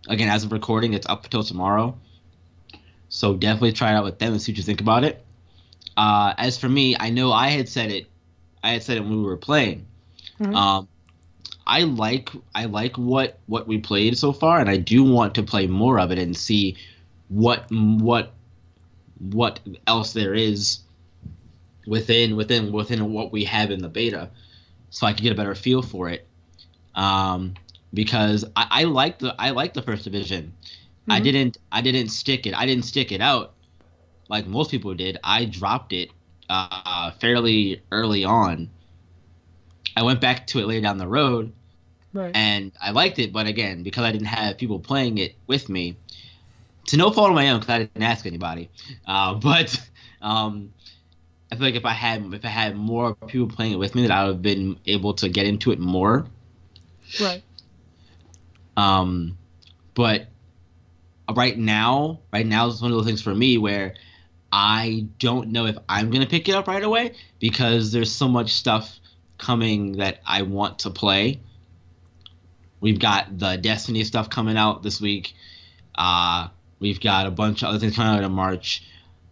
Again, 0.08 0.28
as 0.28 0.44
of 0.44 0.52
recording, 0.52 0.92
it's 0.92 1.06
up 1.08 1.24
until 1.24 1.42
tomorrow, 1.42 1.96
so 3.08 3.34
definitely 3.34 3.72
try 3.72 3.92
it 3.92 3.94
out 3.94 4.04
with 4.04 4.18
them 4.18 4.32
and 4.32 4.42
see 4.42 4.52
what 4.52 4.58
you 4.58 4.62
think 4.62 4.80
about 4.80 5.04
it. 5.04 5.24
Uh, 5.96 6.34
as 6.36 6.58
for 6.58 6.68
me, 6.68 6.96
I 6.98 7.10
know 7.10 7.32
I 7.32 7.48
had 7.48 7.68
said 7.68 7.90
it, 7.90 8.08
I 8.62 8.70
had 8.70 8.82
said 8.82 8.96
it 8.96 9.00
when 9.00 9.16
we 9.16 9.22
were 9.22 9.36
playing. 9.36 9.86
Mhm. 10.40 10.54
Um, 10.54 10.88
I 11.66 11.82
like 11.84 12.30
I 12.54 12.66
like 12.66 12.96
what 12.98 13.38
what 13.46 13.66
we 13.66 13.78
played 13.78 14.18
so 14.18 14.32
far, 14.32 14.60
and 14.60 14.68
I 14.68 14.76
do 14.76 15.02
want 15.04 15.34
to 15.36 15.42
play 15.42 15.66
more 15.66 15.98
of 15.98 16.10
it 16.10 16.18
and 16.18 16.36
see 16.36 16.76
what 17.28 17.66
what 17.70 18.32
what 19.18 19.60
else 19.86 20.12
there 20.12 20.34
is 20.34 20.80
within 21.86 22.36
within 22.36 22.72
within 22.72 23.12
what 23.12 23.32
we 23.32 23.44
have 23.44 23.70
in 23.70 23.80
the 23.80 23.88
beta, 23.88 24.30
so 24.90 25.06
I 25.06 25.12
can 25.12 25.22
get 25.22 25.32
a 25.32 25.36
better 25.36 25.54
feel 25.54 25.82
for 25.82 26.08
it. 26.08 26.26
Um, 26.94 27.54
because 27.92 28.44
I, 28.56 28.66
I 28.70 28.84
like 28.84 29.18
the 29.18 29.34
I 29.38 29.50
like 29.50 29.74
the 29.74 29.82
first 29.82 30.04
division. 30.04 30.52
I 31.08 31.20
Mhm. 31.20 31.24
didn't 31.24 31.58
I 31.72 31.80
didn't 31.82 32.08
stick 32.08 32.46
it 32.46 32.54
I 32.54 32.66
didn't 32.66 32.84
stick 32.84 33.12
it 33.12 33.20
out 33.20 33.54
like 34.28 34.46
most 34.46 34.70
people 34.70 34.94
did. 34.94 35.18
I 35.22 35.44
dropped 35.46 35.92
it 35.92 36.10
uh, 36.48 37.10
fairly 37.12 37.82
early 37.90 38.24
on. 38.24 38.70
I 39.96 40.02
went 40.02 40.20
back 40.20 40.46
to 40.48 40.58
it 40.58 40.66
later 40.66 40.80
down 40.82 40.98
the 40.98 41.06
road, 41.08 41.52
Right. 42.12 42.34
and 42.34 42.72
I 42.80 42.90
liked 42.90 43.18
it. 43.18 43.32
But 43.32 43.46
again, 43.46 43.82
because 43.82 44.04
I 44.04 44.12
didn't 44.12 44.26
have 44.26 44.58
people 44.58 44.80
playing 44.80 45.18
it 45.18 45.36
with 45.46 45.68
me, 45.68 45.96
to 46.86 46.96
no 46.96 47.10
fault 47.10 47.30
of 47.30 47.34
my 47.34 47.50
own, 47.50 47.60
because 47.60 47.74
I 47.74 47.78
didn't 47.78 48.02
ask 48.02 48.26
anybody. 48.26 48.70
Uh, 49.06 49.34
but 49.34 49.80
um, 50.22 50.72
I 51.50 51.56
feel 51.56 51.66
like 51.66 51.74
if 51.74 51.84
I 51.84 51.92
had 51.92 52.34
if 52.34 52.44
I 52.44 52.48
had 52.48 52.76
more 52.76 53.14
people 53.14 53.48
playing 53.48 53.72
it 53.72 53.78
with 53.78 53.94
me, 53.94 54.02
that 54.02 54.10
I 54.10 54.24
would 54.24 54.32
have 54.34 54.42
been 54.42 54.78
able 54.86 55.14
to 55.14 55.28
get 55.28 55.46
into 55.46 55.70
it 55.70 55.78
more. 55.78 56.26
right. 57.20 57.42
Um, 58.76 59.38
but 59.94 60.26
right 61.32 61.56
now, 61.56 62.20
right 62.32 62.46
now 62.46 62.66
is 62.66 62.82
one 62.82 62.90
of 62.90 62.96
those 62.96 63.06
things 63.06 63.22
for 63.22 63.34
me 63.34 63.58
where 63.58 63.94
I 64.52 65.06
don't 65.18 65.48
know 65.48 65.66
if 65.66 65.76
I'm 65.88 66.10
gonna 66.10 66.26
pick 66.26 66.48
it 66.48 66.54
up 66.54 66.66
right 66.66 66.82
away 66.82 67.14
because 67.38 67.92
there's 67.92 68.10
so 68.10 68.28
much 68.28 68.52
stuff 68.52 68.98
coming 69.38 69.92
that 69.98 70.20
I 70.26 70.42
want 70.42 70.80
to 70.80 70.90
play. 70.90 71.40
We've 72.80 72.98
got 72.98 73.38
the 73.38 73.56
Destiny 73.56 74.04
stuff 74.04 74.28
coming 74.28 74.56
out 74.56 74.82
this 74.82 75.00
week. 75.00 75.34
Uh, 75.94 76.48
we've 76.84 77.00
got 77.00 77.26
a 77.26 77.30
bunch 77.30 77.62
of 77.62 77.70
other 77.70 77.78
things 77.78 77.96
coming 77.96 78.18
out 78.18 78.22
in 78.22 78.30
March. 78.32 78.84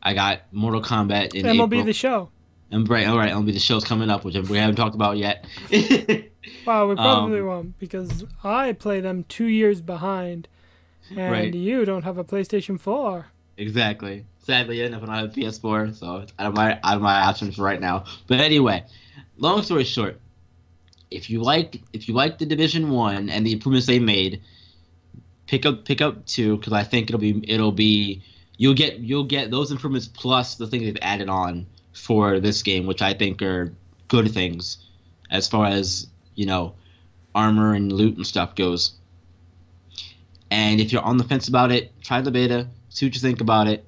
I 0.03 0.15
got 0.15 0.41
Mortal 0.53 0.81
Kombat 0.83 1.35
in 1.35 1.45
MLB 1.45 1.65
April. 1.67 1.85
the 1.85 1.93
show. 1.93 2.31
And 2.71 2.89
right, 2.89 3.07
all 3.07 3.19
right, 3.19 3.31
MLB 3.31 3.53
the 3.53 3.59
show's 3.59 3.85
coming 3.85 4.09
up, 4.09 4.25
which 4.25 4.35
we 4.49 4.57
haven't 4.57 4.77
talked 4.77 4.95
about 4.95 5.17
yet. 5.19 5.45
Wow, 6.67 6.89
we 6.89 6.97
probably 6.97 7.39
Um, 7.41 7.47
won't 7.47 7.79
because 7.79 8.25
I 8.43 8.73
play 8.73 9.01
them 9.01 9.25
two 9.29 9.45
years 9.47 9.81
behind, 9.81 10.49
and 11.11 11.31
Right. 11.31 11.55
you 11.55 11.85
don't 11.85 12.03
have 12.03 12.19
a 12.19 12.25
PlayStation 12.25 12.81
4. 12.81 13.27
Exactly. 13.59 14.25
Sadly 14.41 14.81
enough, 14.83 15.03
I 15.05 15.07
don't 15.07 15.15
have 15.15 15.25
a 15.27 15.29
PS4, 15.41 15.95
so 15.95 16.17
it's 16.17 16.33
out 16.41 16.49
of 16.49 16.55
my 16.55 16.81
out 16.83 16.97
of 16.97 17.03
my 17.03 17.21
options 17.21 17.55
for 17.57 17.63
right 17.63 17.81
now. 17.81 18.05
But 18.27 18.41
anyway, 18.41 18.83
long 19.39 19.63
story 19.63 19.85
short, 19.85 20.19
if 21.13 21.31
you 21.31 21.41
like 21.43 21.81
if 21.93 22.09
you 22.09 22.15
like 22.15 22.39
the 22.39 22.47
Division 22.47 22.91
One 22.91 23.29
and 23.29 23.47
the 23.47 23.53
improvements 23.53 23.87
they 23.87 24.01
made, 24.01 24.41
pick 25.53 25.67
up 25.67 25.85
pick 25.85 26.01
up 26.01 26.25
two 26.25 26.57
because 26.57 26.73
I 26.73 26.83
think 26.83 27.11
it'll 27.11 27.21
be 27.21 27.45
it'll 27.47 27.73
be 27.73 28.23
you'll 28.57 28.73
get 28.73 29.01
you'll 29.01 29.25
get 29.25 29.51
those 29.51 29.71
improvements 29.71 30.09
plus 30.09 30.55
the 30.55 30.67
things 30.67 30.85
they've 30.85 30.97
added 31.03 31.29
on 31.29 31.67
for 31.93 32.41
this 32.41 32.63
game, 32.63 32.87
which 32.87 33.03
I 33.03 33.13
think 33.13 33.43
are 33.43 33.71
good 34.09 34.33
things 34.33 34.79
as 35.31 35.47
far 35.47 35.67
as 35.67 36.07
you 36.37 36.47
know 36.47 36.75
armor 37.35 37.75
and 37.75 37.93
loot 37.93 38.17
and 38.17 38.27
stuff 38.27 38.55
goes. 38.55 38.95
And 40.51 40.81
if 40.81 40.91
you're 40.91 41.03
on 41.03 41.19
the 41.19 41.25
fence 41.25 41.49
about 41.49 41.71
it, 41.71 41.93
try 42.01 42.23
the 42.23 42.31
beta, 42.31 42.67
see 42.89 43.05
what 43.05 43.15
you 43.15 43.21
think 43.21 43.43
about 43.43 43.69
it, 43.69 43.85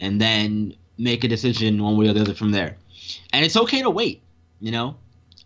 and 0.00 0.20
then 0.20 0.74
make 0.98 1.22
a 1.22 1.28
decision 1.28 1.80
one 1.80 1.96
way 1.96 2.08
or 2.08 2.12
the 2.12 2.22
other 2.22 2.34
from 2.34 2.50
there. 2.50 2.76
And 3.32 3.44
it's 3.44 3.56
okay 3.56 3.82
to 3.82 3.90
wait, 3.90 4.22
you 4.60 4.70
know? 4.70 4.96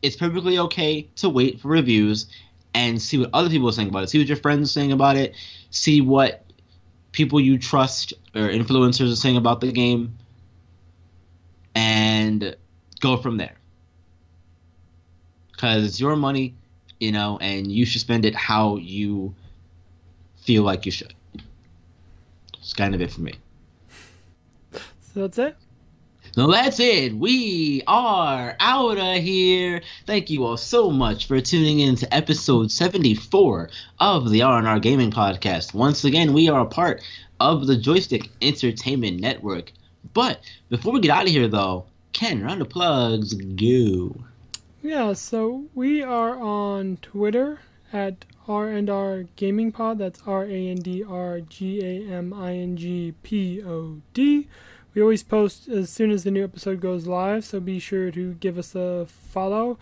It's 0.02 0.14
perfectly 0.14 0.58
okay 0.58 1.08
to 1.16 1.30
wait 1.30 1.60
for 1.60 1.68
reviews 1.68 2.26
and 2.78 3.02
see 3.02 3.18
what 3.18 3.30
other 3.32 3.50
people 3.50 3.68
are 3.68 3.72
saying 3.72 3.88
about 3.88 4.04
it. 4.04 4.08
See 4.08 4.18
what 4.18 4.28
your 4.28 4.36
friends 4.36 4.70
are 4.70 4.72
saying 4.72 4.92
about 4.92 5.16
it. 5.16 5.34
See 5.70 6.00
what 6.00 6.44
people 7.10 7.40
you 7.40 7.58
trust 7.58 8.12
or 8.36 8.42
influencers 8.42 9.12
are 9.12 9.16
saying 9.16 9.36
about 9.36 9.60
the 9.60 9.72
game. 9.72 10.16
And 11.74 12.56
go 13.00 13.16
from 13.16 13.36
there. 13.36 13.56
Because 15.50 15.84
it's 15.84 15.98
your 15.98 16.14
money, 16.14 16.54
you 17.00 17.10
know, 17.10 17.36
and 17.40 17.70
you 17.70 17.84
should 17.84 18.00
spend 18.00 18.24
it 18.24 18.36
how 18.36 18.76
you 18.76 19.34
feel 20.36 20.62
like 20.62 20.86
you 20.86 20.92
should. 20.92 21.14
It's 22.60 22.72
kind 22.74 22.94
of 22.94 23.00
it 23.00 23.10
for 23.10 23.22
me. 23.22 23.34
So 24.72 25.22
that's 25.22 25.38
it. 25.38 25.56
So 26.32 26.50
that's 26.50 26.78
it. 26.78 27.14
We 27.14 27.82
are 27.86 28.56
out 28.60 28.98
of 28.98 29.22
here. 29.22 29.82
Thank 30.06 30.30
you 30.30 30.44
all 30.44 30.56
so 30.56 30.90
much 30.90 31.26
for 31.26 31.40
tuning 31.40 31.80
in 31.80 31.96
to 31.96 32.14
episode 32.14 32.70
74 32.70 33.70
of 33.98 34.30
the 34.30 34.42
R&R 34.42 34.78
Gaming 34.80 35.10
Podcast. 35.10 35.74
Once 35.74 36.04
again, 36.04 36.32
we 36.32 36.48
are 36.48 36.60
a 36.60 36.66
part 36.66 37.02
of 37.40 37.66
the 37.66 37.76
Joystick 37.76 38.30
Entertainment 38.42 39.20
Network. 39.20 39.72
But 40.12 40.40
before 40.68 40.92
we 40.92 41.00
get 41.00 41.10
out 41.10 41.24
of 41.24 41.30
here, 41.30 41.48
though, 41.48 41.86
Ken, 42.12 42.42
round 42.42 42.60
of 42.60 42.68
plugs, 42.68 43.34
go. 43.34 44.16
Yeah, 44.82 45.12
so 45.14 45.64
we 45.74 46.02
are 46.02 46.38
on 46.38 46.98
Twitter 47.02 47.60
at 47.92 48.24
R 48.46 48.68
and 48.68 48.88
R 48.88 49.24
Gaming 49.36 49.72
Pod. 49.72 49.98
That's 49.98 50.22
R 50.26 50.44
A 50.44 50.68
N 50.68 50.76
D 50.76 51.02
R 51.02 51.40
G 51.40 51.80
A 51.82 52.12
M 52.12 52.32
I 52.32 52.54
N 52.54 52.76
G 52.76 53.14
P 53.22 53.62
O 53.62 54.00
D. 54.14 54.46
We 54.98 55.02
always 55.02 55.22
post 55.22 55.68
as 55.68 55.90
soon 55.90 56.10
as 56.10 56.24
the 56.24 56.32
new 56.32 56.42
episode 56.42 56.80
goes 56.80 57.06
live, 57.06 57.44
so 57.44 57.60
be 57.60 57.78
sure 57.78 58.10
to 58.10 58.34
give 58.34 58.58
us 58.58 58.74
a 58.74 59.06
follow 59.06 59.78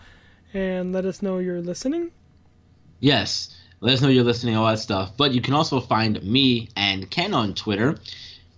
and 0.53 0.93
let 0.93 1.05
us 1.05 1.23
know 1.23 1.39
you're 1.39 1.59
listening. 1.59 2.11
Yes, 2.99 3.57
let 3.79 3.95
us 3.95 4.01
know 4.03 4.09
you're 4.09 4.23
listening, 4.23 4.55
all 4.55 4.67
that 4.67 4.77
stuff. 4.77 5.17
But 5.17 5.31
you 5.33 5.41
can 5.41 5.55
also 5.55 5.79
find 5.79 6.21
me 6.21 6.69
and 6.75 7.09
Ken 7.09 7.33
on 7.33 7.55
Twitter. 7.55 7.97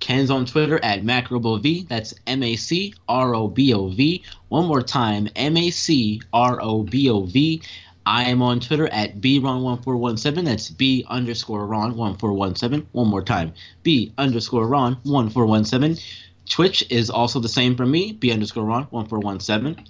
Ken's 0.02 0.30
on 0.30 0.46
Twitter 0.46 0.84
at 0.84 1.02
MacRoboV. 1.02 1.88
That's 1.88 2.14
M 2.28 2.44
A 2.44 2.58
C 2.58 2.94
R 3.08 3.34
O 3.34 3.48
B 3.48 3.74
O 3.74 3.88
V. 3.88 4.22
One 4.50 4.66
more 4.66 4.82
time, 4.82 5.30
M 5.38 5.56
A 5.56 5.70
C 5.70 6.22
R 6.34 6.62
O 6.62 6.84
B 6.84 7.10
O 7.10 7.22
V. 7.22 7.62
I 8.06 8.24
am 8.24 8.42
on 8.42 8.60
Twitter 8.60 8.90
at 8.90 9.22
bron1417. 9.22 10.44
That's 10.44 10.70
B 10.72 11.06
underscore 11.08 11.68
Ron1417. 11.68 12.88
One 12.92 13.08
more 13.08 13.24
time, 13.24 13.54
B 13.84 14.12
underscore 14.18 14.68
Ron1417. 14.68 16.02
Twitch 16.50 16.84
is 16.90 17.10
also 17.10 17.40
the 17.40 17.48
same 17.48 17.76
for 17.76 17.86
me, 17.86 18.12
B 18.12 18.32
underscore 18.32 18.64
Ron1417. 18.64 19.88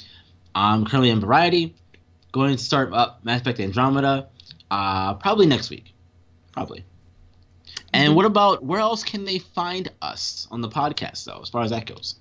I'm 0.54 0.86
currently 0.86 1.10
in 1.10 1.22
Variety. 1.22 1.74
Going 2.32 2.58
to 2.58 2.64
start 2.64 2.94
up 2.94 3.24
Mass 3.24 3.42
Effect 3.42 3.60
Andromeda 3.60 4.28
uh, 4.70 5.16
probably 5.16 5.48
next 5.48 5.70
week. 5.70 5.94
Probably. 6.52 6.84
And 7.94 8.16
what 8.16 8.26
about 8.26 8.64
where 8.64 8.80
else 8.80 9.04
can 9.04 9.26
they 9.26 9.40
find 9.40 9.90
us 10.02 10.48
on 10.52 10.62
the 10.62 10.70
podcast, 10.70 11.24
though, 11.24 11.40
as 11.42 11.50
far 11.50 11.64
as 11.64 11.72
that 11.72 11.88
goes? 11.88 12.16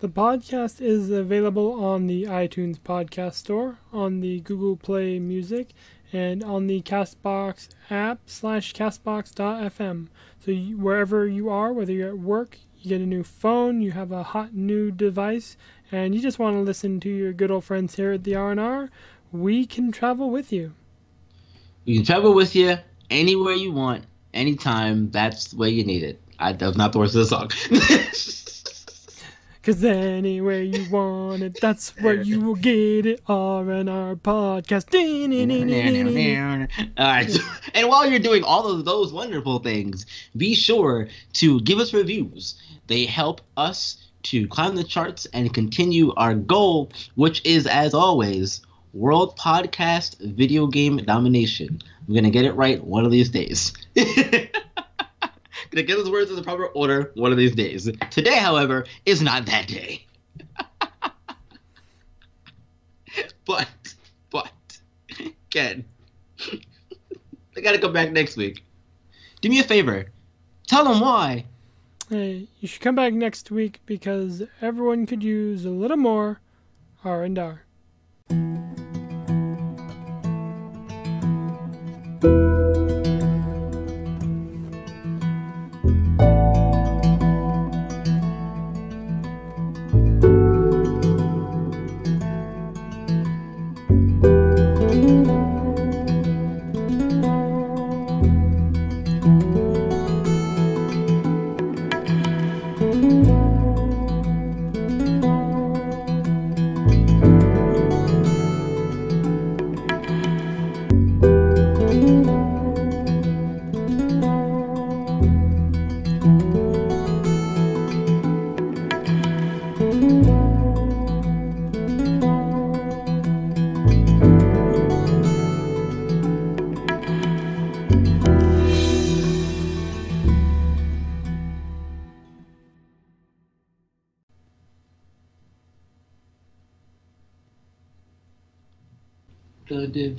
The 0.00 0.08
podcast 0.08 0.80
is 0.80 1.10
available 1.10 1.72
on 1.82 2.06
the 2.06 2.24
iTunes 2.24 2.78
Podcast 2.78 3.34
Store, 3.34 3.78
on 3.92 4.20
the 4.20 4.40
Google 4.40 4.76
Play 4.76 5.18
Music, 5.18 5.70
and 6.12 6.42
on 6.42 6.66
the 6.66 6.82
Castbox 6.82 7.68
app 7.90 8.20
slash 8.26 8.74
castbox.fm. 8.74 10.08
So 10.44 10.50
you, 10.50 10.78
wherever 10.78 11.26
you 11.26 11.48
are, 11.48 11.72
whether 11.72 11.92
you're 11.92 12.08
at 12.08 12.18
work, 12.18 12.58
you 12.80 12.88
get 12.88 13.00
a 13.00 13.06
new 13.06 13.22
phone, 13.22 13.80
you 13.80 13.92
have 13.92 14.12
a 14.12 14.22
hot 14.22 14.54
new 14.54 14.90
device, 14.90 15.56
and 15.92 16.14
you 16.14 16.20
just 16.20 16.38
want 16.38 16.56
to 16.56 16.60
listen 16.60 17.00
to 17.00 17.08
your 17.08 17.32
good 17.32 17.50
old 17.50 17.64
friends 17.64 17.96
here 17.96 18.12
at 18.12 18.24
the 18.24 18.34
R&R, 18.34 18.90
we 19.32 19.66
can 19.66 19.92
travel 19.92 20.30
with 20.30 20.52
you. 20.52 20.72
We 21.84 21.96
can 21.96 22.04
travel 22.04 22.34
with 22.34 22.54
you 22.56 22.76
anywhere 23.10 23.54
you 23.54 23.72
want, 23.72 24.04
anytime. 24.32 25.10
That's 25.10 25.48
the 25.48 25.56
way 25.56 25.70
you 25.70 25.84
need 25.84 26.02
it. 26.02 26.20
I, 26.38 26.52
that's 26.52 26.76
not 26.76 26.92
the 26.92 26.98
words 26.98 27.14
of 27.14 27.28
the 27.28 27.48
song. 27.50 27.50
Cause 29.62 29.84
anywhere 29.84 30.62
you 30.62 30.90
want 30.90 31.42
it, 31.42 31.60
that's 31.60 31.90
where 32.00 32.14
you 32.14 32.40
will 32.40 32.54
get 32.54 33.04
it. 33.04 33.20
R&R 33.28 34.16
Podcast. 34.16 34.86
All 36.96 37.06
right. 37.06 37.38
And 37.74 37.88
while 37.88 38.08
you're 38.08 38.20
doing 38.20 38.42
all 38.42 38.66
of 38.68 38.86
those 38.86 39.12
wonderful 39.12 39.58
things, 39.58 40.06
be 40.34 40.54
sure 40.54 41.08
to 41.34 41.60
give 41.60 41.78
us 41.78 41.92
reviews. 41.92 42.54
They 42.86 43.04
help 43.04 43.42
us 43.58 43.98
to 44.24 44.48
climb 44.48 44.76
the 44.76 44.84
charts 44.84 45.26
and 45.34 45.52
continue 45.52 46.14
our 46.14 46.34
goal, 46.34 46.90
which 47.16 47.44
is, 47.44 47.66
as 47.66 47.92
always, 47.92 48.62
World 48.94 49.36
Podcast 49.36 50.18
Video 50.20 50.66
Game 50.68 50.96
Domination. 50.96 51.82
I'm 52.08 52.14
to 52.24 52.30
get 52.30 52.46
it 52.46 52.52
right 52.54 52.82
one 52.82 53.04
of 53.04 53.12
these 53.12 53.28
days. 53.28 53.74
Gonna 55.74 55.84
get 55.84 55.96
those 55.96 56.10
words 56.10 56.30
in 56.30 56.36
the 56.36 56.42
proper 56.42 56.66
order 56.66 57.12
one 57.14 57.30
of 57.30 57.38
these 57.38 57.54
days. 57.54 57.88
Today, 58.10 58.36
however, 58.38 58.86
is 59.06 59.22
not 59.22 59.46
that 59.46 59.68
day. 59.68 60.04
but, 63.46 63.68
but, 64.30 64.80
Ken, 65.50 65.84
I 67.56 67.60
gotta 67.60 67.78
come 67.78 67.92
back 67.92 68.10
next 68.10 68.36
week. 68.36 68.64
Do 69.40 69.48
me 69.48 69.60
a 69.60 69.64
favor. 69.64 70.06
Tell 70.66 70.84
them 70.84 71.00
why. 71.00 71.46
Hey, 72.08 72.48
you 72.58 72.66
should 72.66 72.80
come 72.80 72.96
back 72.96 73.12
next 73.12 73.52
week 73.52 73.80
because 73.86 74.42
everyone 74.60 75.06
could 75.06 75.22
use 75.22 75.64
a 75.64 75.70
little 75.70 75.96
more 75.96 76.40
R&R. 77.04 77.64
The 78.28 78.79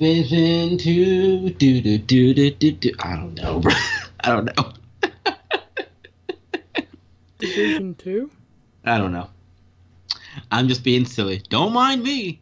Division 0.02 0.78
Two. 0.78 1.50
Do 1.50 1.80
do 1.80 1.96
do 1.96 2.34
do 2.34 2.50
do 2.50 2.72
do. 2.72 2.90
I 2.98 3.14
don't 3.14 3.34
know, 3.36 3.60
bro. 3.60 3.72
I 4.20 4.30
don't 4.30 4.46
know. 4.46 4.72
Division 7.38 7.94
two. 7.94 8.28
I 8.84 8.98
don't 8.98 9.12
know. 9.12 9.30
I'm 10.50 10.66
just 10.66 10.82
being 10.82 11.04
silly. 11.04 11.40
Don't 11.50 11.72
mind 11.72 12.02
me. 12.02 12.41